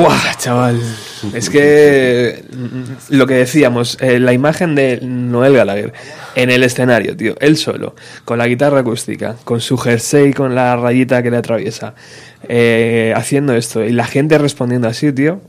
¡Fua, 0.03 0.19
chaval! 0.39 0.81
Es 1.35 1.49
que 1.51 2.45
mm, 2.53 3.15
lo 3.15 3.27
que 3.29 3.35
decíamos, 3.35 3.97
eh, 4.01 4.19
la 4.19 4.33
imagen 4.33 4.75
de 4.75 4.99
Noel 5.03 5.55
Gallagher 5.55 5.93
en 6.35 6.51
el 6.51 6.65
escenario, 6.65 7.17
tío, 7.17 7.37
él 7.41 7.57
solo, 7.57 7.95
con 8.25 8.39
la 8.39 8.49
guitarra 8.49 8.81
acústica, 8.81 9.37
con 9.45 9.61
su 9.61 9.79
jersey, 9.79 10.33
con 10.33 10.57
la 10.57 10.75
rayita 10.77 11.23
que 11.23 11.31
le 11.31 11.37
atraviesa, 11.37 11.95
eh, 12.49 13.13
haciendo 13.15 13.55
esto 13.55 13.85
y 13.85 13.93
la 13.93 14.05
gente 14.05 14.37
respondiendo 14.37 14.89
así, 14.89 15.13
tío, 15.13 15.41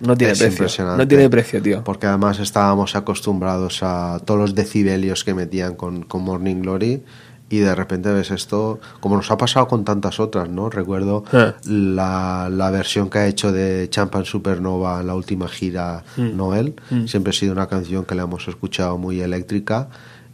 no 0.00 0.16
tiene 0.16 0.34
Es 0.34 0.38
precio. 0.38 0.54
impresionante. 0.54 1.02
No 1.02 1.08
tiene 1.08 1.30
precio, 1.30 1.62
tío. 1.62 1.82
Porque 1.82 2.06
además 2.06 2.38
estábamos 2.38 2.94
acostumbrados 2.94 3.80
a 3.82 4.20
todos 4.24 4.38
los 4.38 4.54
decibelios 4.54 5.24
que 5.24 5.34
metían 5.34 5.74
con, 5.74 6.02
con 6.02 6.22
Morning 6.22 6.60
Glory 6.62 7.02
y 7.50 7.58
de 7.58 7.74
repente 7.74 8.12
ves 8.12 8.30
esto, 8.30 8.78
como 9.00 9.16
nos 9.16 9.30
ha 9.30 9.38
pasado 9.38 9.68
con 9.68 9.84
tantas 9.84 10.20
otras, 10.20 10.48
¿no? 10.50 10.68
Recuerdo 10.70 11.24
Ah. 11.32 11.54
la, 11.66 12.48
la 12.52 12.70
versión 12.70 13.08
que 13.08 13.18
ha 13.18 13.26
hecho 13.26 13.52
de 13.52 13.88
Champan 13.88 14.24
Supernova 14.26 15.00
en 15.00 15.06
la 15.06 15.14
última 15.14 15.48
gira 15.48 16.04
Mm. 16.16 16.36
Noel. 16.36 16.74
Mm. 16.90 17.06
Siempre 17.06 17.30
ha 17.30 17.32
sido 17.34 17.52
una 17.52 17.66
canción 17.66 18.04
que 18.04 18.14
le 18.14 18.22
hemos 18.22 18.46
escuchado 18.48 18.98
muy 18.98 19.20
eléctrica 19.20 19.88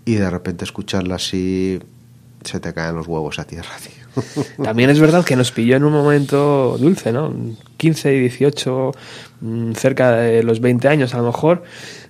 y 0.05 0.15
de 0.17 0.29
repente 0.29 0.65
escucharla 0.65 1.15
así 1.17 1.79
se 2.43 2.61
te 2.61 2.75
caen 2.75 2.95
los 2.97 3.07
huevos 3.07 3.39
a 3.39 3.45
tierra, 3.45 3.71
tío. 3.83 4.45
También 4.65 4.91
es 4.91 5.01
verdad 5.01 5.25
que 5.25 5.35
nos 5.37 5.51
pilló 5.51 5.77
en 5.77 5.85
un 5.85 5.93
momento 5.93 6.77
dulce, 6.79 7.12
¿no? 7.12 7.33
15 7.79 8.15
y 8.15 8.21
18, 8.21 8.93
mm, 9.41 9.73
cerca 9.73 10.12
de 10.12 10.43
los 10.43 10.61
20 10.61 10.89
años 10.89 11.15
a 11.15 11.19
lo 11.19 11.25
mejor, 11.27 11.62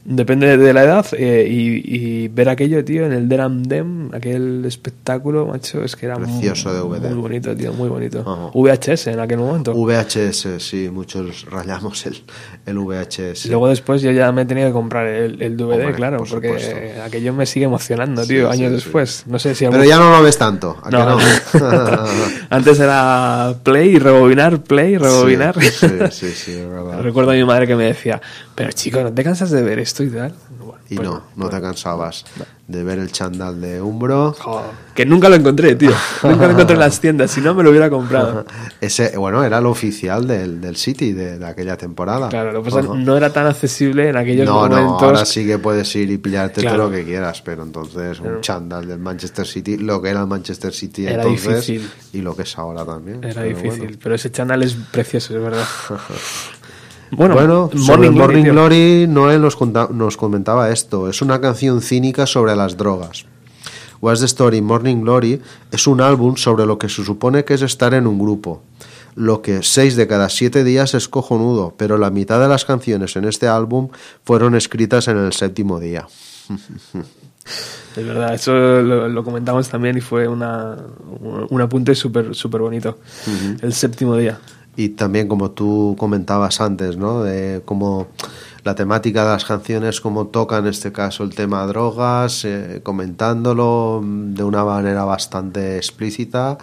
depende 0.04 0.56
de 0.56 0.72
la 0.72 0.84
edad, 0.84 1.06
eh, 1.16 1.46
y, 1.48 2.24
y 2.24 2.28
ver 2.28 2.48
aquello, 2.48 2.84
tío, 2.84 3.06
en 3.06 3.12
el 3.12 3.28
Deram 3.28 3.62
Dem, 3.62 4.10
aquel 4.14 4.64
espectáculo, 4.66 5.46
macho, 5.46 5.82
es 5.82 5.96
que 5.96 6.06
era 6.06 6.16
Precioso 6.16 6.68
muy, 6.68 6.98
de 6.98 7.00
VD. 7.08 7.10
muy 7.10 7.20
bonito, 7.22 7.56
tío, 7.56 7.72
muy 7.72 7.88
bonito. 7.88 8.20
Ajá. 8.20 8.50
VHS 8.54 9.06
en 9.08 9.20
aquel 9.20 9.38
momento. 9.38 9.72
VHS, 9.74 10.48
sí, 10.58 10.88
muchos 10.90 11.46
rayamos 11.50 12.04
el, 12.06 12.22
el 12.66 12.78
VHS. 12.78 13.46
Y 13.46 13.48
Luego 13.48 13.68
después 13.68 14.02
yo 14.02 14.10
ya 14.10 14.30
me 14.32 14.44
tenía 14.44 14.66
que 14.66 14.72
comprar 14.72 15.06
el, 15.06 15.40
el 15.40 15.56
DVD, 15.56 15.72
Hombre, 15.72 15.94
claro, 15.94 16.18
por 16.18 16.28
porque 16.28 16.48
supuesto. 16.48 17.02
aquello 17.04 17.32
me 17.32 17.46
sigue 17.46 17.64
emocionando, 17.64 18.26
tío, 18.26 18.52
sí, 18.52 18.58
años 18.60 18.70
sí. 18.70 18.84
después. 18.84 19.24
No 19.26 19.38
sé 19.38 19.54
si 19.54 19.66
Pero 19.66 19.84
ya 19.84 19.98
no 19.98 20.10
lo 20.10 20.22
ves 20.22 20.36
tanto. 20.36 20.76
¿a 20.82 20.90
que 20.90 20.96
No? 20.96 21.18
Antes 22.50 22.78
era 22.80 23.54
play, 23.62 23.98
rebobinar, 23.98 24.62
play, 24.62 24.98
rebobinar. 24.98 25.54
Sí, 25.62 25.88
sí, 26.10 26.30
sí. 26.30 26.58
Recuerdo 27.02 27.30
a 27.30 27.34
mi 27.34 27.44
madre 27.44 27.66
que 27.66 27.76
me 27.76 27.84
decía, 27.84 28.20
pero 28.54 28.70
chico, 28.72 29.00
¿no 29.00 29.12
te 29.12 29.24
cansas 29.24 29.50
de 29.50 29.62
ver 29.62 29.78
esto 29.78 29.93
y 30.02 30.08
tal? 30.10 30.34
Bueno, 30.58 30.80
Y 30.90 30.96
pues 30.96 31.08
no, 31.08 31.22
no 31.36 31.48
te 31.48 31.60
cansabas 31.60 32.24
de 32.66 32.82
ver 32.82 32.98
el 32.98 33.12
chandal 33.12 33.60
de 33.60 33.80
Umbro. 33.82 34.34
Joder, 34.38 34.70
que 34.94 35.04
nunca 35.06 35.28
lo 35.28 35.34
encontré, 35.36 35.74
tío. 35.76 35.90
Nunca 36.22 36.46
lo 36.46 36.52
encontré 36.52 36.74
en 36.74 36.80
las 36.80 36.98
tiendas, 37.00 37.30
si 37.30 37.40
no 37.42 37.54
me 37.54 37.62
lo 37.62 37.68
hubiera 37.70 37.90
comprado. 37.90 38.46
Ese, 38.80 39.16
bueno, 39.18 39.44
era 39.44 39.58
el 39.58 39.66
oficial 39.66 40.26
del, 40.26 40.60
del 40.62 40.76
City 40.76 41.12
de, 41.12 41.38
de 41.38 41.46
aquella 41.46 41.76
temporada. 41.76 42.28
Claro, 42.30 42.52
lo 42.52 42.62
que 42.62 42.70
pasa 42.70 42.82
que 42.88 42.96
no 42.96 43.16
era 43.16 43.30
tan 43.32 43.46
accesible 43.46 44.08
en 44.08 44.16
aquellos 44.16 44.46
No, 44.46 44.66
no, 44.68 44.76
momentos. 44.76 45.02
ahora 45.02 45.24
sí 45.26 45.44
que 45.46 45.58
puedes 45.58 45.94
ir 45.96 46.10
y 46.10 46.16
pillarte 46.18 46.62
Claro. 46.62 46.76
todo 46.78 46.90
lo 46.90 46.96
que 46.96 47.04
quieras, 47.04 47.42
pero 47.42 47.62
entonces 47.64 48.18
un 48.20 48.40
chandal 48.40 48.86
del 48.88 48.98
Manchester 48.98 49.46
City, 49.46 49.76
lo 49.76 50.00
que 50.00 50.08
era 50.10 50.20
el 50.22 50.26
Manchester 50.26 50.72
City 50.72 51.06
Era 51.06 51.22
entonces 51.22 51.66
difícil. 51.66 51.90
y 52.14 52.22
lo 52.22 52.34
que 52.34 52.42
es 52.42 52.56
ahora 52.58 52.84
también. 52.86 53.22
Era 53.22 53.42
pero 53.42 53.46
difícil, 53.56 53.78
bueno. 53.80 53.96
pero 54.02 54.14
ese 54.14 54.30
channel 54.32 54.62
es 54.62 54.74
precioso, 54.90 55.36
es 55.36 55.42
verdad. 55.42 55.64
Bueno, 57.10 57.34
Bueno, 57.34 57.70
Morning 57.72 57.86
sobre 57.86 58.10
Morning. 58.10 58.44
Glory, 58.44 59.06
Noel 59.08 59.40
nos, 59.40 59.58
nos 59.90 60.16
comentaba 60.16 60.70
esto. 60.70 61.08
Es 61.08 61.22
una 61.22 61.40
canción 61.40 61.80
cínica 61.80 62.26
sobre 62.26 62.56
las 62.56 62.76
drogas. 62.76 63.26
What's 64.00 64.20
the 64.20 64.26
Story 64.26 64.60
Morning 64.60 65.02
Glory 65.02 65.40
es 65.70 65.86
un 65.86 66.00
álbum 66.00 66.36
sobre 66.36 66.66
lo 66.66 66.78
que 66.78 66.88
se 66.88 67.04
supone 67.04 67.44
que 67.44 67.54
es 67.54 67.62
estar 67.62 67.94
en 67.94 68.06
un 68.06 68.18
grupo. 68.18 68.62
Lo 69.14 69.42
que 69.42 69.62
seis 69.62 69.96
de 69.96 70.06
cada 70.06 70.28
siete 70.28 70.64
días 70.64 70.94
es 70.94 71.08
cojonudo, 71.08 71.74
pero 71.76 71.96
la 71.98 72.10
mitad 72.10 72.40
de 72.40 72.48
las 72.48 72.64
canciones 72.64 73.16
en 73.16 73.24
este 73.24 73.46
álbum 73.46 73.88
fueron 74.24 74.56
escritas 74.56 75.08
en 75.08 75.18
el 75.18 75.32
séptimo 75.32 75.80
día. 75.80 76.06
Es 77.96 78.04
verdad, 78.04 78.34
eso 78.34 78.52
lo, 78.52 79.08
lo 79.08 79.22
comentamos 79.22 79.68
también 79.68 79.98
y 79.98 80.00
fue 80.00 80.26
una, 80.26 80.76
un 81.20 81.60
apunte 81.60 81.94
súper 81.94 82.34
súper 82.34 82.62
bonito. 82.62 82.98
El 83.60 83.72
séptimo 83.72 84.16
día. 84.16 84.40
Y 84.76 84.90
también 84.90 85.28
como 85.28 85.50
tú 85.52 85.96
comentabas 85.98 86.60
antes, 86.60 86.96
¿no? 86.96 87.22
De 87.22 87.62
cómo 87.64 88.08
la 88.64 88.74
temática 88.74 89.24
de 89.24 89.30
las 89.30 89.44
canciones, 89.44 90.00
cómo 90.00 90.28
toca 90.28 90.56
en 90.58 90.66
este 90.66 90.90
caso 90.90 91.22
el 91.22 91.34
tema 91.34 91.66
drogas, 91.66 92.44
eh, 92.46 92.80
comentándolo 92.82 94.00
mm, 94.02 94.34
de 94.34 94.42
una 94.42 94.64
manera 94.64 95.04
bastante 95.04 95.76
explícita, 95.76 96.56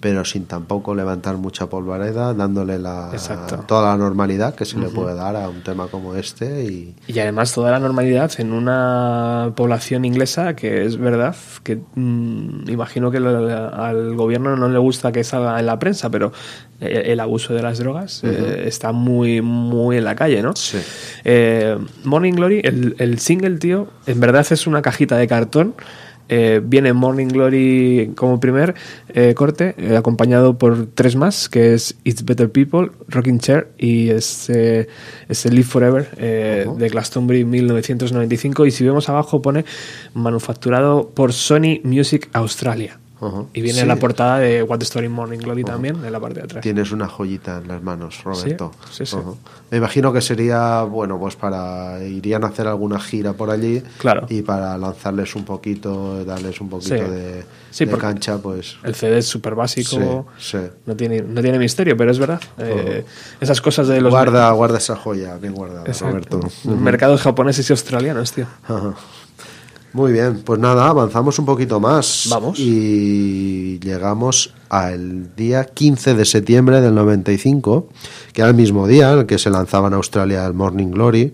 pero 0.00 0.24
sin 0.24 0.44
tampoco 0.44 0.94
levantar 0.94 1.36
mucha 1.38 1.66
polvareda, 1.68 2.34
dándole 2.34 2.78
la, 2.78 3.08
Exacto. 3.12 3.64
toda 3.66 3.90
la 3.92 3.96
normalidad 3.96 4.54
que 4.54 4.66
se 4.66 4.78
le 4.78 4.88
puede 4.88 5.14
dar 5.14 5.34
a 5.36 5.48
un 5.48 5.62
tema 5.62 5.86
como 5.88 6.14
este. 6.14 6.64
Y 6.64 6.94
Y 7.08 7.18
además 7.20 7.52
toda 7.54 7.70
la 7.70 7.78
normalidad 7.80 8.30
en 8.38 8.52
una 8.52 9.52
población 9.56 10.04
inglesa 10.04 10.54
que 10.54 10.84
es 10.84 10.98
verdad 10.98 11.34
que 11.62 11.80
mm, 11.94 12.68
imagino 12.68 13.10
que 13.10 13.18
lo- 13.20 13.74
al 13.74 14.14
gobierno 14.14 14.56
no 14.56 14.68
le 14.68 14.78
gusta 14.78 15.10
que 15.10 15.24
salga 15.24 15.58
en 15.58 15.66
la 15.66 15.78
prensa, 15.78 16.10
pero 16.10 16.32
eh, 16.80 17.04
el 17.06 17.20
abuso 17.20 17.54
de 17.54 17.62
las 17.62 17.78
drogas 17.78 18.22
eh, 18.24 18.64
está 18.66 18.92
muy 18.92 19.40
muy 19.40 19.96
en 19.96 20.04
la 20.04 20.14
calle, 20.14 20.42
¿no? 20.42 20.54
Sí. 20.54 20.78
Eh, 21.24 21.44
Morning 22.04 22.32
Glory, 22.32 22.60
el, 22.64 22.94
el 22.98 23.18
single, 23.18 23.58
tío, 23.58 23.88
en 24.06 24.20
verdad 24.20 24.46
es 24.50 24.66
una 24.66 24.82
cajita 24.82 25.16
de 25.16 25.26
cartón. 25.26 25.74
Eh, 26.28 26.60
viene 26.62 26.92
Morning 26.92 27.28
Glory 27.28 28.12
como 28.16 28.40
primer 28.40 28.74
eh, 29.14 29.34
corte, 29.34 29.74
eh, 29.78 29.96
acompañado 29.96 30.58
por 30.58 30.86
tres 30.86 31.14
más, 31.14 31.48
que 31.48 31.74
es 31.74 31.96
It's 32.02 32.24
Better 32.24 32.50
People, 32.50 32.90
Rocking 33.08 33.38
Chair 33.38 33.68
y 33.78 34.10
es, 34.10 34.50
eh, 34.50 34.88
es 35.28 35.46
el 35.46 35.54
Live 35.54 35.68
Forever 35.68 36.08
eh, 36.16 36.66
de 36.76 36.88
Glastonbury 36.88 37.44
1995. 37.44 38.66
Y 38.66 38.70
si 38.72 38.84
vemos 38.84 39.08
abajo 39.08 39.40
pone 39.40 39.64
manufacturado 40.14 41.10
por 41.14 41.32
Sony 41.32 41.80
Music 41.84 42.28
Australia. 42.32 42.98
Y 43.54 43.62
viene 43.62 43.80
Sí. 43.80 43.86
la 43.86 43.96
portada 43.96 44.38
de 44.40 44.62
What 44.62 44.78
the 44.78 44.84
Story 44.84 45.08
Morning 45.08 45.38
Glory 45.38 45.64
también, 45.64 46.04
en 46.04 46.12
la 46.12 46.20
parte 46.20 46.40
de 46.40 46.44
atrás. 46.44 46.62
Tienes 46.62 46.92
una 46.92 47.08
joyita 47.08 47.58
en 47.58 47.68
las 47.68 47.82
manos, 47.82 48.22
Roberto. 48.22 48.72
Sí, 48.90 49.06
sí. 49.06 49.16
Me 49.70 49.78
imagino 49.78 50.12
que 50.12 50.20
sería, 50.20 50.82
bueno, 50.82 51.18
pues 51.18 51.34
para. 51.36 52.02
irían 52.04 52.44
a 52.44 52.48
hacer 52.48 52.66
alguna 52.66 53.00
gira 53.00 53.32
por 53.32 53.50
allí. 53.50 53.82
Claro. 53.98 54.26
Y 54.28 54.42
para 54.42 54.76
lanzarles 54.76 55.34
un 55.34 55.44
poquito, 55.44 56.24
darles 56.24 56.60
un 56.60 56.68
poquito 56.68 56.94
de, 56.94 57.44
Sí, 57.70 57.84
de 57.86 57.96
cancha, 57.98 58.38
pues. 58.38 58.76
El 58.82 58.94
CD 58.94 59.18
es 59.18 59.26
súper 59.26 59.54
básico. 59.54 60.26
No, 60.86 60.96
tiene, 60.96 61.22
no 61.22 61.40
tiene 61.40 61.58
misterio, 61.58 61.96
pero 61.96 62.10
es 62.10 62.18
verdad. 62.18 62.40
Eh, 62.58 63.04
esas 63.40 63.60
cosas 63.60 63.88
de 63.88 64.00
los 64.00 64.10
Guarda, 64.10 64.50
guarda 64.52 64.78
esa 64.78 64.94
joya, 64.96 65.36
bien 65.38 65.54
guardada, 65.54 65.84
Exacto. 65.86 66.38
Roberto. 66.40 66.70
Mercados 66.76 67.22
japoneses 67.22 67.68
y 67.68 67.72
australianos, 67.72 68.32
tío. 68.32 68.46
Muy 69.96 70.12
bien, 70.12 70.42
pues 70.44 70.60
nada, 70.60 70.88
avanzamos 70.88 71.38
un 71.38 71.46
poquito 71.46 71.80
más. 71.80 72.26
Vamos. 72.28 72.58
Y 72.58 73.78
llegamos 73.78 74.52
al 74.68 75.34
día 75.34 75.64
15 75.64 76.12
de 76.12 76.26
septiembre 76.26 76.82
del 76.82 76.94
95, 76.94 77.88
que 78.34 78.42
era 78.42 78.50
el 78.50 78.56
mismo 78.56 78.86
día 78.86 79.14
en 79.14 79.20
el 79.20 79.26
que 79.26 79.38
se 79.38 79.48
lanzaba 79.48 79.88
en 79.88 79.94
Australia 79.94 80.44
el 80.44 80.52
Morning 80.52 80.88
Glory. 80.90 81.32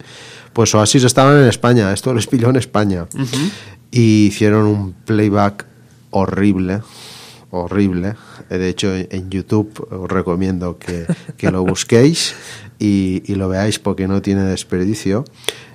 Pues 0.53 0.73
Oasis 0.77 1.03
estaban 1.03 1.43
en 1.43 1.49
España, 1.49 1.93
esto 1.93 2.15
les 2.15 2.29
pilló 2.29 2.51
en 2.51 2.57
España. 2.57 3.09
Y 3.91 4.27
hicieron 4.27 4.67
un 4.67 4.93
playback 4.93 5.67
horrible, 6.11 6.83
horrible. 7.51 8.15
De 8.49 8.69
hecho, 8.69 8.95
en 8.95 9.09
en 9.11 9.29
YouTube 9.29 9.89
os 9.91 10.09
recomiendo 10.09 10.79
que, 10.79 11.07
que 11.37 11.51
lo 11.51 11.65
busquéis 11.65 12.37
y, 12.79 13.25
y 13.27 13.35
lo 13.35 13.49
veáis 13.49 13.81
porque 13.81 14.07
no 14.07 14.23
tiene 14.23 14.45
desperdicio. 14.45 15.25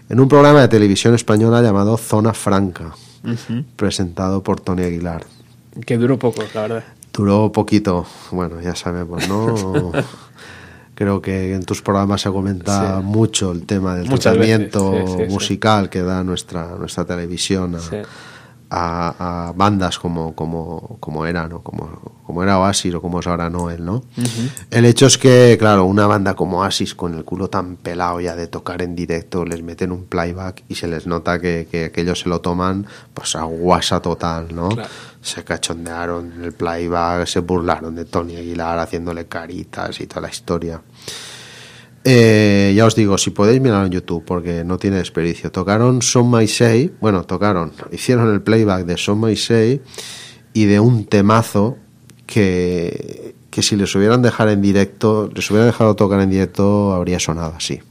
En 0.10 0.20
un 0.20 0.28
programa 0.28 0.62
de 0.62 0.68
televisión 0.68 1.14
española 1.16 1.62
llamado 1.62 1.97
Zona 1.97 2.34
Franca, 2.34 2.95
presentado 3.76 4.41
por 4.41 4.60
Tony 4.62 4.84
Aguilar. 4.84 5.26
Que 5.86 5.97
duró 5.97 6.18
poco, 6.18 6.43
la 6.53 6.62
verdad. 6.62 6.84
Duró 7.14 7.51
poquito, 7.51 8.05
bueno, 8.32 8.62
ya 8.62 8.76
sabemos, 8.76 9.28
¿no? 9.28 9.91
Creo 10.95 11.22
que 11.22 11.53
en 11.53 11.64
tus 11.64 11.82
programas 11.82 12.22
se 12.22 12.30
comenta 12.32 12.97
Sí. 12.99 13.03
mucho 13.05 13.51
el 13.51 13.66
tema 13.66 13.95
del 13.95 14.05
Muchas 14.10 14.34
tratamiento 14.34 14.91
veces, 14.91 15.10
sí, 15.12 15.18
sí, 15.18 15.24
sí. 15.28 15.34
musical 15.34 15.89
que 15.89 16.01
da 16.01 16.24
nuestra, 16.24 16.76
nuestra 16.76 17.05
televisión 17.05 17.76
a, 17.76 17.80
Sí. 17.80 17.97
A- 18.70 19.47
a 19.49 19.51
bandas 19.53 19.97
como, 19.99 20.36
como, 20.36 20.97
como 20.99 21.26
era, 21.26 21.47
¿no? 21.47 21.61
Como, 21.61 22.18
como 22.26 22.43
era 22.43 22.59
Oasis 22.59 22.93
o 22.95 23.01
como 23.01 23.20
es 23.22 23.28
ahora 23.28 23.49
Noel, 23.49 23.86
¿no? 23.86 24.03
El 24.72 24.86
hecho 24.86 25.05
es 25.05 25.18
que, 25.18 25.55
claro, 25.57 25.86
una 25.86 26.07
banda 26.07 26.34
como 26.36 26.59
Oasis 26.59 26.93
con 26.95 27.13
el 27.13 27.24
culo 27.24 27.49
tan 27.49 27.78
pelado 27.78 28.20
ya 28.20 28.36
de 28.36 28.47
tocar 28.47 28.82
en 28.82 28.95
directo, 28.95 29.45
les 29.45 29.63
meten 29.63 29.91
un 29.91 30.05
playback 30.05 30.63
y 30.68 30.76
se 30.76 30.88
les 30.88 31.07
nota 31.07 31.39
que, 31.39 31.68
que 31.72 31.86
aquellos 31.86 32.20
se 32.22 32.30
lo 32.30 32.41
toman 32.41 32.86
pues 33.13 33.36
a 33.36 33.43
guasa 33.43 34.01
total, 34.01 34.53
¿no? 34.53 34.70
Claro. 34.70 34.89
Se 35.22 35.43
cachondearon 35.43 36.34
en 36.34 36.43
el 36.43 36.53
playback, 36.53 37.26
se 37.28 37.39
burlaron 37.39 37.95
de 37.95 38.05
Tony 38.05 38.36
Aguilar 38.36 38.80
haciéndole 38.80 39.26
caritas 39.28 39.99
y 40.01 40.07
toda 40.07 40.22
la 40.22 40.30
historia. 40.30 40.82
Eh, 42.04 42.74
ya 42.76 42.86
os 42.86 42.95
digo, 42.95 43.18
si 43.18 43.32
podéis 43.32 43.60
mirarlo 43.60 43.88
en 43.88 43.91
YouTube, 43.91 44.24
porque 44.26 44.64
no 44.64 44.78
tiene 44.78 44.98
desperdicio. 44.98 45.52
Tocaron 45.52 46.02
Son 46.02 46.32
My 46.32 46.48
Say, 46.48 46.93
bueno, 47.02 47.24
tocaron, 47.24 47.74
hicieron 47.91 48.34
el 48.34 48.41
playback 48.41 48.86
de 48.86 48.98
Son 48.98 49.20
My 49.20 49.36
Say 49.36 49.82
y 50.54 50.66
de 50.66 50.80
un 50.80 51.06
temazo 51.06 51.78
que, 52.26 53.36
que 53.50 53.62
si 53.62 53.76
les 53.76 53.93
hubieran 53.96 54.21
dejado 54.21 54.51
en 54.51 54.62
directo, 54.62 55.30
les 55.34 55.50
hubieran 55.51 55.70
dejado 55.70 55.96
tocar 55.96 56.21
en 56.21 56.30
directo, 56.30 56.93
habría 56.93 57.20
sonado 57.20 57.54
así. 57.58 57.82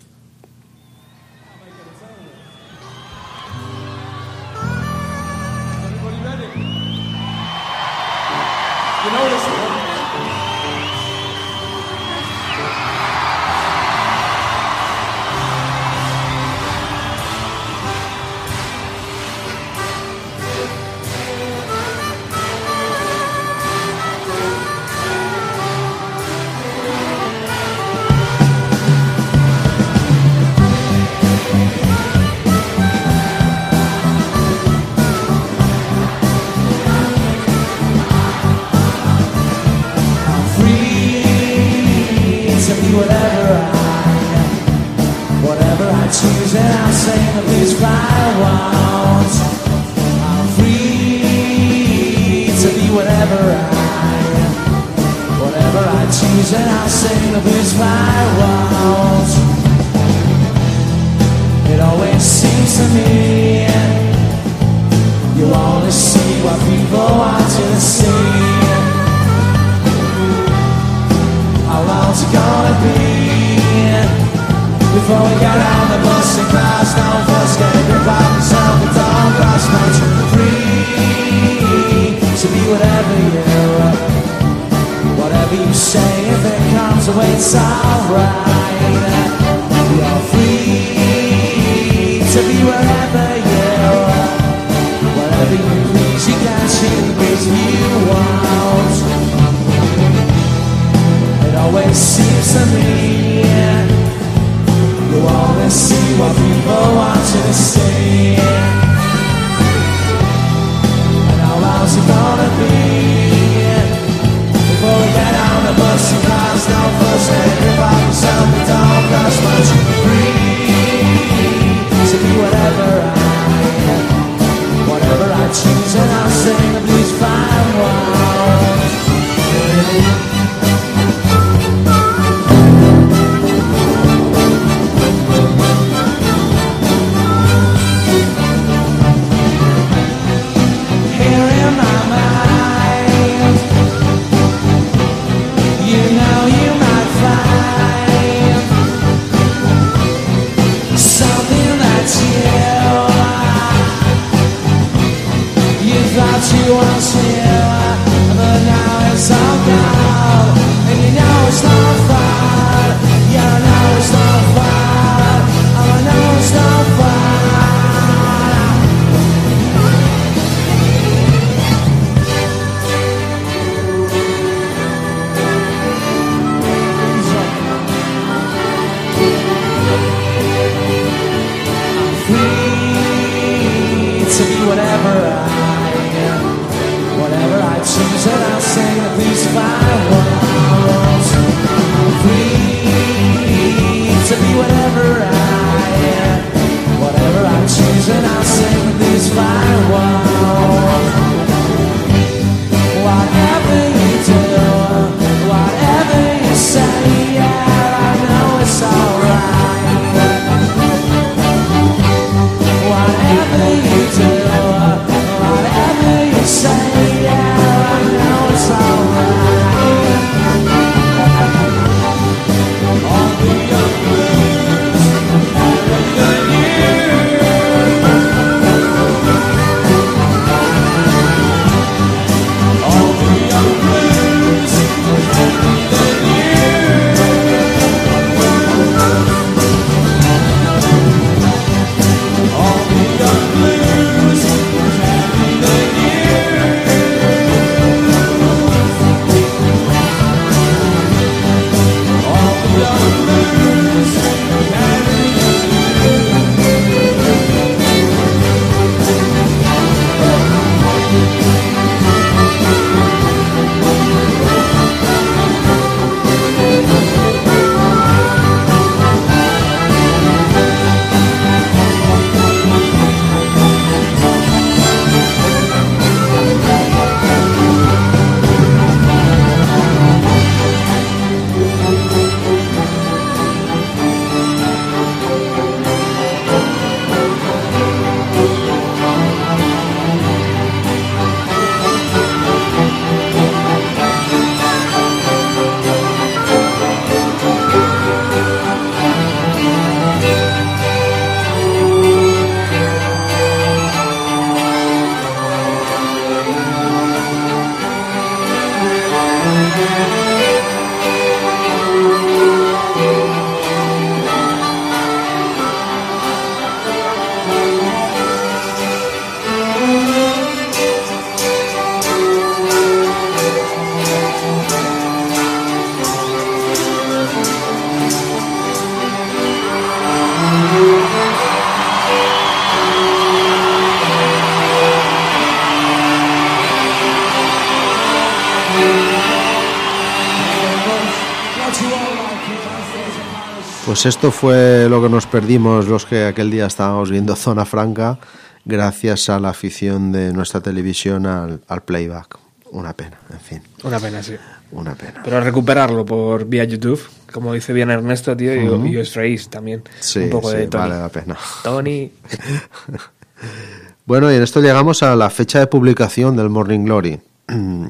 Pues 343.96 344.04
esto 344.04 344.30
fue 344.30 344.88
lo 344.90 345.00
que 345.02 345.08
nos 345.08 345.24
perdimos 345.26 345.88
los 345.88 346.04
que 346.04 346.26
aquel 346.26 346.50
día 346.50 346.66
estábamos 346.66 347.10
viendo 347.10 347.34
Zona 347.34 347.64
Franca 347.64 348.18
gracias 348.66 349.30
a 349.30 349.40
la 349.40 349.48
afición 349.48 350.12
de 350.12 350.34
nuestra 350.34 350.60
televisión 350.60 351.24
al, 351.24 351.62
al 351.66 351.82
playback. 351.82 352.36
Una 352.72 352.92
pena, 352.92 353.18
en 353.32 353.40
fin, 353.40 353.62
Una 353.84 353.98
pena, 353.98 354.22
sí. 354.22 354.34
una 354.72 354.94
pena. 354.94 355.22
Pero 355.24 355.40
recuperarlo 355.40 356.04
por 356.04 356.44
vía 356.44 356.64
YouTube, 356.64 357.00
como 357.32 357.54
dice 357.54 357.72
bien 357.72 357.90
Ernesto, 357.90 358.36
tío, 358.36 358.54
y- 358.84 358.98
os 358.98 359.14
reís 359.14 359.48
también. 359.48 359.82
Sí, 359.98 360.18
un 360.18 360.28
poco 360.28 360.50
sí, 360.50 360.58
de 360.58 360.66
Tony. 360.66 360.82
vale 360.90 361.00
la 361.00 361.08
pena. 361.08 361.36
Tony. 361.64 362.12
Bueno, 364.04 364.30
y 364.30 364.36
en 364.36 364.42
esto 364.42 364.60
llegamos 364.60 365.02
a 365.02 365.16
la 365.16 365.30
fecha 365.30 365.58
de 365.58 365.66
publicación 365.68 366.36
del 366.36 366.50
Morning 366.50 366.84
Glory. 366.84 367.18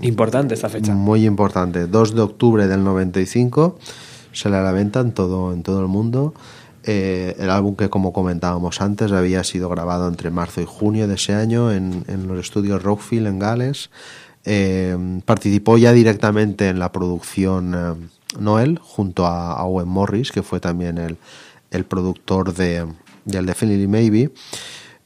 Importante 0.02 0.54
esta 0.54 0.68
fecha. 0.68 0.92
Muy 0.94 1.26
importante, 1.26 1.86
2 1.88 2.14
de 2.14 2.20
octubre 2.22 2.66
del 2.68 2.84
95, 2.84 3.78
sale 4.36 4.56
a 4.56 4.62
la 4.62 4.72
venta 4.72 5.00
en 5.00 5.12
todo, 5.12 5.52
en 5.52 5.62
todo 5.62 5.80
el 5.80 5.88
mundo. 5.88 6.34
Eh, 6.84 7.34
el 7.40 7.50
álbum 7.50 7.74
que, 7.74 7.90
como 7.90 8.12
comentábamos 8.12 8.80
antes, 8.80 9.10
había 9.10 9.42
sido 9.42 9.68
grabado 9.68 10.06
entre 10.06 10.30
marzo 10.30 10.60
y 10.60 10.66
junio 10.66 11.08
de 11.08 11.14
ese 11.14 11.34
año 11.34 11.72
en, 11.72 12.04
en 12.06 12.28
los 12.28 12.38
estudios 12.38 12.82
Rockfield 12.82 13.26
en 13.26 13.38
Gales. 13.40 13.90
Eh, 14.44 14.96
participó 15.24 15.76
ya 15.76 15.92
directamente 15.92 16.68
en 16.68 16.78
la 16.78 16.92
producción 16.92 17.74
eh, 17.74 18.08
Noel 18.38 18.78
junto 18.80 19.26
a, 19.26 19.60
Owen 19.64 19.88
Morris, 19.88 20.30
que 20.30 20.44
fue 20.44 20.60
también 20.60 20.98
el, 20.98 21.16
el 21.72 21.84
productor 21.84 22.54
de, 22.54 22.86
del 23.24 23.46
Definitely 23.46 23.88
Maybe. 23.88 24.30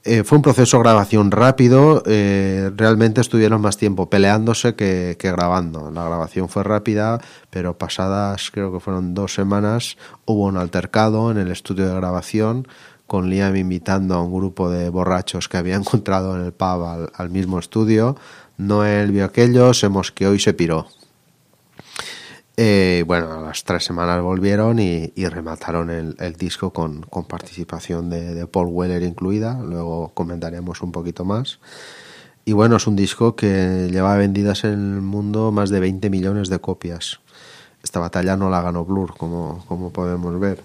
Eh, 0.03 0.25
fue 0.25 0.37
un 0.37 0.43
proceso 0.43 0.79
de 0.79 0.85
grabación 0.85 1.31
rápido, 1.31 2.03
eh, 2.07 2.71
realmente 2.75 3.21
estuvieron 3.21 3.61
más 3.61 3.77
tiempo 3.77 4.09
peleándose 4.09 4.75
que, 4.75 5.17
grabando. 5.21 5.91
La 5.91 6.05
grabación 6.05 6.49
fue 6.49 6.65
rápida, 6.65 7.21
pero 7.51 7.77
pasadas 7.77 8.51
creo 8.51 8.73
que 8.73 8.81
fueron 8.81 9.13
dos 9.13 9.35
semanas 9.35 9.99
hubo 10.25 10.47
un 10.47 10.57
altercado 10.57 11.31
en 11.31 11.37
el 11.37 11.51
estudio 11.51 11.87
de 11.87 11.95
grabación 11.95 12.67
con 13.07 13.29
Liam 13.29 13.57
invitando 13.57 14.15
a 14.15 14.23
un 14.23 14.33
grupo 14.33 14.71
de 14.71 14.89
borrachos 14.89 15.49
que 15.49 15.59
había 15.59 15.75
encontrado 15.77 16.35
en 16.35 16.47
el 16.47 16.53
pub 16.53 16.85
al, 16.85 17.13
al 17.15 17.29
mismo 17.29 17.59
estudio. 17.59 18.17
Noel 18.57 19.13
vio 19.13 19.27
aquello, 19.27 19.75
se 19.75 19.91
mosqueó 19.91 20.33
y 20.35 20.39
se 20.39 20.55
piró. 20.55 20.87
Eh, 22.63 23.05
bueno, 23.07 23.33
a 23.33 23.41
las 23.41 23.65
tres 23.65 23.87
semanas 23.87 24.21
volvieron 24.21 24.81
y, 24.81 25.15
y 25.17 25.25
remataron 25.25 25.89
el, 25.89 26.35
disco 26.35 26.75
con, 26.75 27.01
participación 27.27 28.11
de, 28.11 28.47
Paul 28.47 28.69
Weller 28.69 29.03
incluida. 29.03 29.59
Luego 29.63 30.11
comentaremos 30.13 30.83
un 30.83 30.93
poquito 30.93 31.25
más. 31.25 31.59
Y 32.45 32.53
bueno, 32.53 32.77
es 32.77 32.87
un 32.87 32.97
disco 32.97 33.35
que 33.35 33.89
lleva 33.91 34.15
vendidas 34.19 34.65
en 34.65 34.73
el 34.73 35.01
mundo 35.01 35.51
más 35.53 35.71
de 35.71 35.81
20 35.81 36.11
millones 36.11 36.51
de 36.51 36.59
copias. 36.59 37.21
Esta 37.83 37.99
batalla 37.99 38.37
no 38.37 38.51
la 38.51 38.61
ganó 38.61 38.85
Blur, 38.85 39.17
como, 39.17 39.91
podemos 39.95 40.39
ver. 40.39 40.63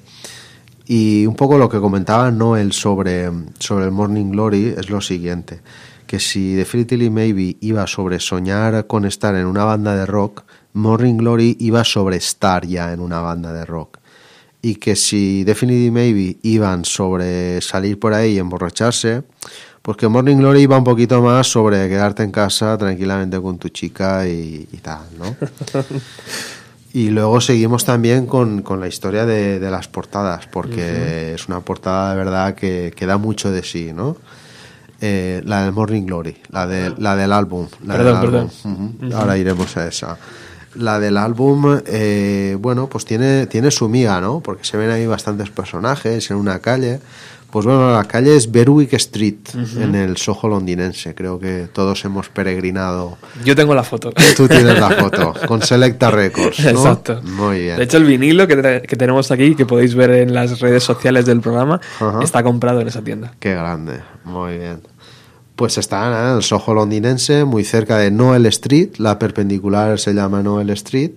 Y 0.85 1.25
un 1.25 1.37
poco 1.37 1.57
lo 1.57 1.69
que 1.69 1.79
comentaba 1.79 2.29
Noel 2.29 2.73
sobre, 2.73 3.31
sobre 3.59 3.85
el 3.85 3.91
Morning 3.91 4.31
Glory 4.31 4.75
es 4.77 4.89
lo 4.89 4.99
siguiente, 4.99 5.61
que 6.07 6.19
si 6.19 6.55
Definitely 6.55 7.09
Maybe 7.09 7.55
iba 7.61 7.87
sobre 7.87 8.19
soñar 8.19 8.85
con 8.85 9.05
estar 9.05 9.33
en 9.35 9.45
una 9.45 9.63
banda 9.63 9.95
de 9.95 10.05
rock, 10.05 10.43
Morning 10.75 11.17
Glory 11.17 11.57
iba 11.59 11.83
sobre 11.83 12.17
estar 12.17 12.65
ya 12.65 12.93
en 12.93 12.99
una 12.99 13.21
banda 13.21 13.51
de 13.51 13.65
rock. 13.65 13.97
Y 14.61 14.75
que 14.75 14.95
si 14.95 15.43
Definitely 15.43 15.91
Maybe 15.91 16.37
iban 16.43 16.85
sobre 16.85 17.61
salir 17.61 17.99
por 17.99 18.13
ahí 18.13 18.33
y 18.33 18.39
emborracharse, 18.39 19.23
pues 19.81 19.97
que 19.97 20.07
Morning 20.07 20.37
Glory 20.37 20.61
iba 20.61 20.77
un 20.77 20.83
poquito 20.83 21.21
más 21.21 21.47
sobre 21.47 21.87
quedarte 21.87 22.23
en 22.23 22.31
casa 22.31 22.77
tranquilamente 22.77 23.39
con 23.39 23.57
tu 23.59 23.69
chica 23.69 24.27
y, 24.27 24.67
y 24.71 24.77
tal, 24.77 25.01
¿no? 25.17 25.35
Y 26.93 27.09
luego 27.09 27.41
seguimos 27.41 27.83
también 27.83 28.25
con, 28.25 28.61
con 28.61 28.79
la 28.79 28.87
historia 28.87 29.25
de, 29.25 29.59
de 29.59 29.69
las 29.69 29.89
portadas, 29.89 30.47
porque 30.47 31.33
es 31.33 31.49
una 31.49 31.59
portada 31.59 32.11
de 32.11 32.15
verdad 32.17 32.55
que, 32.55 32.93
que 32.95 33.05
da 33.05 33.17
mucho 33.17 33.51
de 33.51 33.63
sí, 33.63 33.91
¿no? 33.93 34.15
Eh, 35.01 35.41
la 35.45 35.63
del 35.63 35.73
Morning 35.73 36.03
Glory, 36.05 36.37
la, 36.51 36.65
de, 36.65 36.93
la 36.97 37.17
del 37.17 37.33
álbum. 37.33 37.67
La 37.83 37.95
Perdón, 37.97 38.21
del 38.21 38.31
perdón. 38.31 38.49
álbum. 38.65 38.95
Ujú. 39.09 39.13
Ahora 39.17 39.37
iremos 39.37 39.75
a 39.75 39.87
esa. 39.89 40.17
La 40.75 40.99
del 40.99 41.17
álbum, 41.17 41.79
eh, 41.85 42.57
bueno, 42.59 42.87
pues 42.87 43.05
tiene, 43.05 43.45
tiene 43.47 43.71
su 43.71 43.87
miga, 43.89 44.19
¿no? 44.21 44.41
Porque 44.41 44.65
se 44.65 44.77
ven 44.77 44.89
ahí 44.89 45.05
bastantes 45.07 45.49
personajes 45.49 46.29
en 46.31 46.37
una 46.37 46.59
calle. 46.59 46.99
Pues 47.51 47.65
bueno, 47.65 47.93
la 47.93 48.03
calle 48.03 48.35
es 48.35 48.51
Berwick 48.51 48.91
Street, 48.93 49.35
Ujú. 49.53 49.79
en 49.81 49.95
el 49.95 50.17
Soho 50.17 50.49
londinense. 50.49 51.15
Creo 51.15 51.39
que 51.39 51.69
todos 51.71 52.03
hemos 52.03 52.27
peregrinado. 52.27 53.17
Yo 53.45 53.55
tengo 53.55 53.73
la 53.73 53.83
foto. 53.83 54.11
Tú 54.35 54.45
tienes 54.49 54.77
la 54.77 54.89
foto, 54.89 55.33
con 55.47 55.61
Selecta 55.61 56.11
Records, 56.11 56.59
¿no? 56.59 56.69
Exacto. 56.71 57.21
Muy 57.23 57.59
bien. 57.61 57.77
De 57.77 57.83
hecho, 57.83 57.95
el 57.95 58.03
vinilo 58.03 58.45
que, 58.47 58.83
que 58.85 58.95
tenemos 58.97 59.31
aquí, 59.31 59.55
que 59.55 59.65
podéis 59.65 59.95
ver 59.95 60.09
en 60.11 60.33
las 60.33 60.59
redes 60.59 60.83
sociales 60.83 61.25
del 61.25 61.39
programa, 61.39 61.79
está 62.21 62.43
comprado 62.43 62.81
en 62.81 62.89
esa 62.89 63.01
tienda. 63.01 63.33
Qué 63.39 63.53
grande, 63.55 64.01
muy 64.25 64.57
bien. 64.57 64.81
Pues 65.55 65.77
está 65.77 66.05
¿eh? 66.05 66.31
en 66.31 66.37
el 66.37 66.43
Soho 66.43 66.73
londinense, 66.73 67.45
muy 67.45 67.63
cerca 67.63 67.97
de 67.97 68.11
Noel 68.11 68.45
Street, 68.47 68.97
la 68.97 69.17
perpendicular 69.17 69.99
se 69.99 70.13
llama 70.13 70.43
Noel 70.43 70.69
Street, 70.71 71.11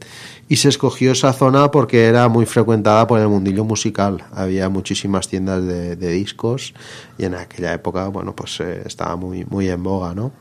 y 0.48 0.56
se 0.56 0.68
escogió 0.70 1.12
esa 1.12 1.32
zona 1.32 1.70
porque 1.70 2.06
era 2.06 2.28
muy 2.28 2.46
frecuentada 2.46 3.06
por 3.06 3.20
el 3.20 3.28
mundillo 3.28 3.64
musical. 3.64 4.24
Había 4.32 4.68
muchísimas 4.68 5.28
tiendas 5.28 5.62
de, 5.64 5.94
de 5.96 6.08
discos 6.12 6.72
y 7.18 7.24
en 7.24 7.34
aquella 7.34 7.74
época, 7.74 8.08
bueno, 8.08 8.34
pues 8.34 8.58
eh, 8.60 8.82
estaba 8.86 9.16
muy, 9.16 9.44
muy 9.44 9.68
en 9.68 9.82
boga, 9.82 10.14
¿no? 10.14 10.32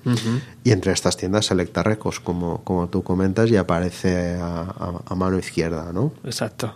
Y 0.63 0.71
entre 0.71 0.93
estas 0.93 1.17
tiendas 1.17 1.47
Selecta 1.47 1.83
Records, 1.83 2.19
como, 2.19 2.63
como 2.63 2.87
tú 2.87 3.03
comentas, 3.03 3.49
y 3.49 3.57
aparece 3.57 4.35
a, 4.35 4.61
a- 4.61 5.01
a 5.07 5.15
mano 5.15 5.37
izquierda, 5.39 5.91
¿no? 5.93 6.11
Exacto. 6.23 6.73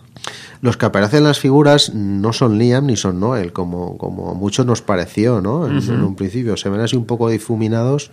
Los 0.60 0.76
que 0.76 0.86
aparecen 0.86 1.18
en 1.20 1.24
las 1.24 1.40
figuras 1.40 1.92
no 1.94 2.32
son 2.32 2.58
Liam 2.58 2.86
ni 2.86 2.96
son 2.96 3.18
Noel, 3.18 3.52
como, 3.52 3.96
como 3.98 4.34
mucho 4.34 4.64
nos 4.64 4.82
pareció, 4.82 5.40
¿no? 5.40 5.66
En, 5.66 6.02
un 6.04 6.14
principio. 6.16 6.56
Se 6.56 6.68
ven 6.68 6.80
así 6.80 6.96
un 6.96 7.06
poco 7.06 7.28
difuminados 7.30 8.10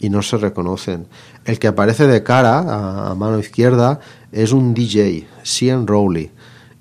y 0.00 0.08
no 0.10 0.22
se 0.22 0.36
reconocen. 0.38 1.06
El 1.44 1.58
que 1.58 1.68
aparece 1.68 2.06
de 2.06 2.22
cara, 2.22 2.58
a, 2.58 3.10
a 3.10 3.14
mano 3.14 3.38
izquierda, 3.38 4.00
es 4.32 4.52
un 4.52 4.74
DJ, 4.74 5.26
Cian 5.44 5.86
Rowley. 5.86 6.30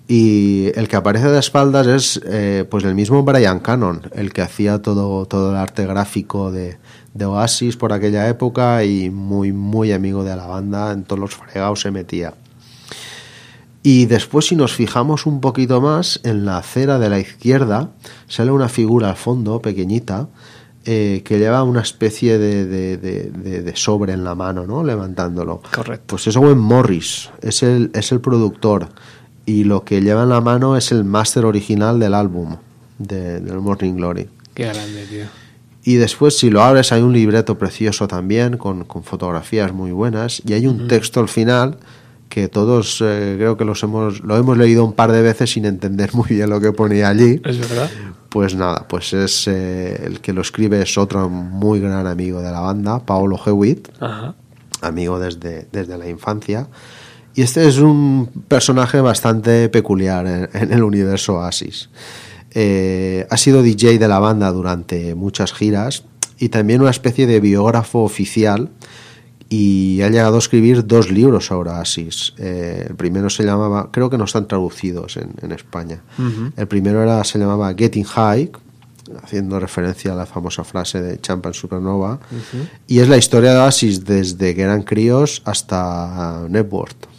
Y 0.08 0.72
el 0.76 0.88
que 0.88 0.96
aparece 0.98 1.30
de 1.30 1.40
espaldas 1.40 1.88
es 1.88 2.22
eh, 2.26 2.66
pues 2.70 2.84
el 2.84 2.96
mismo 2.96 3.24
Brian 3.24 3.60
Cannon, 3.60 4.10
el 4.14 4.34
que 4.34 4.42
hacía 4.42 4.82
todo, 4.82 5.26
todo 5.26 5.52
el 5.52 5.58
arte 5.58 5.86
gráfico 5.86 6.52
de, 6.52 6.80
de 7.14 7.26
Oasis 7.26 7.78
por 7.78 7.94
aquella 7.94 8.28
época 8.28 8.84
y 8.84 9.10
muy, 9.10 9.54
muy 9.54 9.92
amigo 9.92 10.24
de 10.24 10.36
la 10.36 10.48
banda, 10.48 10.92
en 10.92 11.04
todos 11.04 11.20
los 11.20 11.36
fregados 11.36 11.82
se 11.82 11.92
metía. 11.92 12.34
Y 13.84 14.06
después 14.06 14.48
si 14.48 14.56
nos 14.56 14.74
fijamos 14.74 15.26
un 15.26 15.42
poquito 15.42 15.82
más, 15.82 16.20
en 16.24 16.46
la 16.46 16.58
acera 16.58 17.00
de 17.00 17.10
la 17.10 17.20
izquierda 17.20 17.90
sale 18.28 18.52
una 18.52 18.70
figura 18.70 19.10
al 19.10 19.16
fondo, 19.16 19.62
pequeñita, 19.62 20.28
eh, 20.86 21.22
que 21.24 21.38
lleva 21.38 21.64
una 21.64 21.82
especie 21.82 22.38
de, 22.38 22.66
de- 22.66 22.98
de- 22.98 23.32
de- 23.32 23.62
de 23.62 23.76
sobre 23.76 24.14
en 24.14 24.24
la 24.24 24.34
mano, 24.36 24.66
¿no? 24.66 24.84
Levantándolo. 24.84 25.62
Correcto. 25.74 26.06
Pues 26.08 26.28
es 26.28 26.36
Owen 26.36 26.58
Morris, 26.58 27.30
es 27.42 27.62
el, 27.64 27.92
es 27.94 28.12
el 28.12 28.20
productor. 28.22 28.88
Y 29.46 29.64
lo 29.64 29.84
que 29.84 30.02
lleva 30.02 30.24
en 30.24 30.30
la 30.30 30.42
mano 30.42 30.78
es 30.78 30.92
el 30.92 31.04
máster 31.04 31.46
original 31.46 32.00
del 32.00 32.14
álbum, 32.14 32.58
de- 33.00 33.40
del 33.42 33.60
Morning 33.60 33.94
Glory. 33.96 34.28
Qué 34.54 34.64
grande, 34.66 35.06
tío. 35.10 35.26
Y 35.84 35.96
después, 35.96 36.38
si 36.38 36.50
lo 36.52 36.62
abres, 36.62 36.92
hay 36.92 37.02
un 37.02 37.12
libreto 37.14 37.58
precioso 37.58 38.08
también, 38.08 38.58
con, 38.58 38.84
con 38.86 39.04
fotografías 39.04 39.74
muy 39.74 39.92
buenas, 39.92 40.42
y 40.46 40.54
hay 40.54 40.68
un 40.68 40.88
texto 40.88 41.20
al 41.20 41.28
final 41.28 41.78
que 42.30 42.48
todos 42.48 43.00
eh, 43.04 43.34
creo 43.38 43.58
que 43.58 43.66
los 43.66 43.82
hemos, 43.84 44.22
lo 44.22 44.38
hemos 44.38 44.58
leído 44.58 44.86
un 44.86 44.94
par 44.94 45.12
de 45.12 45.22
veces 45.22 45.52
sin 45.52 45.66
entender 45.66 46.12
muy 46.16 46.28
bien 46.30 46.50
lo 46.50 46.60
que 46.62 46.72
ponía 46.72 47.10
allí. 47.10 47.42
Es 47.44 47.58
verdad. 47.60 47.90
Pues 48.32 48.56
nada, 48.56 48.88
pues 48.88 49.12
es 49.12 49.46
eh, 49.50 50.04
el 50.06 50.22
que 50.22 50.32
lo 50.32 50.40
escribe 50.42 50.82
es 50.82 50.98
otro 50.98 51.28
muy 51.30 51.82
gran 51.82 52.08
amigo 52.08 52.42
de 52.42 52.50
la 52.50 52.62
banda, 52.62 53.06
Paolo 53.06 53.38
Hewitt, 53.46 53.90
Ajá. 54.00 54.36
amigo 54.80 55.20
desde, 55.20 55.68
desde 55.74 55.98
la 55.98 56.08
infancia. 56.08 56.70
Y 57.36 57.42
este 57.42 57.68
es 57.68 57.80
un 57.80 58.30
personaje 58.48 59.02
bastante 59.02 59.68
peculiar 59.68 60.26
en, 60.28 60.50
en 60.54 60.72
el 60.72 60.82
universo 60.84 61.40
Oasis. 61.40 61.90
Eh, 62.52 63.28
ha 63.30 63.36
sido 63.36 63.64
DJ 63.64 63.98
de 64.00 64.08
la 64.08 64.20
banda 64.20 64.50
durante 64.52 65.14
muchas 65.14 65.52
giras 65.52 66.06
y 66.40 66.48
también 66.48 66.80
una 66.80 66.90
especie 66.90 67.28
de 67.28 67.42
biógrafo 67.42 68.00
oficial 68.00 68.70
y 69.52 70.02
ha 70.02 70.08
llegado 70.08 70.38
a 70.38 70.40
escribir 70.40 70.88
dos 70.88 71.12
libros 71.12 71.48
sobre 71.48 71.72
Oasis. 71.72 72.34
Eh, 72.38 72.86
el 72.88 72.96
primero 72.96 73.30
se 73.30 73.44
llamaba, 73.44 73.90
creo 73.92 74.10
que 74.10 74.18
no 74.18 74.24
están 74.24 74.48
traducidos 74.48 75.18
en, 75.18 75.34
en 75.42 75.52
España. 75.52 76.00
El 76.56 76.68
primero 76.70 77.04
era, 77.04 77.22
se 77.26 77.38
llamaba 77.38 77.74
Getting 77.78 78.06
High, 78.06 78.50
haciendo 79.22 79.60
referencia 79.60 80.14
a 80.14 80.16
la 80.16 80.26
famosa 80.26 80.64
frase 80.64 81.02
de 81.02 81.20
Champagne 81.20 81.54
Supernova. 81.54 82.18
Y 82.88 83.00
es 83.00 83.10
la 83.10 83.18
historia 83.18 83.52
de 83.52 83.60
Oasis 83.60 84.06
desde 84.06 84.56
que 84.56 84.62
eran 84.62 84.84
críos 84.84 85.42
hasta 85.44 86.46
Network. 86.48 87.11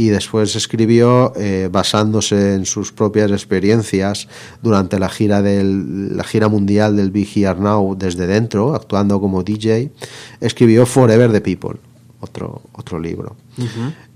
Y 0.00 0.08
después 0.08 0.56
escribió, 0.56 1.34
eh, 1.36 1.68
basándose 1.70 2.54
en 2.54 2.64
sus 2.64 2.90
propias 2.90 3.30
experiencias 3.32 4.28
durante 4.62 4.98
la 4.98 5.10
gira, 5.10 5.42
del, 5.42 6.16
la 6.16 6.24
gira 6.24 6.48
mundial 6.48 6.96
del 6.96 7.10
Big 7.10 7.28
Here 7.36 7.60
Now 7.60 7.94
desde 7.98 8.26
dentro, 8.26 8.74
actuando 8.74 9.20
como 9.20 9.42
DJ, 9.42 9.92
escribió 10.40 10.86
Forever 10.86 11.30
the 11.32 11.42
People, 11.42 11.78
otro, 12.20 12.62
otro 12.72 12.98
libro. 12.98 13.36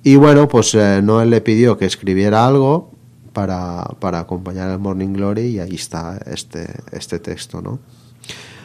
Y 0.03 0.17
bueno, 0.17 0.49
pues 0.49 0.75
eh, 0.75 1.03
Noel 1.03 1.29
le 1.29 1.43
pidió 1.43 1.77
que 1.77 1.85
escribiera 1.85 2.47
algo, 2.47 2.95
para, 3.35 3.85
para 4.01 4.21
acompañar 4.21 4.71
el 4.71 4.79
Morning 4.79 5.13
Glory 5.13 5.43
y 5.43 5.59
ahí 5.59 5.75
está 5.75 6.19
este, 6.25 6.67
este 6.93 7.19
texto, 7.19 7.61
¿no? 7.61 7.79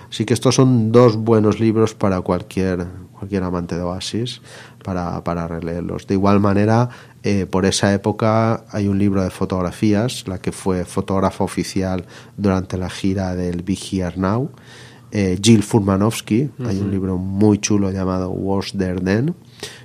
Así 0.10 0.26
que 0.26 0.34
estos 0.34 0.56
son 0.56 0.94
dos 0.94 1.18
buenos 1.18 1.60
libros 1.60 1.94
para 1.94 2.22
cualquier, 2.22 2.88
cualquier 3.12 3.44
amante 3.44 3.76
de 3.76 3.82
Oasis 3.82 4.42
para, 4.84 5.24
para 5.24 5.48
releerlos. 5.48 6.08
De 6.08 6.16
igual 6.16 6.40
manera, 6.40 6.90
eh, 7.24 7.46
por 7.50 7.66
esa 7.66 7.94
época 7.94 8.64
hay 8.72 8.88
un 8.88 8.98
libro 8.98 9.24
de 9.24 9.30
fotografías, 9.30 10.28
la 10.28 10.38
que 10.40 10.52
fue 10.52 10.86
fotógrafa 10.86 11.44
oficial 11.44 12.06
durante 12.38 12.78
la 12.78 12.90
gira 12.90 13.36
del 13.36 13.62
Big 13.64 13.80
Here 13.92 14.14
Now, 14.16 14.52
eh, 15.12 15.38
Jill 15.42 15.64
Furmanovsky. 15.64 16.50
Hay 16.66 16.80
un 16.80 16.92
libro 16.92 17.18
muy 17.18 17.58
chulo 17.60 17.92
llamado 17.92 18.30
Was 18.30 18.74
There 18.78 19.02
Then, 19.02 19.34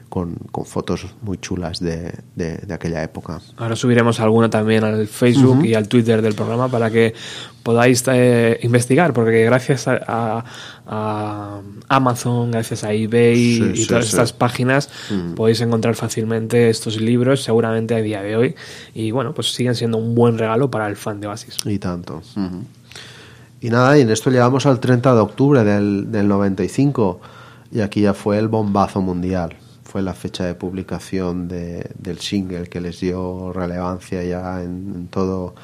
con, 0.08 0.34
con 0.52 0.64
fotos 0.64 1.06
muy 1.22 1.38
chulas 1.38 1.80
de, 1.80 2.12
de- 2.36 2.58
de 2.58 2.74
aquella 2.74 3.02
época. 3.02 3.40
Ahora 3.56 3.74
subiremos 3.74 4.20
alguno 4.20 4.48
también 4.48 4.84
al 4.84 5.08
Facebook 5.08 5.56
Ujú. 5.58 5.64
y 5.64 5.74
al 5.74 5.88
Twitter 5.88 6.22
del 6.22 6.34
programa 6.34 6.68
para 6.68 6.88
que 6.90 7.14
podáis 7.64 8.04
eh, 8.06 8.60
investigar, 8.62 9.12
porque 9.12 9.42
gracias 9.44 9.88
a, 9.88 9.98
a- 10.06 10.44
a 10.86 11.60
Amazon, 11.88 12.50
gracias 12.50 12.84
a 12.84 12.92
eBay 12.92 13.36
Sí, 13.36 13.62
y 13.72 13.76
sí, 13.78 13.86
todas 13.86 14.04
sí. 14.04 14.10
estas 14.10 14.32
páginas 14.32 14.90
Mm. 15.10 15.34
podéis 15.34 15.60
encontrar 15.60 15.94
fácilmente 15.94 16.68
estos 16.70 17.00
libros, 17.00 17.42
seguramente 17.42 17.94
a 17.94 17.98
día 18.02 18.22
de 18.22 18.36
hoy. 18.36 18.54
Y 18.94 19.10
bueno, 19.10 19.32
pues 19.34 19.54
siguen 19.54 19.74
siendo 19.74 19.96
un 19.98 20.14
buen 20.14 20.36
regalo 20.38 20.70
para 20.70 20.86
el 20.88 20.96
fan 20.96 21.20
de 21.20 21.26
Oasis. 21.28 21.56
Y 21.64 21.78
tanto. 21.78 22.22
Y 23.60 23.70
nada, 23.70 23.96
y 23.98 24.02
en 24.02 24.10
esto 24.10 24.30
llegamos 24.30 24.66
al 24.66 24.78
30 24.80 25.14
de 25.14 25.20
octubre 25.20 25.64
del, 25.64 26.12
del 26.12 26.28
95 26.28 27.20
y 27.72 27.80
aquí 27.80 28.02
ya 28.02 28.12
fue 28.14 28.38
el 28.38 28.48
bombazo 28.48 29.00
mundial. 29.00 29.56
Fue 29.84 30.02
la 30.02 30.12
fecha 30.12 30.44
de 30.44 30.54
publicación 30.54 31.48
de- 31.48 31.90
del 31.98 32.18
single 32.18 32.66
que 32.68 32.80
les 32.80 33.00
dio 33.00 33.52
relevancia 33.52 34.22
ya 34.24 34.60
en, 34.62 34.92
en 34.94 35.06
todo, 35.08 35.54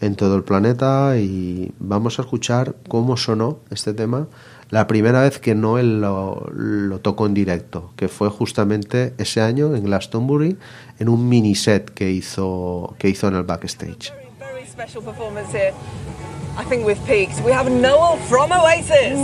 en 0.00 0.14
todo 0.14 0.36
el 0.36 0.44
planeta 0.44 1.18
y 1.18 1.72
vamos 1.78 2.18
a 2.18 2.22
escuchar 2.22 2.74
cómo 2.88 3.16
sonó 3.16 3.58
este 3.70 3.92
tema 3.92 4.28
la 4.72 4.86
primera 4.86 5.20
vez 5.20 5.38
que 5.38 5.54
Noel 5.54 6.00
lo, 6.00 6.46
lo 6.50 6.98
tocó 7.00 7.26
en 7.26 7.34
directo, 7.34 7.90
que 7.94 8.08
fue 8.08 8.30
justamente 8.30 9.12
ese 9.18 9.42
año 9.42 9.76
en 9.76 9.84
Glastonbury 9.84 10.56
en 10.98 11.08
un 11.10 11.28
mini 11.28 11.54
set 11.54 11.90
que 11.90 12.10
hizo, 12.10 12.94
que 12.98 13.10
hizo 13.10 13.28
en 13.28 13.36
el 13.36 13.42
backstage. 13.42 14.14
Very 14.38 14.66
special 14.66 15.02
performance 15.02 15.52
here. 15.52 15.74
I 16.58 16.64
think 16.64 16.86
with 16.86 16.98
Peaks, 17.06 17.38
we 17.44 17.52
have 17.52 17.70
Noel 17.70 18.16
from 18.28 18.50
Oasis. 18.50 19.18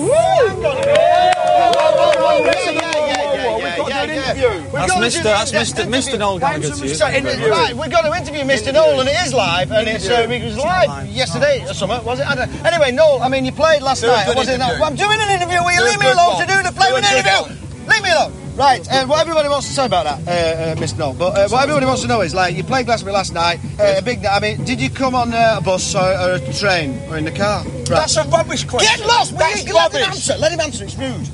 That's 3.57 4.95
Mr. 4.95 5.23
That's 5.23 5.53
Mr. 5.53 5.85
Mr. 5.87 6.19
Noel 6.19 6.39
Gallagher 6.39 6.71
to 6.71 6.87
you. 6.87 7.51
Right, 7.51 7.75
we've 7.75 7.91
got 7.91 8.03
to 8.03 8.13
interview 8.17 8.43
Mr. 8.43 8.73
Noel, 8.73 9.01
and 9.01 9.09
it 9.09 9.17
is 9.27 9.33
live, 9.35 9.73
and 9.73 9.89
it's 9.89 10.09
uh, 10.09 10.27
it 10.29 10.45
was 10.45 10.57
live 10.59 11.07
yesterday 11.09 11.65
or 11.69 11.75
something, 11.75 12.05
was 12.05 12.21
it? 12.21 12.27
I 12.27 12.35
don't, 12.35 12.65
anyway, 12.65 12.93
Noel, 12.93 13.23
I 13.23 13.29
mean, 13.29 13.45
you 13.45 13.53
played 13.53 13.83
last 13.83 14.03
Do 14.03 14.09
night. 14.09 14.35
Was 14.37 14.49
it 14.49 14.59
not? 14.59 14.81
I'm 14.81 14.97
doing 14.97 15.19
an 15.21 15.31
interview. 15.31 15.63
Will 15.65 15.73
you 15.73 15.79
Do 15.81 15.85
leave 15.87 16.01
me 16.01 16.07
alone 16.11 16.41
to 16.41 16.47
do 16.47 16.63
the 16.63 16.71
Do 16.71 16.77
play 16.77 16.91
a 16.91 16.97
an 16.97 17.05
interview? 17.05 17.57
Leave 17.89 18.03
me 18.03 18.11
alone. 18.11 18.33
Right, 18.59 18.83
uh, 18.91 19.07
what 19.07 19.21
everybody 19.21 19.49
wants 19.49 19.69
to 19.69 19.73
say 19.73 19.87
about 19.87 20.05
that, 20.25 20.27
uh, 20.27 20.73
uh, 20.73 20.75
Mr. 20.75 20.99
Noel, 20.99 21.15
but 21.15 21.39
uh, 21.39 21.49
what 21.49 21.63
everybody 21.63 21.87
wants 21.87 22.03
to 22.03 22.09
know 22.09 22.23
is, 22.23 22.35
like, 22.35 22.57
you 22.57 22.65
played 22.65 22.87
Glastonbury 22.87 23.15
last 23.15 23.33
night, 23.33 23.61
uh, 23.79 23.95
a 23.99 24.03
big. 24.03 24.27
I 24.27 24.41
mean, 24.41 24.65
did 24.65 24.81
you 24.81 24.91
come 24.91 25.15
on 25.15 25.33
uh, 25.33 25.59
a 25.59 25.61
bus 25.61 25.95
or, 25.95 26.01
or 26.01 26.33
a 26.35 26.53
train 26.53 26.99
or 27.09 27.17
in 27.19 27.25
the 27.25 27.31
car? 27.31 27.63
Right. 27.63 27.87
That's 27.87 28.17
a 28.17 28.25
rubbish 28.25 28.65
question. 28.65 28.99
Get 28.99 29.07
lost! 29.07 29.31
Will 29.31 29.39
That's 29.39 29.65
you 29.65 29.75
let 29.75 29.93
him 29.93 30.01
rubbish. 30.03 30.09
answer? 30.09 30.37
Let 30.39 30.51
him 30.51 30.59
answer. 30.61 30.85
It's 30.85 30.97
rude. 30.97 31.29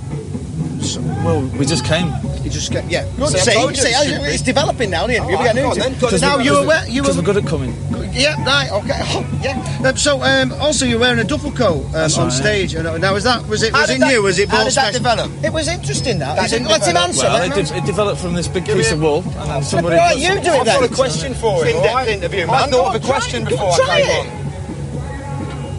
Well, 1.24 1.40
we 1.58 1.64
just 1.66 1.84
came. 1.84 2.12
You 2.44 2.50
just 2.50 2.70
get 2.70 2.88
yeah. 2.90 3.04
Good. 3.16 3.28
See, 3.30 3.38
See, 3.38 3.60
you 3.60 3.74
see, 3.74 3.88
it 3.88 3.94
how 3.94 4.02
should 4.02 4.12
you- 4.12 4.18
be. 4.18 4.24
it's 4.34 4.42
developing 4.42 4.90
now. 4.90 5.06
The 5.06 5.14
interview. 5.16 5.36
Oh, 5.36 5.38
we 5.40 5.44
get 5.44 5.54
go 5.56 5.60
an 5.62 5.66
on 5.70 5.78
then, 5.78 5.86
interview. 5.92 6.08
'cause 6.10 6.20
Now 6.22 6.38
you 6.38 6.52
were 6.52 6.66
where? 6.66 6.86
You 6.88 7.02
were 7.02 7.14
we're 7.14 7.22
good 7.22 7.36
at 7.38 7.46
coming. 7.46 7.74
Yeah, 8.12 8.36
right, 8.44 8.70
okay. 8.70 9.00
Oh, 9.16 9.26
yeah. 9.42 9.88
Um, 9.88 9.96
so, 9.96 10.22
um, 10.22 10.52
also, 10.60 10.84
you're 10.86 11.00
wearing 11.00 11.18
a 11.18 11.24
duffel 11.24 11.50
coat 11.50 11.84
um, 11.94 11.94
on 11.96 12.10
right, 12.28 12.32
stage. 12.32 12.74
And, 12.74 12.86
uh, 12.86 12.96
Now, 12.98 13.12
was 13.14 13.24
that 13.24 13.44
was 13.48 13.62
it 13.64 13.72
was 13.72 13.90
it 13.90 13.98
that- 13.98 14.08
new? 14.08 14.22
Was 14.22 14.38
it 14.38 14.48
how 14.48 14.62
did 14.62 14.74
that 14.74 14.92
develop? 14.92 15.30
It 15.42 15.52
was 15.52 15.66
interesting. 15.68 16.18
That, 16.20 16.36
That 16.36 16.46
Is 16.46 16.52
it- 16.52 16.62
let 16.62 16.86
him 16.86 16.96
answer. 16.96 17.26
Well, 17.26 17.36
it, 17.42 17.44
him 17.46 17.50
de- 17.52 17.58
answer. 17.60 17.74
it 17.76 17.84
developed 17.84 18.20
from 18.20 18.34
this 18.34 18.46
big 18.46 18.66
piece 18.66 18.92
of 18.92 19.00
wool, 19.00 19.24
and 19.38 19.50
then 19.50 19.62
somebody. 19.64 19.96
right, 19.96 20.12
put 20.14 20.22
you 20.22 20.28
some- 20.28 20.42
do 20.42 20.50
it 20.50 20.60
I've 20.60 20.66
got 20.66 20.84
a 20.84 20.88
question 20.88 21.34
for 21.34 21.64
him. 21.64 21.76
In-depth 21.76 22.08
interview, 22.08 22.42
I 22.44 22.46
man. 22.46 22.70
thought 22.70 22.70
Go 22.70 22.86
of 22.86 22.94
a 22.94 23.00
question 23.00 23.44
before 23.46 23.72
I 23.72 23.76
Try 23.78 24.02
came 24.02 24.10
on. 24.30 24.43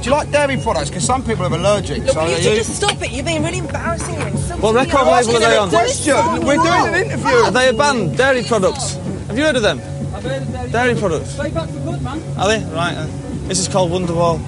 Do 0.05 0.11
you 0.11 0.17
like 0.17 0.29
dairy 0.29 0.57
products? 0.57 0.89
Because 0.91 1.03
some 1.03 1.23
people 1.23 1.45
are 1.47 1.51
allergic. 1.51 2.03
Look, 2.03 2.11
so 2.13 2.21
will 2.21 2.29
you 2.29 2.35
are 2.35 2.39
two 2.39 2.55
just 2.57 2.75
stop 2.75 3.01
it? 3.01 3.09
You're 3.11 3.25
being 3.25 3.41
really 3.41 3.57
embarrassing. 3.57 4.13
You're 4.13 4.27
insulting 4.27 4.61
What 4.61 4.75
record 4.75 5.07
label 5.07 5.35
are 5.35 5.39
they 5.39 5.57
on? 5.57 5.69
to 5.71 5.77
do 6.41 6.45
We're 6.45 6.57
doing 6.57 6.93
an 6.93 7.05
interview. 7.05 7.35
Are 7.37 7.49
they 7.49 7.69
a 7.69 7.73
band? 7.73 8.15
Dairy 8.15 8.43
products. 8.43 8.97
Have 9.25 9.35
you 9.35 9.45
heard 9.45 9.55
of 9.55 9.63
them? 9.63 9.79
Dairy 10.71 10.93
products. 10.93 11.31
Straight 11.31 11.55
back 11.55 11.67
for 11.69 11.79
good, 11.79 12.03
man. 12.03 12.21
Are 12.37 12.47
they? 12.47 12.63
Right. 12.65 12.93
uh, 12.95 13.07
This 13.47 13.57
is 13.57 13.67
called 13.67 13.89
Wonderwall. 13.91 14.39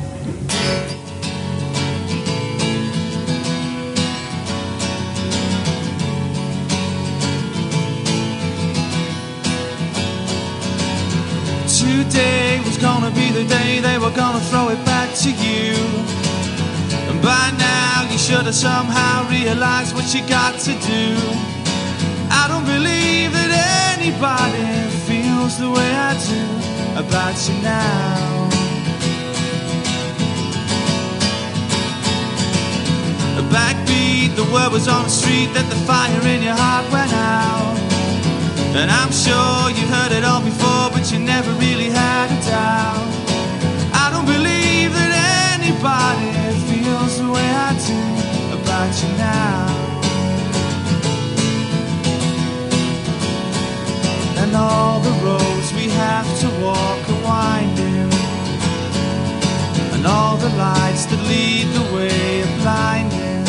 Today 12.17 12.59
was 12.65 12.79
gonna 12.79 13.11
be 13.11 13.29
the 13.29 13.45
day 13.45 13.79
they 13.79 13.99
were 13.99 14.09
gonna 14.09 14.39
throw 14.49 14.69
it 14.69 14.83
back 14.85 15.13
to 15.17 15.29
you. 15.29 15.75
And 17.09 17.21
by 17.21 17.51
now 17.59 18.07
you 18.09 18.17
should 18.17 18.45
have 18.49 18.55
somehow 18.55 19.29
realized 19.29 19.93
what 19.93 20.07
you 20.15 20.27
got 20.27 20.57
to 20.61 20.73
do. 20.95 21.05
I 22.41 22.43
don't 22.49 22.65
believe 22.65 23.29
that 23.37 23.51
anybody 23.93 24.65
feels 25.05 25.59
the 25.59 25.69
way 25.69 25.89
I 26.09 26.13
do 26.31 26.43
about 27.03 27.37
you 27.47 27.55
now. 27.61 28.49
A 33.41 33.43
backbeat, 33.53 34.35
the 34.35 34.47
word 34.51 34.71
was 34.71 34.87
on 34.87 35.03
the 35.03 35.13
street 35.21 35.53
that 35.53 35.69
the 35.69 35.79
fire 35.85 36.23
in 36.33 36.41
your 36.41 36.55
heart 36.55 36.91
went 36.91 37.13
out. 37.13 37.86
And 38.75 38.91
I'm 38.91 39.11
sure 39.11 39.69
you 39.71 39.87
heard 39.87 40.11
it 40.11 40.23
all 40.23 40.41
before, 40.41 40.89
but 40.91 41.11
you 41.11 41.19
never 41.19 41.51
really 41.53 41.89
had 41.89 42.27
a 42.31 42.39
doubt. 42.45 43.07
I 43.93 44.09
don't 44.11 44.25
believe 44.25 44.93
that 44.93 45.11
anybody 45.55 46.31
feels 46.69 47.17
the 47.17 47.29
way 47.31 47.49
I 47.67 47.71
do 47.87 48.01
about 48.57 48.91
you 49.01 49.11
now. 49.17 49.77
And 54.41 54.55
all 54.55 54.99
the 54.99 55.15
roads 55.25 55.73
we 55.73 55.89
have 55.89 56.27
to 56.41 56.47
walk 56.61 57.01
are 57.09 57.23
winding. 57.23 58.11
And 59.93 60.05
all 60.05 60.37
the 60.37 60.49
lights 60.55 61.05
that 61.07 61.21
lead 61.27 61.67
the 61.73 61.85
way 61.95 62.43
are 62.43 62.57
blinding. 62.61 63.43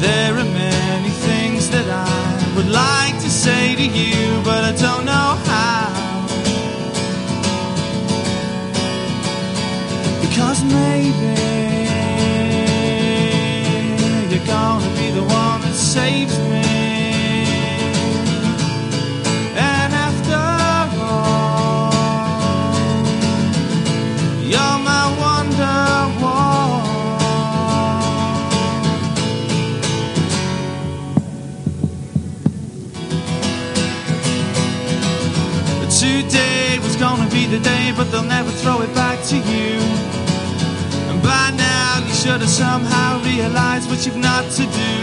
There 0.00 0.34
are 0.34 0.50
many 0.66 1.10
things 1.10 1.70
that 1.70 1.88
I 1.88 2.54
would 2.56 2.70
like 2.70 3.07
say 3.48 3.74
to 3.82 3.86
you, 4.00 4.42
but 4.48 4.62
I 4.70 4.72
don't 4.84 5.04
know 5.12 5.28
how. 5.50 5.86
Because 10.24 10.58
maybe 10.78 11.30
you're 14.30 14.48
gonna 14.56 14.90
be 15.00 15.08
the 15.18 15.26
one 15.42 15.58
that 15.64 15.76
saves 15.94 16.37
but 37.98 38.12
they'll 38.12 38.22
never 38.22 38.52
throw 38.52 38.80
it 38.80 38.94
back 38.94 39.18
to 39.24 39.36
you. 39.36 39.74
And 41.10 41.20
by 41.20 41.50
now, 41.50 41.98
you 42.06 42.14
should 42.14 42.40
have 42.40 42.48
somehow 42.48 43.20
realized 43.24 43.90
what 43.90 44.06
you've 44.06 44.16
not 44.16 44.44
to 44.52 44.62
do. 44.62 44.94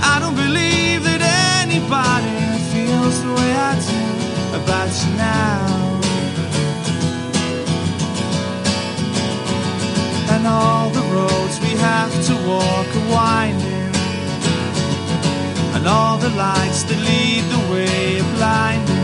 I 0.00 0.16
don't 0.18 0.34
believe 0.34 1.04
that 1.04 1.20
anybody 1.60 2.40
feels 2.72 3.16
the 3.22 3.32
way 3.38 3.50
I 3.70 3.72
do 3.90 4.02
about 4.60 4.90
you 5.02 5.10
now. 5.16 6.00
And 10.32 10.46
all 10.46 10.88
the 10.88 11.04
roads 11.12 11.60
we 11.60 11.72
have 11.90 12.12
to 12.28 12.34
walk 12.48 12.88
are 13.00 13.08
winding. 13.12 13.92
And 15.74 15.86
all 15.86 16.16
the 16.16 16.30
lights 16.30 16.82
that 16.84 16.98
lead 17.08 17.44
the 17.54 17.62
way 17.70 18.20
are 18.20 18.36
blinding. 18.38 19.03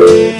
Maybe 0.00 0.20
you're 0.22 0.35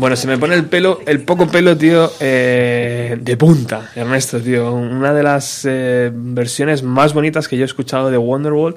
Bueno, 0.00 0.16
se 0.16 0.26
me 0.26 0.38
pone 0.38 0.54
el 0.54 0.64
pelo, 0.64 1.00
el 1.06 1.20
poco 1.24 1.46
pelo, 1.46 1.76
tío, 1.76 2.10
eh, 2.20 3.18
de 3.20 3.36
punta, 3.36 3.90
Ernesto, 3.94 4.40
tío. 4.40 4.72
Una 4.72 5.12
de 5.12 5.22
las 5.22 5.66
eh, 5.68 6.10
versiones 6.14 6.82
más 6.82 7.12
bonitas 7.12 7.48
que 7.48 7.58
yo 7.58 7.64
he 7.64 7.66
escuchado 7.66 8.10
de 8.10 8.16
Wonderwall, 8.16 8.76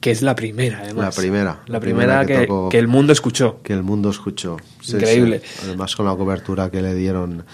que 0.00 0.10
es 0.10 0.22
la 0.22 0.34
primera, 0.34 0.78
además. 0.84 1.14
La 1.14 1.20
primera. 1.22 1.60
La 1.66 1.80
primera 1.80 2.24
que, 2.24 2.46
tocó- 2.46 2.70
que 2.70 2.78
el 2.78 2.88
mundo 2.88 3.12
escuchó. 3.12 3.60
que 3.62 3.74
el 3.74 3.82
mundo 3.82 4.08
escuchó. 4.08 4.56
Sí, 4.80 4.94
Increíble. 4.96 5.42
sí. 5.44 5.60
Además 5.66 5.94
con 5.94 6.06
la 6.06 6.16
cobertura 6.16 6.70
que 6.70 6.80
le 6.80 6.94
dieron 6.94 7.44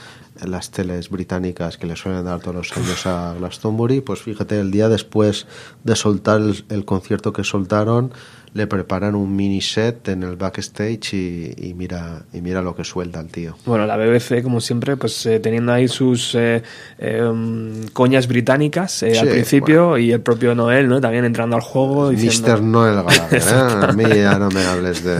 las 0.46 0.70
teles 0.70 1.08
británicas 1.10 1.78
que 1.78 1.86
le 1.86 1.96
suelen 1.96 2.24
dar 2.24 2.38
todos 2.40 2.54
los 2.54 2.76
años 2.76 3.06
a 3.06 3.34
Glastonbury, 3.38 4.02
pues 4.02 4.20
fíjate, 4.22 4.60
el 4.60 4.70
día 4.70 4.88
después 4.88 5.46
de 5.82 5.96
soltar 5.96 6.40
el, 6.40 6.64
el 6.68 6.84
concierto 6.84 7.32
que 7.32 7.42
soltaron, 7.42 8.12
le 8.54 8.66
preparan 8.66 9.14
un 9.14 9.34
mini 9.34 9.62
set 9.62 10.08
en 10.08 10.22
el 10.24 10.36
backstage 10.36 11.14
y, 11.14 11.54
y 11.56 11.74
mira 11.74 12.22
y 12.34 12.42
mira 12.42 12.60
lo 12.60 12.74
que 12.76 12.84
suelta 12.84 13.20
el 13.20 13.28
tío. 13.28 13.56
Bueno, 13.64 13.86
la 13.86 13.96
BBC, 13.96 14.42
como 14.42 14.60
siempre, 14.60 14.96
pues 14.98 15.24
eh, 15.24 15.40
teniendo 15.40 15.72
ahí 15.72 15.88
sus 15.88 16.34
eh, 16.34 16.62
eh, 16.98 17.22
um, 17.22 17.86
coñas 17.94 18.28
británicas 18.28 19.02
eh, 19.04 19.18
al 19.18 19.26
Sí, 19.28 19.32
principio 19.32 19.96
y 19.96 20.12
el 20.12 20.20
propio 20.20 20.54
Noel, 20.54 20.86
¿no? 20.88 21.00
También 21.00 21.24
entrando 21.24 21.56
al 21.56 21.62
juego. 21.62 22.10
Diciendo... 22.10 22.48
Mr. 22.48 22.62
Noel 22.62 22.94
Gallagher, 22.96 23.42
¿eh? 23.42 23.86
A 23.88 23.92
mí 23.96 24.04
ya 24.14 24.38
no 24.38 24.50
me 24.50 24.64
hables 24.64 25.02
de... 25.02 25.16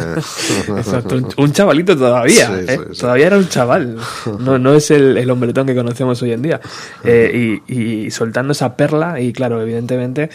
Exacto, 0.76 1.16
un, 1.16 1.28
un 1.36 1.52
chavalito 1.52 1.96
todavía, 1.96 2.48
Sí, 2.48 2.64
¿eh? 2.68 2.78
sí, 2.92 3.00
todavía 3.00 3.28
era 3.28 3.38
un 3.38 3.48
chaval, 3.48 3.96
no, 4.40 4.58
no 4.58 4.74
es 4.74 4.90
el, 4.90 5.16
el 5.16 5.30
hombretón 5.30 5.66
que 5.66 5.74
conocemos 5.74 6.20
hoy 6.22 6.32
en 6.32 6.42
día. 6.42 6.60
Y, 7.32 7.62
y 7.66 8.10
soltando 8.10 8.52
esa 8.52 8.76
perla, 8.76 9.20
y 9.20 9.32
claro, 9.32 9.60
evidentemente, 9.62 10.28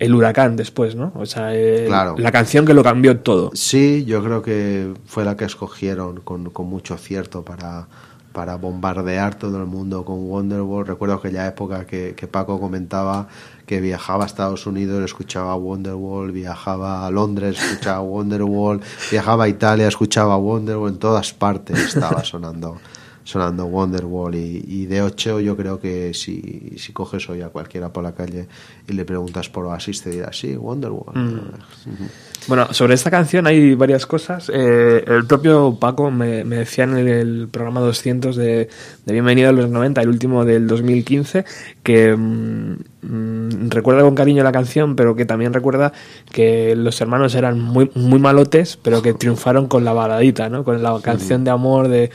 el 0.00 0.14
huracán 0.14 0.56
después, 0.56 0.96
¿no? 0.96 1.12
O 1.14 1.26
sea, 1.26 1.54
el- 1.54 1.86
Claro. 1.86 2.16
la 2.18 2.32
canción 2.32 2.66
que 2.66 2.74
lo 2.74 2.82
cambió 2.82 3.18
todo. 3.20 3.50
Sí, 3.54 4.04
yo 4.06 4.24
creo 4.24 4.42
que 4.42 4.92
fue 5.06 5.24
la 5.24 5.36
que 5.36 5.44
escogieron 5.44 6.20
con, 6.22 6.50
con 6.50 6.66
mucho 6.66 6.94
acierto 6.94 7.44
para, 7.44 7.86
para 8.32 8.56
bombardear 8.56 9.34
todo 9.36 9.58
el 9.58 9.66
mundo 9.66 10.04
con 10.04 10.28
Wonderwall. 10.28 10.86
Recuerdo 10.86 11.14
aquella 11.16 11.46
época 11.46 11.84
que, 11.86 12.14
que 12.16 12.26
Paco 12.26 12.58
comentaba 12.58 13.28
que 13.66 13.80
viajaba 13.80 14.24
a 14.24 14.26
Estados 14.26 14.66
Unidos, 14.66 15.04
escuchaba 15.04 15.54
Wonderwall, 15.54 16.32
viajaba 16.32 17.06
a 17.06 17.10
Londres, 17.10 17.56
escuchaba 17.62 18.00
Wonderwall, 18.02 18.80
viajaba 19.10 19.44
a 19.44 19.48
Italia, 19.48 19.86
escuchaba 19.86 20.36
Wonderwall, 20.38 20.90
en 20.90 20.98
todas 20.98 21.32
partes 21.32 21.78
estaba 21.78 22.24
sonando 22.24 22.78
sonando 23.24 23.66
Wonderwall 23.66 24.34
y, 24.34 24.64
y 24.66 24.86
de 24.86 25.02
8 25.02 25.40
yo 25.40 25.56
creo 25.56 25.80
que 25.80 26.12
si, 26.14 26.74
si 26.76 26.92
coges 26.92 27.28
hoy 27.28 27.42
a 27.42 27.48
cualquiera 27.48 27.92
por 27.92 28.02
la 28.02 28.12
calle 28.12 28.46
y 28.88 28.92
le 28.92 29.04
preguntas 29.04 29.48
por 29.48 29.66
Oasis 29.66 30.02
te 30.02 30.10
dirá 30.10 30.32
sí, 30.32 30.56
Wonderwall 30.56 31.00
Mm. 31.14 32.48
Bueno, 32.48 32.72
sobre 32.72 32.94
esta 32.94 33.10
canción 33.10 33.46
hay 33.46 33.74
varias 33.74 34.06
cosas. 34.06 34.50
Eh, 34.52 35.04
el 35.06 35.26
propio 35.26 35.76
Paco 35.78 36.10
me, 36.10 36.44
me 36.44 36.56
decía 36.56 36.84
en 36.84 36.96
el, 36.96 37.48
programa 37.50 37.80
200 37.80 38.34
de, 38.34 38.68
de 39.04 39.12
Bienvenido 39.12 39.50
a 39.50 39.52
los 39.52 39.68
90, 39.68 40.00
el 40.00 40.08
último 40.08 40.44
del 40.44 40.66
2015, 40.66 41.44
que 41.82 42.16
mm, 42.16 42.76
mm, 43.02 43.70
recuerda 43.70 44.02
con 44.02 44.14
cariño 44.14 44.42
la 44.42 44.52
canción, 44.52 44.96
pero 44.96 45.14
que 45.14 45.26
también 45.26 45.52
recuerda 45.52 45.92
que 46.32 46.74
los 46.76 47.00
hermanos 47.00 47.34
eran 47.34 47.60
muy, 47.60 47.90
muy 47.94 48.18
malotes, 48.18 48.76
pero 48.76 49.02
que 49.02 49.12
triunfaron 49.14 49.68
con 49.68 49.84
la 49.84 49.92
baladita, 49.92 50.48
¿no? 50.48 50.64
Con 50.64 50.82
la 50.82 50.98
canción 51.02 51.44
de 51.44 51.50
amor 51.50 51.88
de 51.88 52.10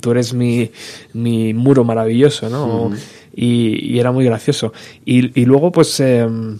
tú 0.00 0.10
eres 0.10 0.34
mi, 0.34 0.70
mi 1.12 1.54
muro 1.54 1.84
maravilloso, 1.84 2.48
¿no? 2.48 2.90
Y, 3.34 3.94
y 3.94 3.98
era 3.98 4.12
muy 4.12 4.24
gracioso. 4.24 4.72
Y, 5.04 5.40
y 5.40 5.44
luego, 5.44 5.72
pues... 5.72 6.00
em, 6.00 6.58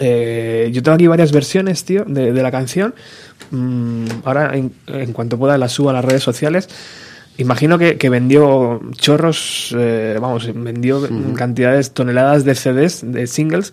eh, 0.00 0.70
yo 0.72 0.82
tengo 0.82 0.96
aquí 0.96 1.06
varias 1.06 1.30
versiones, 1.30 1.84
tío, 1.84 2.04
de, 2.04 2.32
de 2.32 2.42
la 2.42 2.50
canción. 2.50 2.94
Mm, 3.52 4.06
ahora, 4.24 4.56
en, 4.56 4.72
en 4.88 5.12
cuanto 5.12 5.38
pueda, 5.38 5.56
la 5.56 5.68
subo 5.68 5.90
a 5.90 5.92
las 5.92 6.04
redes 6.04 6.22
sociales. 6.22 6.68
Imagino 7.36 7.78
que, 7.78 7.96
que 7.96 8.08
vendió 8.10 8.80
chorros, 8.92 9.74
eh, 9.76 10.18
vamos, 10.20 10.48
vendió 10.54 11.08
cantidades, 11.34 11.92
toneladas 11.92 12.44
de 12.44 12.54
CDs, 12.54 13.02
de 13.04 13.26
singles. 13.26 13.72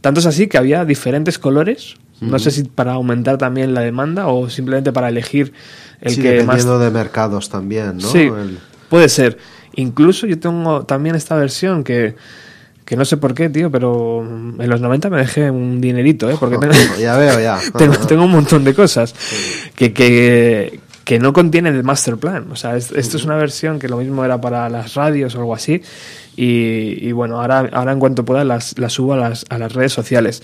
Tanto 0.00 0.20
es 0.20 0.26
así 0.26 0.46
que 0.46 0.58
había 0.58 0.84
diferentes 0.84 1.38
colores. 1.38 1.96
No 2.20 2.38
sé 2.38 2.50
si 2.50 2.64
para 2.64 2.92
aumentar 2.92 3.38
también 3.38 3.72
la 3.72 3.80
demanda 3.80 4.26
o 4.28 4.50
simplemente 4.50 4.92
para 4.92 5.08
elegir 5.08 5.52
el 6.00 6.14
sí, 6.14 6.20
que 6.22 6.28
más 6.44 6.56
dependiendo 6.58 6.78
de 6.78 6.90
mercados 6.90 7.48
también, 7.48 7.96
¿no? 7.96 8.08
Sí, 8.08 8.18
El- 8.20 8.58
puede 8.88 9.08
ser. 9.08 9.38
Incluso 9.76 10.26
yo 10.26 10.38
tengo 10.38 10.84
también 10.84 11.14
esta 11.14 11.34
versión 11.36 11.82
que, 11.84 12.16
que 12.84 12.96
no 12.96 13.04
sé 13.04 13.16
por 13.16 13.34
qué, 13.34 13.48
tío, 13.48 13.70
pero 13.70 14.20
en 14.22 14.68
los 14.68 14.80
90 14.80 15.08
me 15.10 15.18
dejé 15.18 15.50
un 15.50 15.80
dinerito, 15.80 16.28
¿eh? 16.28 16.36
Porque 16.38 16.58
tengo, 16.60 16.74
Ya 17.00 17.16
veo, 17.16 17.40
ya. 17.40 17.58
tengo, 17.78 17.96
tengo 17.98 18.24
un 18.24 18.32
montón 18.32 18.64
de 18.64 18.74
cosas 18.74 19.14
que, 19.74 19.92
que, 19.94 20.80
que 21.04 21.18
no 21.18 21.32
contienen 21.32 21.74
el 21.74 21.84
master 21.84 22.16
plan. 22.18 22.50
O 22.52 22.56
sea, 22.56 22.76
es- 22.76 22.92
esto 22.92 23.16
es 23.16 23.24
una 23.24 23.36
versión 23.36 23.78
que 23.78 23.88
lo 23.88 23.96
mismo 23.96 24.24
era 24.24 24.40
para 24.40 24.68
las 24.68 24.94
radios 24.94 25.34
o 25.36 25.38
algo 25.38 25.54
así. 25.54 25.80
Y, 26.36 26.98
y 27.06 27.12
bueno, 27.12 27.40
ahora, 27.40 27.68
ahora 27.72 27.92
en 27.92 27.98
cuanto 27.98 28.24
pueda 28.24 28.44
las, 28.44 28.78
las 28.78 28.92
subo 28.92 29.14
a 29.14 29.16
las, 29.16 29.44
a 29.50 29.58
las 29.58 29.72
redes 29.72 29.92
sociales. 29.92 30.42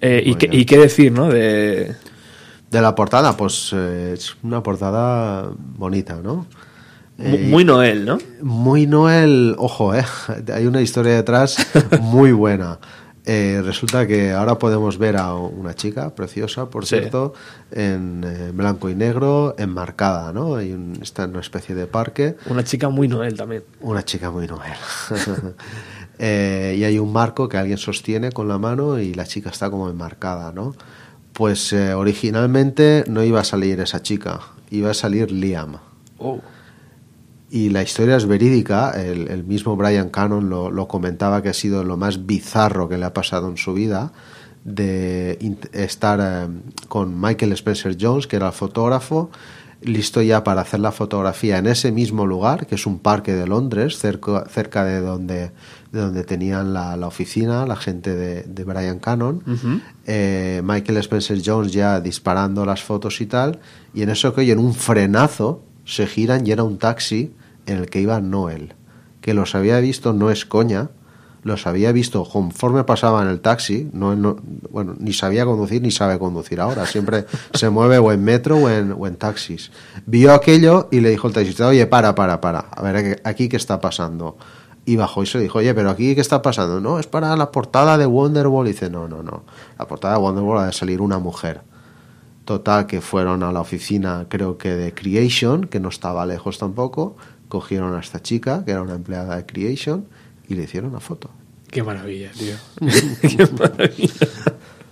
Eh, 0.00 0.22
y, 0.24 0.28
Muy 0.30 0.38
qué, 0.38 0.48
y 0.52 0.64
qué 0.64 0.78
decir, 0.78 1.12
¿no? 1.12 1.28
De, 1.28 1.94
De 2.70 2.80
la 2.82 2.94
portada, 2.94 3.36
pues 3.36 3.70
eh, 3.74 4.12
es 4.14 4.36
una 4.42 4.62
portada 4.62 5.50
bonita, 5.76 6.20
¿no? 6.22 6.46
Eh, 7.18 7.48
muy 7.50 7.64
Noel, 7.64 8.04
¿no? 8.04 8.18
Muy 8.42 8.86
Noel, 8.86 9.56
ojo, 9.58 9.94
eh, 9.94 10.04
hay 10.54 10.66
una 10.66 10.80
historia 10.80 11.14
detrás 11.16 11.56
muy 12.00 12.30
buena. 12.32 12.78
Eh, 13.30 13.60
resulta 13.62 14.06
que 14.06 14.32
ahora 14.32 14.58
podemos 14.58 14.96
ver 14.96 15.18
a 15.18 15.34
una 15.34 15.74
chica 15.74 16.14
preciosa, 16.14 16.70
por 16.70 16.86
Sí. 16.86 16.96
cierto, 16.96 17.34
en 17.72 18.24
eh, 18.24 18.52
blanco 18.54 18.88
y 18.88 18.94
negro, 18.94 19.54
enmarcada, 19.58 20.32
¿no? 20.32 20.54
Hay 20.56 20.72
un- 20.72 20.98
está 21.02 21.24
en 21.24 21.30
una 21.30 21.40
especie 21.40 21.74
de 21.74 21.86
parque. 21.86 22.36
Una 22.46 22.64
chica 22.64 22.88
muy 22.88 23.06
Noel 23.06 23.36
también. 23.36 23.64
Una 23.80 24.02
chica 24.02 24.30
muy 24.30 24.46
Noel. 24.46 24.72
Eh, 26.18 26.76
y 26.78 26.84
hay 26.84 26.98
un 26.98 27.12
marco 27.12 27.48
que 27.48 27.56
alguien 27.56 27.78
sostiene 27.78 28.32
con 28.32 28.48
la 28.48 28.58
mano 28.58 28.98
y 28.98 29.14
la 29.14 29.24
chica 29.24 29.50
está 29.50 29.70
como 29.70 29.88
enmarcada, 29.88 30.52
¿no? 30.52 30.74
Pues 31.32 31.72
eh, 31.72 31.94
originalmente 31.94 33.04
no 33.06 33.22
iba 33.22 33.40
a 33.40 33.44
salir 33.44 33.78
esa 33.80 34.02
chica, 34.02 34.40
iba 34.70 34.90
a 34.90 34.94
salir 34.94 35.30
Liam. 35.30 35.76
Oh. 36.18 36.40
Y 37.50 37.70
la 37.70 37.82
historia 37.82 38.16
es 38.16 38.26
verídica, 38.26 38.90
el, 38.90 39.28
el 39.28 39.44
mismo 39.44 39.76
Brian 39.76 40.10
Cannon 40.10 40.50
lo, 40.50 40.70
lo 40.70 40.88
comentaba 40.88 41.42
que 41.42 41.48
ha 41.48 41.54
sido 41.54 41.84
lo 41.84 41.96
más 41.96 42.26
bizarro 42.26 42.88
que 42.88 42.98
le 42.98 43.04
ha 43.04 43.14
pasado 43.14 43.48
en 43.48 43.56
su 43.56 43.72
vida, 43.72 44.12
de 44.64 45.38
estar 45.72 46.20
eh, 46.20 46.48
con 46.88 47.18
Michael 47.20 47.52
Spencer 47.52 47.96
Jones, 47.98 48.26
que 48.26 48.36
era 48.36 48.48
el 48.48 48.52
fotógrafo, 48.52 49.30
listo 49.80 50.22
ya 50.22 50.44
para 50.44 50.62
hacer 50.62 50.80
la 50.80 50.92
fotografía 50.92 51.58
en 51.58 51.66
ese 51.66 51.92
mismo 51.92 52.26
lugar, 52.26 52.66
que 52.66 52.74
es 52.74 52.86
un 52.86 52.98
parque 52.98 53.32
de 53.32 53.46
Londres, 53.46 53.98
cerca, 53.98 54.44
cerca 54.48 54.84
de, 54.84 55.00
donde, 55.00 55.52
de 55.92 56.00
donde 56.00 56.22
tenían 56.24 56.74
la, 56.74 56.96
la 56.96 57.06
oficina, 57.06 57.64
la 57.66 57.76
gente 57.76 58.14
de, 58.14 58.42
de 58.42 58.64
Brian 58.64 58.98
Cannon. 58.98 59.42
Eh, 60.06 60.60
Michael 60.64 60.98
Spencer 60.98 61.40
Jones 61.44 61.72
ya 61.72 62.00
disparando 62.00 62.64
las 62.66 62.82
fotos 62.82 63.20
y 63.20 63.26
tal, 63.26 63.58
y 63.94 64.02
en 64.02 64.10
eso 64.10 64.34
que 64.34 64.42
oyen 64.42 64.58
un 64.58 64.74
frenazo, 64.74 65.62
se 65.84 66.06
giran 66.06 66.46
y 66.46 66.50
era 66.52 66.62
un 66.64 66.78
taxi 66.78 67.32
en 67.66 67.78
el 67.78 67.86
que 67.90 68.00
iba 68.00 68.20
Noel, 68.20 68.74
que 69.22 69.32
los 69.34 69.54
había 69.54 69.80
visto, 69.80 70.12
no 70.12 70.30
es 70.30 70.44
coña, 70.44 70.90
los 71.44 71.66
había 71.66 71.92
visto 71.92 72.24
conforme 72.24 72.84
pasaba 72.84 73.22
en 73.22 73.28
el 73.28 73.40
taxi, 73.40 73.88
no, 73.94 74.14
no- 74.14 74.36
bueno, 74.70 74.94
ni 74.98 75.12
sabía 75.14 75.46
conducir 75.46 75.80
ni 75.80 75.90
sabe 75.90 76.18
conducir 76.18 76.60
ahora, 76.60 76.84
siempre 76.84 77.24
se 77.54 77.70
mueve 77.70 77.96
o 77.98 78.12
en 78.12 78.22
metro 78.22 78.56
o 78.58 78.68
en, 78.68 78.92
o 78.92 79.06
en 79.06 79.16
taxis. 79.16 79.70
Vio 80.04 80.34
aquello 80.34 80.88
y 80.90 81.00
le 81.00 81.08
dijo 81.10 81.28
al 81.28 81.32
taxista, 81.32 81.68
oye, 81.68 81.86
para, 81.86 82.14
para, 82.14 82.40
para, 82.42 82.58
a 82.58 82.82
ver, 82.82 83.22
aquí 83.24 83.48
qué 83.48 83.56
está 83.56 83.80
pasando. 83.80 84.36
Y 84.88 84.96
bajó 84.96 85.22
y 85.22 85.26
se 85.26 85.38
dijo, 85.38 85.58
oye, 85.58 85.74
pero 85.74 85.90
aquí 85.90 86.14
qué 86.14 86.22
está 86.22 86.40
pasando. 86.40 86.80
No, 86.80 86.98
es 86.98 87.06
para 87.06 87.36
la 87.36 87.52
portada 87.52 87.98
de 87.98 88.06
Wonderwall. 88.06 88.66
Y 88.66 88.72
dice, 88.72 88.88
no, 88.88 89.06
no, 89.06 89.22
no, 89.22 89.42
la 89.78 89.86
portada 89.86 90.14
de 90.14 90.20
Wonderwall 90.20 90.60
ha 90.60 90.66
de 90.66 90.72
salir 90.72 91.02
una 91.02 91.18
mujer. 91.18 91.60
Total, 92.46 92.86
que 92.86 93.02
fueron 93.02 93.42
a 93.42 93.52
la 93.52 93.60
oficina, 93.60 94.24
creo 94.30 94.56
que 94.56 94.70
de 94.70 94.94
Creation, 94.94 95.66
que 95.66 95.78
no 95.78 95.90
estaba 95.90 96.24
lejos 96.24 96.56
tampoco, 96.56 97.18
cogieron 97.50 97.94
a 97.94 98.00
esta 98.00 98.22
chica, 98.22 98.64
que 98.64 98.70
era 98.70 98.80
una 98.80 98.94
empleada 98.94 99.36
de 99.36 99.44
Creation, 99.44 100.06
y 100.48 100.54
le 100.54 100.62
hicieron 100.62 100.88
una 100.88 101.00
foto. 101.00 101.28
Qué 101.70 101.82
maravilla, 101.82 102.30
tío. 102.32 102.54
Qué 103.20 103.46
maravilla. 103.58 104.14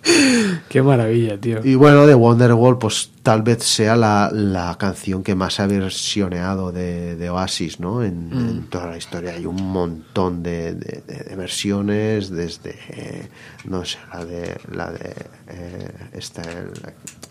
Qué 0.68 0.82
maravilla, 0.82 1.38
tío. 1.38 1.60
Y 1.64 1.74
bueno, 1.74 2.06
de 2.06 2.14
Wonderwall, 2.14 2.78
pues 2.78 3.10
tal 3.22 3.42
vez 3.42 3.62
sea 3.64 3.96
la, 3.96 4.30
la 4.32 4.76
canción 4.78 5.22
que 5.22 5.34
más 5.34 5.58
ha 5.58 5.66
versioneado 5.66 6.70
de, 6.72 7.16
de 7.16 7.30
Oasis, 7.30 7.80
¿no? 7.80 8.02
En, 8.02 8.30
Mm. 8.30 8.48
en 8.48 8.62
toda 8.68 8.86
la 8.86 8.96
historia 8.96 9.32
hay 9.32 9.46
un 9.46 9.56
montón 9.62 10.42
de, 10.42 10.74
de- 10.74 11.02
de- 11.06 11.24
de 11.28 11.36
versiones, 11.36 12.30
desde, 12.30 12.76
eh, 12.90 13.28
no 13.64 13.84
sé, 13.84 13.98
la 14.12 14.24
de, 14.24 14.56
la 14.72 14.90
de 14.92 15.14
eh, 15.48 15.88
esta, 16.12 16.42
el- 16.42 16.70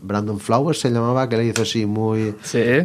Brandon 0.01 0.39
Flowers 0.39 0.79
se 0.81 0.89
llamaba, 0.91 1.27
que 1.29 1.37
le 1.37 1.45
hizo 1.45 1.61
así 1.63 1.85
muy, 1.85 2.35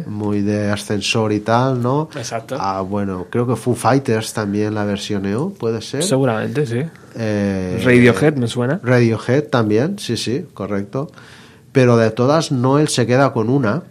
muy 0.07 0.41
de 0.41 0.71
ascensor 0.71 1.31
y 1.33 1.41
tal, 1.41 1.81
¿no? 1.81 2.09
Exacto. 2.15 2.55
Ah, 2.59 2.81
bueno, 2.81 3.27
creo 3.29 3.45
que 3.45 3.55
Foo 3.55 3.75
Fighters 3.75 4.33
también 4.33 4.73
la 4.73 4.85
versioneó, 4.85 5.49
puede 5.51 5.81
ser. 5.81 6.01
Seguramente, 6.03 6.65
sí. 6.65 6.81
Eh, 7.15 7.81
Radiohead, 7.83 8.35
¿me 8.35 8.47
suena? 8.47 8.79
Radiohead 8.83 9.43
también, 9.43 9.99
sí, 9.99 10.17
sí, 10.17 10.45
correcto. 10.53 11.11
Pero 11.71 11.97
de 11.97 12.11
todas, 12.11 12.51
Noel 12.51 12.87
se 12.87 13.05
queda 13.07 13.33
con 13.33 13.49
una 13.49 13.83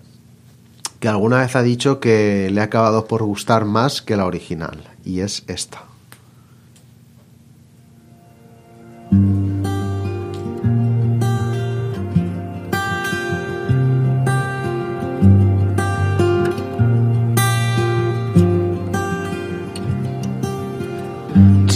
que 1.01 1.09
alguna 1.09 1.40
vez 1.40 1.56
ha 1.56 1.62
dicho 1.62 1.98
que 1.98 2.51
le 2.52 2.60
ha 2.60 2.64
acabado 2.64 3.06
por 3.06 3.22
gustar 3.22 3.64
más 3.64 4.02
que 4.02 4.16
la 4.16 4.26
original, 4.26 4.78
y 5.05 5.20
es 5.20 5.44
esta. 5.47 5.84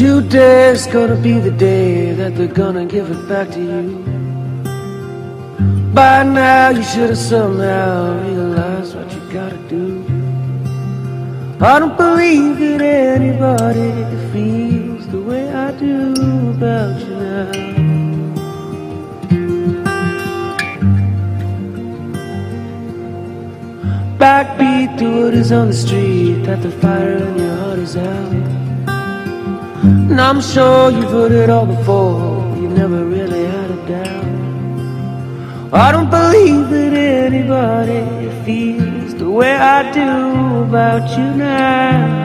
Today's 0.05 0.87
gonna 0.87 1.17
be 1.17 1.41
the 1.41 1.51
day 1.51 2.13
that 2.13 2.37
they're 2.37 2.47
gonna 2.47 2.85
give 2.85 3.11
it 3.11 3.27
back 3.27 3.49
to 3.53 3.59
you. 3.59 4.05
By 5.95 6.23
now, 6.25 6.69
you 6.69 6.83
should 6.83 7.09
have 7.09 7.17
somehow 7.17 8.21
realized 8.23 8.95
what 8.97 9.11
you 9.15 9.21
gotta 9.33 9.57
do. 9.77 10.05
I 11.59 11.79
don't 11.79 11.97
believe 11.97 12.59
that 12.59 12.83
anybody 12.83 13.93
feels 14.31 15.07
the 15.07 15.23
way 15.23 15.51
I 15.51 15.73
do 15.73 16.13
about 16.51 17.01
you 17.01 17.17
now. 17.25 17.53
Backbeat 24.19 24.99
to 24.99 25.25
what 25.25 25.33
is 25.33 25.51
on 25.51 25.69
the 25.69 25.73
street, 25.73 26.45
that 26.45 26.61
the 26.61 26.73
fire 26.83 27.17
in 27.27 27.39
your 27.39 27.57
heart 27.57 27.79
is 27.79 27.97
out. 27.97 28.54
And 29.85 30.19
I'm 30.19 30.41
sure 30.41 30.91
you've 30.91 31.11
heard 31.11 31.33
it 31.33 31.51
all 31.51 31.67
before, 31.67 32.57
you 32.57 32.69
never 32.69 33.05
really 33.05 33.45
had 33.45 33.71
a 33.71 33.87
doubt. 33.87 34.25
I 35.75 35.93
don't 35.93 36.09
believe 36.09 36.71
that 36.71 36.95
anybody 36.95 38.31
feels 38.47 39.15
the 39.17 39.31
way 39.31 39.53
I 39.53 39.93
do 39.93 40.63
about 40.63 41.11
you 41.19 41.35
now. 41.35 42.25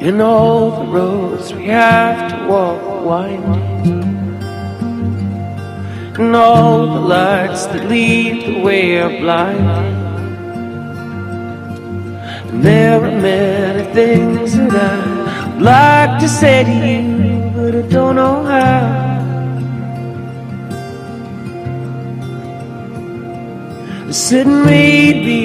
In 0.00 0.20
all 0.20 0.82
the 0.82 0.90
roads 0.90 1.52
we 1.52 1.66
have 1.66 2.32
to 2.32 2.48
walk 2.48 3.04
winding, 3.04 4.02
and 6.18 6.34
all 6.34 6.86
the 6.86 7.00
lights 7.00 7.66
that 7.66 7.88
lead 7.88 8.46
the 8.46 8.60
way 8.62 8.98
are 9.00 9.16
blinding. 9.20 10.05
There 12.62 13.00
are 13.04 13.20
many 13.20 13.84
things 13.92 14.56
that 14.56 15.08
I'd 15.52 15.62
like 15.62 16.20
to 16.20 16.28
say 16.28 16.64
to 16.64 16.70
you, 16.70 17.50
but 17.54 17.74
I 17.74 17.82
don't 17.88 18.16
know 18.16 18.44
how. 18.44 19.06
Said 24.10 24.46
maybe 24.46 25.42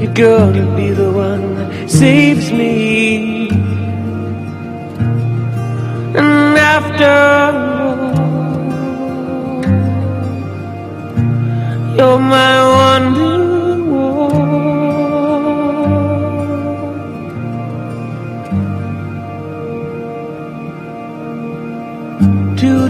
you're 0.00 0.14
gonna 0.14 0.66
be 0.76 0.90
the 0.90 1.10
one 1.10 1.56
that 1.56 1.90
saves 1.90 2.52
me. 2.52 3.48
And 6.14 6.56
after 6.56 7.10
all, 7.42 7.64
you're 11.96 12.18
my 12.18 12.54
wonder 12.76 13.43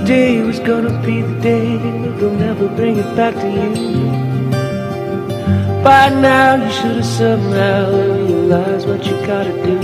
Today 0.04 0.42
was 0.42 0.58
gonna 0.58 1.00
be 1.00 1.22
the 1.22 1.40
day 1.40 1.78
they'll 1.78 2.30
never 2.32 2.68
bring 2.68 2.98
it 2.98 3.16
back 3.16 3.34
to 3.36 3.48
you. 3.48 3.72
By 5.82 6.10
now 6.10 6.56
you 6.62 6.70
should 6.70 6.96
have 6.96 7.06
somehow 7.06 7.90
realized 7.90 8.86
what 8.86 9.02
you 9.06 9.16
gotta 9.26 9.54
do. 9.64 9.78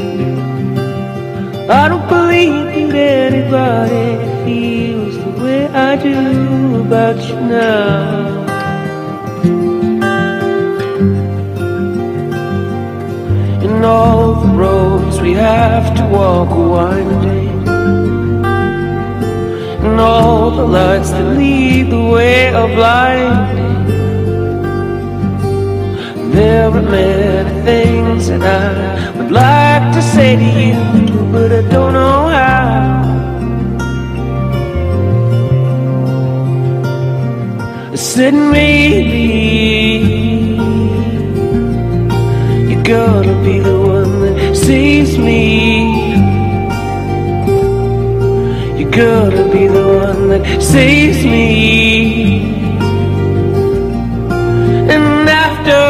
I 1.71 1.89
don't 1.89 2.07
believe 2.07 2.93
that 2.93 3.33
anybody 3.33 4.09
feels 4.45 5.17
the 5.25 5.31
way 5.43 5.67
I 5.69 5.97
do 5.97 6.83
about 6.83 7.17
you 7.27 7.41
now. 7.41 8.41
In 13.65 13.83
all 13.83 14.35
the 14.35 14.53
roads 14.53 15.19
we 15.23 15.33
have 15.33 15.97
to 15.97 16.05
walk 16.15 16.51
are 16.51 16.69
winding 16.69 17.50
All 20.01 20.51
the 20.51 20.65
lights 20.65 21.11
that 21.11 21.37
lead 21.37 21.91
the 21.91 22.03
way 22.03 22.49
are 22.55 22.69
blinding 22.69 23.87
There 26.33 26.71
are 26.71 26.83
many 26.83 27.63
things 27.67 28.29
that 28.29 28.41
I 28.41 29.11
would 29.19 29.31
like 29.31 29.93
to 29.93 30.01
say 30.01 30.37
to 30.37 30.43
you 30.43 31.31
But 31.31 31.53
I 31.53 31.63
don't 31.69 31.93
know 31.93 32.29
how. 32.29 33.01
I 37.93 37.97
said 37.97 38.33
maybe 38.33 39.27
You're 42.71 42.83
gonna 42.85 43.37
be 43.45 43.59
the 43.59 43.79
one 43.79 44.21
that 44.23 44.57
saves 44.57 45.19
me 45.19 46.10
You're 49.01 49.31
gonna 49.31 49.49
be 49.51 49.67
the 49.67 49.87
one 50.07 50.29
that 50.29 50.45
saves 50.61 51.25
me. 51.25 52.53
And 54.95 55.27
after 55.27 55.81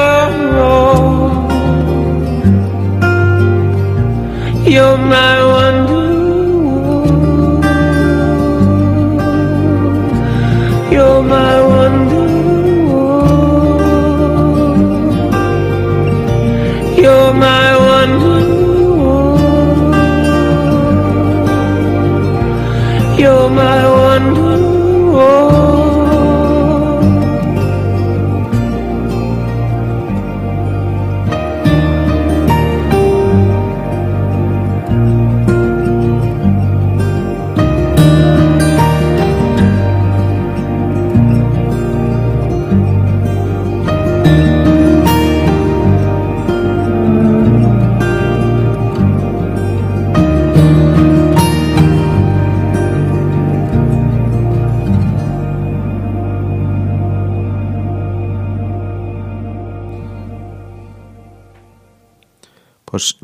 all 0.60 1.50
You're 4.64 4.96
my 4.96 5.44
wonder 5.44 5.79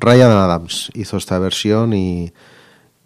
Ryan 0.07 0.31
Adams 0.31 0.91
hizo 0.95 1.17
esta 1.17 1.39
versión 1.39 1.93
y, 1.93 2.33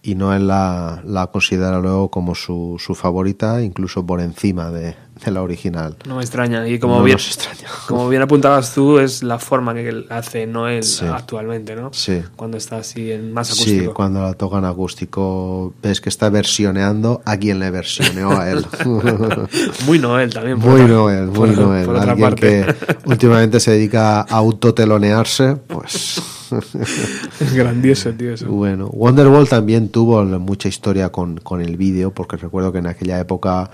y 0.03 0.15
Noel 0.15 0.47
la, 0.47 1.03
la 1.07 1.27
considera 1.29 1.79
luego 1.81 2.11
como 2.11 2.35
su, 2.35 2.77
su 2.79 2.95
favorita, 2.95 3.63
incluso 3.63 4.05
por 4.05 4.21
encima 4.21 4.71
de, 4.71 4.95
de 5.25 5.31
la 5.31 5.43
original. 5.43 5.97
No 6.07 6.17
me 6.17 6.23
extraña. 6.23 6.67
Y 6.69 6.79
como, 6.79 6.99
No 6.99 7.05
bien, 7.05 7.17
extraña. 7.19 7.69
como 7.89 8.09
bien 8.09 8.23
apuntabas 8.23 8.73
tú, 8.75 8.99
es 8.99 9.23
la 9.23 9.39
forma 9.39 9.73
que 9.75 10.05
hace 10.11 10.47
Noel 10.47 10.83
Sí. 10.83 11.05
actualmente, 11.07 11.75
¿no? 11.77 11.91
Sí. 11.93 12.23
Cuando 12.37 12.57
está 12.59 12.77
así 12.79 13.13
en 13.13 13.33
más 13.33 13.49
Sí, 13.49 13.63
acústico. 13.63 13.95
cuando 13.95 14.23
la 14.23 14.33
tocan 14.35 14.65
acústico, 14.67 15.73
ves 15.83 16.01
que 16.01 16.09
está 16.11 16.29
versioneando 16.31 17.21
a 17.25 17.37
quien 17.39 17.59
le 17.61 17.71
versioneó 17.71 18.31
a 18.39 18.51
él. 18.51 18.65
Muy 19.87 19.99
Noel 19.99 20.33
también. 20.33 20.59
Muy 20.59 20.83
otra- 20.83 20.95
Noel, 20.95 21.27
muy 21.27 21.35
por- 21.35 21.59
Noel. 21.59 21.87
por 21.87 21.97
otra 21.97 22.13
Alguien 22.13 22.29
parte. 22.31 22.65
que 22.67 22.75
últimamente 23.07 23.61
se 23.61 23.71
dedica 23.73 24.21
a 24.21 24.23
autotelonearse, 24.23 25.57
pues. 25.57 26.23
Grandioso, 27.55 28.13
tío. 28.13 28.35
Eso. 28.35 28.47
Bueno, 28.49 28.87
Wonderwall 28.89 29.49
también 29.49 29.89
tuvo 29.89 30.23
mucha 30.25 30.69
historia 30.69 31.11
con, 31.11 31.39
con 31.39 31.61
el 31.61 31.77
vídeo, 31.77 32.13
porque 32.13 32.37
recuerdo 32.37 32.73
que 32.73 32.79
en 32.79 32.87
aquella 32.87 33.19
época 33.19 33.71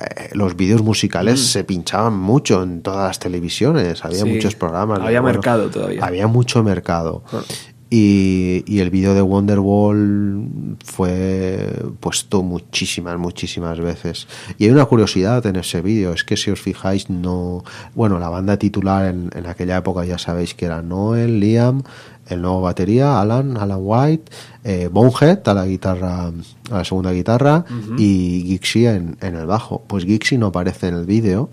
eh, 0.00 0.30
los 0.32 0.56
vídeos 0.56 0.82
musicales 0.82 1.40
Mm. 1.40 1.44
se 1.44 1.64
pinchaban 1.64 2.16
mucho 2.18 2.62
en 2.62 2.82
todas 2.82 3.08
las 3.08 3.18
televisiones, 3.18 4.04
había 4.04 4.22
Sí, 4.22 4.28
muchos 4.34 4.54
programas. 4.54 5.00
había 5.00 5.22
mercado 5.22 5.68
todavía. 5.70 6.04
Había 6.04 6.26
mucho 6.26 6.62
mercado. 6.62 7.22
Ah. 7.32 7.40
Y, 7.88 8.64
y 8.66 8.80
el 8.80 8.90
vídeo 8.90 9.14
de 9.14 9.22
Wonderwall 9.22 10.76
fue 10.84 11.84
puesto 12.00 12.42
muchísimas, 12.42 13.16
muchísimas 13.16 13.78
veces. 13.78 14.26
Y 14.58 14.64
hay 14.64 14.70
una 14.70 14.86
curiosidad 14.86 15.46
en 15.46 15.54
ese 15.54 15.82
vídeo, 15.82 16.12
es 16.12 16.24
que 16.24 16.36
si 16.36 16.50
os 16.50 16.60
fijáis, 16.60 17.08
no. 17.10 17.62
Bueno, 17.94 18.18
la 18.18 18.28
banda 18.28 18.56
titular 18.56 19.06
en, 19.06 19.30
en 19.36 19.46
aquella 19.46 19.76
época 19.76 20.04
ya 20.04 20.18
sabéis 20.18 20.54
que 20.54 20.64
era 20.66 20.82
Noel, 20.82 21.38
Liam, 21.38 21.84
el 22.26 22.42
nuevo 22.42 22.60
batería, 22.60 23.20
Alan, 23.20 23.56
Alan 23.56 23.78
White, 23.80 24.32
eh, 24.64 24.88
Bonehead 24.90 25.48
a 25.48 25.54
la 25.54 25.66
guitarra, 25.66 26.26
a 26.26 26.32
la 26.78 26.84
segunda 26.84 27.12
guitarra, 27.12 27.64
y 27.98 28.42
Gixie 28.46 28.90
en, 28.90 29.16
en 29.20 29.36
el 29.36 29.46
bajo. 29.46 29.84
Pues 29.86 30.04
Gixie 30.04 30.38
no 30.38 30.46
aparece 30.46 30.88
en 30.88 30.94
el 30.94 31.06
vídeo 31.06 31.50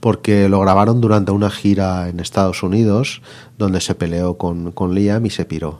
porque 0.00 0.48
lo 0.48 0.60
grabaron 0.60 1.00
durante 1.00 1.30
una 1.30 1.50
gira 1.50 2.08
en 2.08 2.20
Estados 2.20 2.62
Unidos 2.62 3.22
donde 3.58 3.80
se 3.80 3.94
peleó 3.94 4.38
con, 4.38 4.72
con 4.72 4.94
Liam 4.94 5.24
y 5.26 5.30
se 5.30 5.44
piró. 5.44 5.78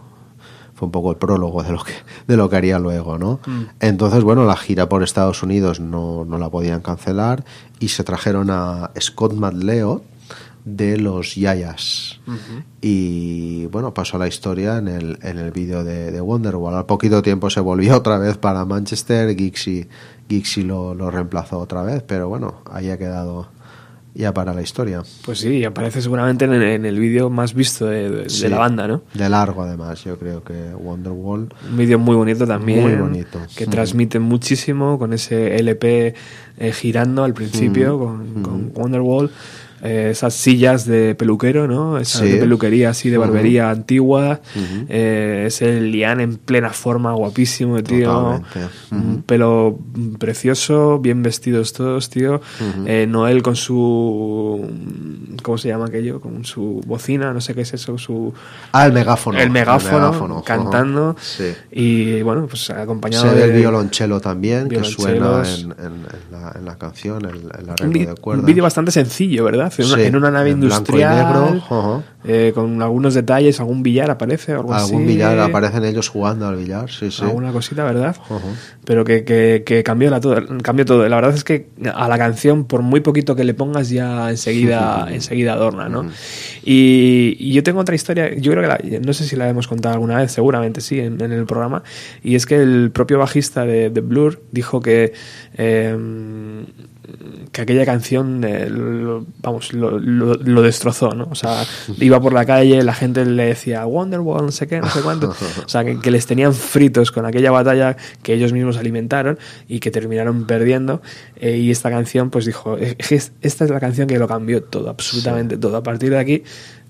Fue 0.75 0.87
un 0.87 0.93
poco 0.93 1.11
el 1.11 1.17
prólogo 1.17 1.63
de 1.63 1.73
lo 1.73 1.83
que, 1.83 1.93
de 2.27 2.37
lo 2.37 2.49
que 2.49 2.57
haría 2.57 2.79
luego, 2.79 3.19
¿no? 3.19 3.41
Mm. 3.47 3.63
Entonces, 3.81 4.23
bueno, 4.23 4.45
la 4.45 4.57
gira 4.57 4.89
por 4.89 5.03
Estados 5.03 5.43
Unidos 5.43 5.81
no, 5.81 6.25
no 6.25 6.39
la 6.39 6.49
podían 6.49 6.81
cancelar 6.81 7.45
y 7.81 7.89
se 7.89 8.05
trajeron 8.05 8.51
a 8.51 8.91
Scott 8.99 9.35
McLeod 9.35 10.03
de 10.65 10.99
los 10.99 11.35
Yayas. 11.35 12.21
Y 12.81 13.67
bueno, 13.67 13.93
pasó 13.95 14.19
la 14.19 14.29
historia 14.29 14.79
en 14.79 14.89
el, 14.89 15.19
en 15.23 15.39
el 15.39 15.51
vídeo 15.51 15.85
de, 15.85 16.11
de 16.11 16.21
Wonderwall. 16.21 16.75
Al 16.75 16.87
poquito 16.87 17.23
tiempo 17.23 17.51
se 17.51 17.61
volvió 17.61 17.97
otra 17.97 18.19
vez 18.19 18.37
para 18.37 18.65
Manchester, 18.65 19.35
Gixie, 19.37 19.89
Gixie 20.29 20.65
lo, 20.65 20.95
lo 20.95 21.11
reemplazó 21.11 21.59
otra 21.59 21.83
vez, 21.83 22.03
pero 22.07 22.29
bueno, 22.29 22.63
ahí 22.71 22.91
ha 22.91 22.99
quedado 22.99 23.49
ya 24.15 24.35
para 24.35 24.53
la 24.53 24.62
historia. 24.62 25.03
Pues 25.24 25.39
sí, 25.39 25.65
aparece 25.65 26.03
seguramente 26.03 26.45
en, 26.45 26.53
en 26.55 26.85
el 26.85 26.99
vídeo 26.99 27.31
más 27.31 27.55
visto 27.55 27.87
de, 27.87 28.11
de- 28.11 28.23
de 28.24 28.31
Sí, 28.31 28.49
la 28.49 28.59
banda, 28.59 28.89
¿no? 28.89 29.03
De 29.15 29.28
largo 29.28 29.62
además, 29.62 30.03
yo 30.05 30.19
creo 30.19 30.43
que 30.43 30.53
Wonderwall. 30.74 31.49
Un 31.70 31.77
vídeo 31.77 31.99
muy 31.99 32.16
bonito 32.16 32.47
también. 32.47 32.82
Muy 32.82 32.95
bonito. 32.97 33.39
Que 33.57 33.66
Mm. 33.66 33.70
transmite 33.70 34.19
muchísimo 34.19 34.99
con 34.99 35.12
ese 35.12 35.57
LP 35.57 36.15
eh, 36.59 36.73
girando 36.73 37.24
al 37.24 37.35
principio 37.35 37.97
Mm. 37.97 38.43
con, 38.43 38.43
con 38.43 38.73
Wonderwall. 38.74 39.31
Eh, 39.82 40.09
esas 40.11 40.35
sillas 40.35 40.85
de 40.85 41.15
peluquero, 41.15 41.66
¿no? 41.66 41.98
Esa 41.98 42.19
Sí. 42.20 42.28
de 42.32 42.36
peluquería 42.39 42.90
así 42.90 43.09
de 43.11 43.16
barbería 43.19 43.70
antigua. 43.70 44.40
Ujú. 44.55 44.86
Eh, 44.89 45.44
ese 45.47 45.81
lián 45.81 46.20
en 46.20 46.36
plena 46.36 46.70
forma, 46.70 47.12
guapísimo, 47.12 47.82
tío. 47.82 48.40
Un 48.90 48.98
Ujú. 48.98 49.23
pelo 49.23 49.78
precioso, 50.19 50.98
bien 50.98 51.23
vestidos 51.23 51.73
todos, 51.73 52.11
tío. 52.11 52.40
Eh, 52.86 53.07
Noel 53.09 53.43
con 53.43 53.57
su. 53.57 54.69
¿Cómo 55.43 55.59
se 55.59 55.69
llama 55.69 55.86
aquello? 55.86 56.20
Con 56.20 56.44
su 56.44 56.82
bocina, 56.86 57.32
no 57.32 57.40
sé 57.40 57.55
qué 57.55 57.62
es 57.62 57.73
eso, 57.74 57.97
su. 57.98 58.32
Ah, 58.73 58.86
el 58.86 58.93
megáfono. 58.93 59.39
El 59.39 59.51
megáfono, 59.51 59.98
megáfono, 60.09 60.43
cantando. 60.44 61.16
Sí. 61.20 61.52
Y 61.73 62.23
bueno, 62.23 62.47
pues 62.47 62.69
acompañado 62.70 63.32
el 63.32 63.52
de. 63.52 63.59
violonchelo 63.59 64.20
también, 64.20 64.69
que 64.69 64.82
suena 64.85 65.43
en, 65.48 65.70
en- 65.73 65.73
en 65.81 66.32
la, 66.32 66.52
en 66.57 66.65
la 66.65 66.77
canción, 66.77 67.24
el, 67.24 67.36
el 67.36 67.65
Un, 67.65 67.70
arreglo 67.70 67.93
de 68.01 68.07
un 68.11 68.16
cuerdas. 68.16 68.44
vídeo 68.47 68.62
bastante 68.62 68.90
sencillo, 68.90 69.44
¿verdad? 69.44 69.70
En 69.79 69.87
una, 69.87 69.97
Sí, 69.97 70.03
en 70.03 70.17
una 70.17 70.31
nave 70.31 70.51
en 70.51 70.63
industrial. 70.63 71.17
negro, 71.17 72.07
eh, 72.25 72.53
con 72.55 72.83
algunos 72.83 73.15
detalles, 73.15 73.61
algún 73.61 73.83
billar 73.83 74.11
aparece, 74.11 74.53
algo 74.53 74.75
Algún 74.75 75.03
así. 75.03 75.07
billar, 75.13 75.39
aparecen 75.39 75.85
ellos 75.85 76.09
jugando 76.09 76.47
al 76.49 76.57
billar, 76.57 76.91
sí, 76.91 77.11
sí. 77.11 77.23
Alguna 77.25 77.51
cosita, 77.53 77.83
¿verdad? 77.85 78.15
Pero 78.85 79.05
que, 79.05 79.25
que, 79.25 79.63
que 79.65 79.83
cambió, 79.83 80.11
la 80.11 80.21
todo, 80.21 80.37
cambió 80.63 80.85
todo. 80.85 81.09
La 81.09 81.17
verdad 81.17 81.35
es 81.35 81.45
que 81.45 81.69
a 81.95 82.09
la 82.09 82.19
canción, 82.19 82.65
por 82.65 82.83
muy 82.83 83.01
poquito 83.01 83.35
que 83.37 83.45
le 83.45 83.55
pongas, 83.55 83.89
ya 83.89 84.29
enseguida, 84.31 85.07
enseguida 85.11 85.55
adorna, 85.55 85.89
¿no? 85.89 86.11
Y, 86.63 87.37
y 87.39 87.53
yo 87.53 87.63
tengo 87.63 87.81
otra 87.81 87.95
historia, 87.95 88.35
yo 88.37 88.53
creo 88.53 88.63
que 88.63 88.69
la- 88.69 89.01
no 89.01 89.13
sé 89.15 89.25
si 89.25 89.37
la 89.37 89.49
hemos 89.49 89.67
contado 89.67 89.95
alguna 89.95 90.17
vez, 90.19 90.31
seguramente 90.33 90.81
sí, 90.83 90.99
en, 91.01 91.21
en 91.23 91.33
el 91.33 91.47
programa, 91.47 91.83
y 92.23 92.35
es 92.35 92.45
que 92.45 92.57
el 92.57 92.91
propio 92.91 93.19
bajista 93.19 93.65
de, 93.65 93.89
de 93.91 94.01
Blur 94.03 94.43
dijo 94.53 94.81
que, 94.81 95.13
eh, 95.57 95.97
que 97.53 97.61
aquella 97.63 97.85
canción, 97.85 98.43
eh, 98.45 98.69
lo- 98.71 99.27
vamos, 99.43 99.73
lo, 99.73 99.99
lo- 99.99 100.35
lo 100.35 100.63
destrozó, 100.63 101.13
¿no? 101.15 101.29
O 101.31 101.35
sea, 101.35 101.65
iba 101.99 102.21
por 102.21 102.33
la 102.33 102.47
calle, 102.47 102.83
la 102.83 102.95
gente 102.95 103.25
le 103.27 103.45
decía 103.47 103.85
Wonderwall, 103.87 104.47
no 104.47 104.53
sé 104.53 104.67
qué, 104.67 104.81
no 104.81 104.89
sé 104.89 105.01
cuánto, 105.03 105.29
o 105.65 105.69
sea, 105.69 105.85
que, 105.85 105.99
que 106.01 106.11
les 106.11 106.27
tenían 106.27 106.55
fritos 106.55 107.11
con 107.13 107.27
aquella 107.27 107.51
batalla 107.51 107.97
que 108.23 108.35
ellos 108.35 108.53
mismos 108.53 108.77
alimentaron 108.79 109.39
y 109.69 109.81
que 109.81 109.91
terminaron 109.91 110.47
perdiendo, 110.47 111.03
eh, 111.37 111.57
y 111.59 111.71
esta 111.71 111.91
canción, 111.91 112.31
pues 112.31 112.47
dijo, 112.47 112.77
"Es 112.79 112.95
que 112.97 113.15
es- 113.17 113.33
esta 113.43 113.65
es 113.65 113.71
la 113.71 113.81
canción 113.81 114.07
que 114.09 114.19
lo 114.19 114.27
cambió 114.29 114.63
todo, 114.63 114.89
absolutamente 114.91 115.57
todo. 115.59 115.77
A 115.77 115.83
partir 115.83 116.11
de 116.11 116.19
aquí, 116.19 116.43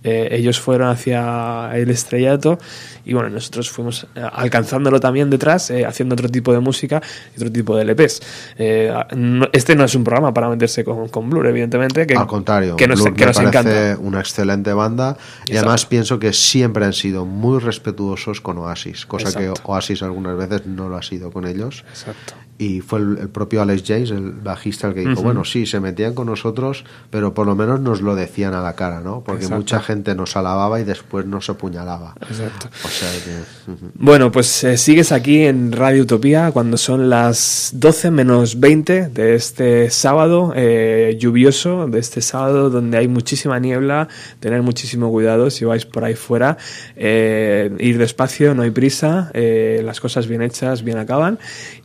eh, 0.02 0.28
ellos 0.32 0.59
fueron 0.60 0.89
hacia 0.89 1.70
el 1.74 1.90
estrellato 1.90 2.59
y 3.05 3.12
bueno, 3.14 3.28
nosotros 3.31 3.70
fuimos 3.70 4.06
eh, 4.14 4.22
alcanzándolo 4.32 4.98
también 5.01 5.28
detrás, 5.31 5.70
eh, 5.70 5.85
haciendo 5.85 6.14
otro 6.14 6.28
tipo 6.28 6.52
de 6.52 6.60
música 6.60 7.02
y 7.35 7.36
otro 7.36 7.51
tipo 7.52 7.77
de 7.77 7.85
LPs. 7.85 8.20
Eh, 8.59 8.93
no- 9.16 9.48
este 9.52 9.74
no 9.77 9.85
es 9.85 9.94
un 9.94 10.05
programa 10.05 10.32
para 10.32 10.48
meterse 10.48 10.85
con, 10.85 11.09
con 11.09 11.28
Blur, 11.28 11.47
evidentemente, 11.47 12.06
que, 12.06 12.14
Al 12.14 12.27
contrario, 12.27 12.77
que 12.77 12.86
nos, 12.89 13.01
Blur 13.02 13.14
que 13.14 13.20
me 13.20 13.27
nos 13.27 13.36
parece 13.36 13.59
encanta. 13.59 13.98
una 14.02 14.20
excelente 14.20 14.72
banda 14.72 15.16
y 15.47 15.56
además 15.56 15.85
pienso 15.86 16.18
que 16.18 16.32
siempre 16.32 16.85
han 16.85 16.93
sido 16.93 17.27
muy 17.27 17.59
respetuosos 17.59 18.40
con 18.40 18.59
Oasis, 18.59 19.06
cosa 19.06 19.28
Exacto. 19.28 19.55
que 19.55 19.60
Oasis 19.64 20.02
algunas 20.02 20.36
veces 20.36 20.66
no 20.66 20.89
lo 20.89 20.97
ha 20.97 21.02
sido 21.02 21.31
con 21.31 21.47
ellos. 21.47 21.85
Exacto. 21.90 22.35
Y 22.61 22.82
fue 22.82 22.99
el, 22.99 23.16
el 23.16 23.28
propio 23.31 23.62
Alex 23.62 23.85
James, 23.87 24.11
el 24.11 24.32
bajista, 24.32 24.89
el 24.89 24.95
que 24.95 25.01
dijo, 25.01 25.23
bueno, 25.23 25.47
sí, 25.47 25.65
se 25.65 25.81
metían 25.81 26.15
con 26.15 26.27
nosotros, 26.27 26.85
pero 27.09 27.32
por 27.32 27.47
lo 27.47 27.57
menos 27.57 27.81
nos 27.81 28.03
lo 28.03 28.15
decían 28.15 28.53
a 28.53 28.61
la 28.61 28.74
cara, 28.74 29.01
¿no? 29.01 29.23
Porque 29.24 29.45
Exacto. 29.45 29.57
mucha 29.57 29.81
gente 29.81 30.15
nos 30.15 30.37
alababa 30.37 30.78
y 30.78 30.85
después 30.85 31.24
nos 31.24 31.49
apuñalaba. 31.49 32.15
Exacto. 32.20 32.69
O 32.85 32.89
sea 32.89 33.09
que... 33.24 33.73
Bueno, 33.95 34.31
pues 34.31 34.62
eh, 34.65 34.77
sigues 34.77 35.11
aquí 35.11 35.45
en 35.45 35.73
Radio 35.73 36.03
Utopía 36.03 36.51
cuando 36.53 36.77
son 36.77 37.09
las 37.09 37.70
12 37.73 38.11
menos 38.11 38.61
20 38.61 39.09
de 39.09 39.35
este 39.35 39.89
sábado 39.89 40.53
eh, 40.55 41.16
lluvioso, 41.19 41.87
de 41.87 41.99
este 41.99 42.20
sábado 42.20 42.69
donde 42.69 42.99
hay 42.99 43.09
muchísima 43.09 43.59
niebla, 43.59 44.09
tener 44.39 44.61
muchísimo 44.61 45.11
cuidado 45.11 45.49
si 45.49 45.65
vais 45.65 45.87
por 45.87 46.05
ahí 46.05 46.15
fuera, 46.15 46.59
eh, 46.97 47.70
ir 47.78 47.97
despacio, 47.97 48.55
no 48.55 48.62
hay 48.62 48.70
prisa, 48.70 49.31
eh, 49.32 49.81
las 49.82 49.99
cosas 50.01 50.27
bien 50.27 50.43
hechas 50.43 50.82
bien 50.82 50.99
acaban 50.99 51.39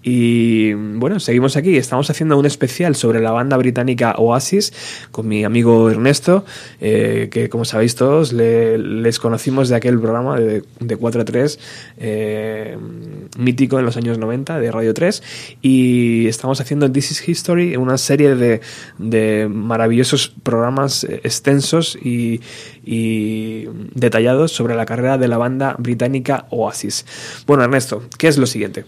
y 0.04 0.65
bueno, 0.74 1.20
seguimos 1.20 1.56
aquí, 1.58 1.78
estamos 1.78 2.10
haciendo 2.10 2.38
un 2.38 2.46
especial 2.46 2.96
sobre 2.96 3.20
la 3.20 3.32
banda 3.32 3.58
británica 3.58 4.16
Oasis 4.18 4.74
con 5.12 5.28
mi 5.28 5.44
amigo 5.44 5.90
Ernesto, 5.90 6.46
eh, 6.82 7.30
que 7.32 7.50
como 7.50 7.66
sabéis 7.66 7.96
todos 7.96 8.34
le- 8.34 8.78
les 8.78 9.20
conocimos 9.20 9.70
de 9.70 9.76
aquel 9.76 10.00
programa 10.00 10.40
de, 10.40 10.64
de 10.80 10.98
4 10.98 11.22
a 11.22 11.26
3 11.26 11.60
eh, 11.98 12.78
mítico 13.38 13.78
en 13.80 13.86
los 13.86 13.98
años 13.98 14.18
90 14.18 14.60
de 14.60 14.72
Radio 14.72 14.94
3 14.94 15.22
y 15.62 16.28
estamos 16.28 16.62
haciendo 16.62 16.92
This 16.92 17.12
is 17.12 17.28
History, 17.28 17.76
una 17.76 17.98
serie 17.98 18.36
de, 18.36 19.48
maravillosos 19.50 20.34
programas 20.44 21.04
extensos 21.04 21.98
y 22.02 22.40
detallados 23.94 24.52
sobre 24.52 24.76
la 24.76 24.86
carrera 24.86 25.18
de 25.18 25.28
la 25.28 25.38
banda 25.38 25.76
británica 25.78 26.46
Oasis. 26.50 27.06
Bueno, 27.46 27.64
Ernesto, 27.64 28.04
¿qué 28.18 28.28
es 28.28 28.38
lo 28.38 28.46
siguiente? 28.46 28.86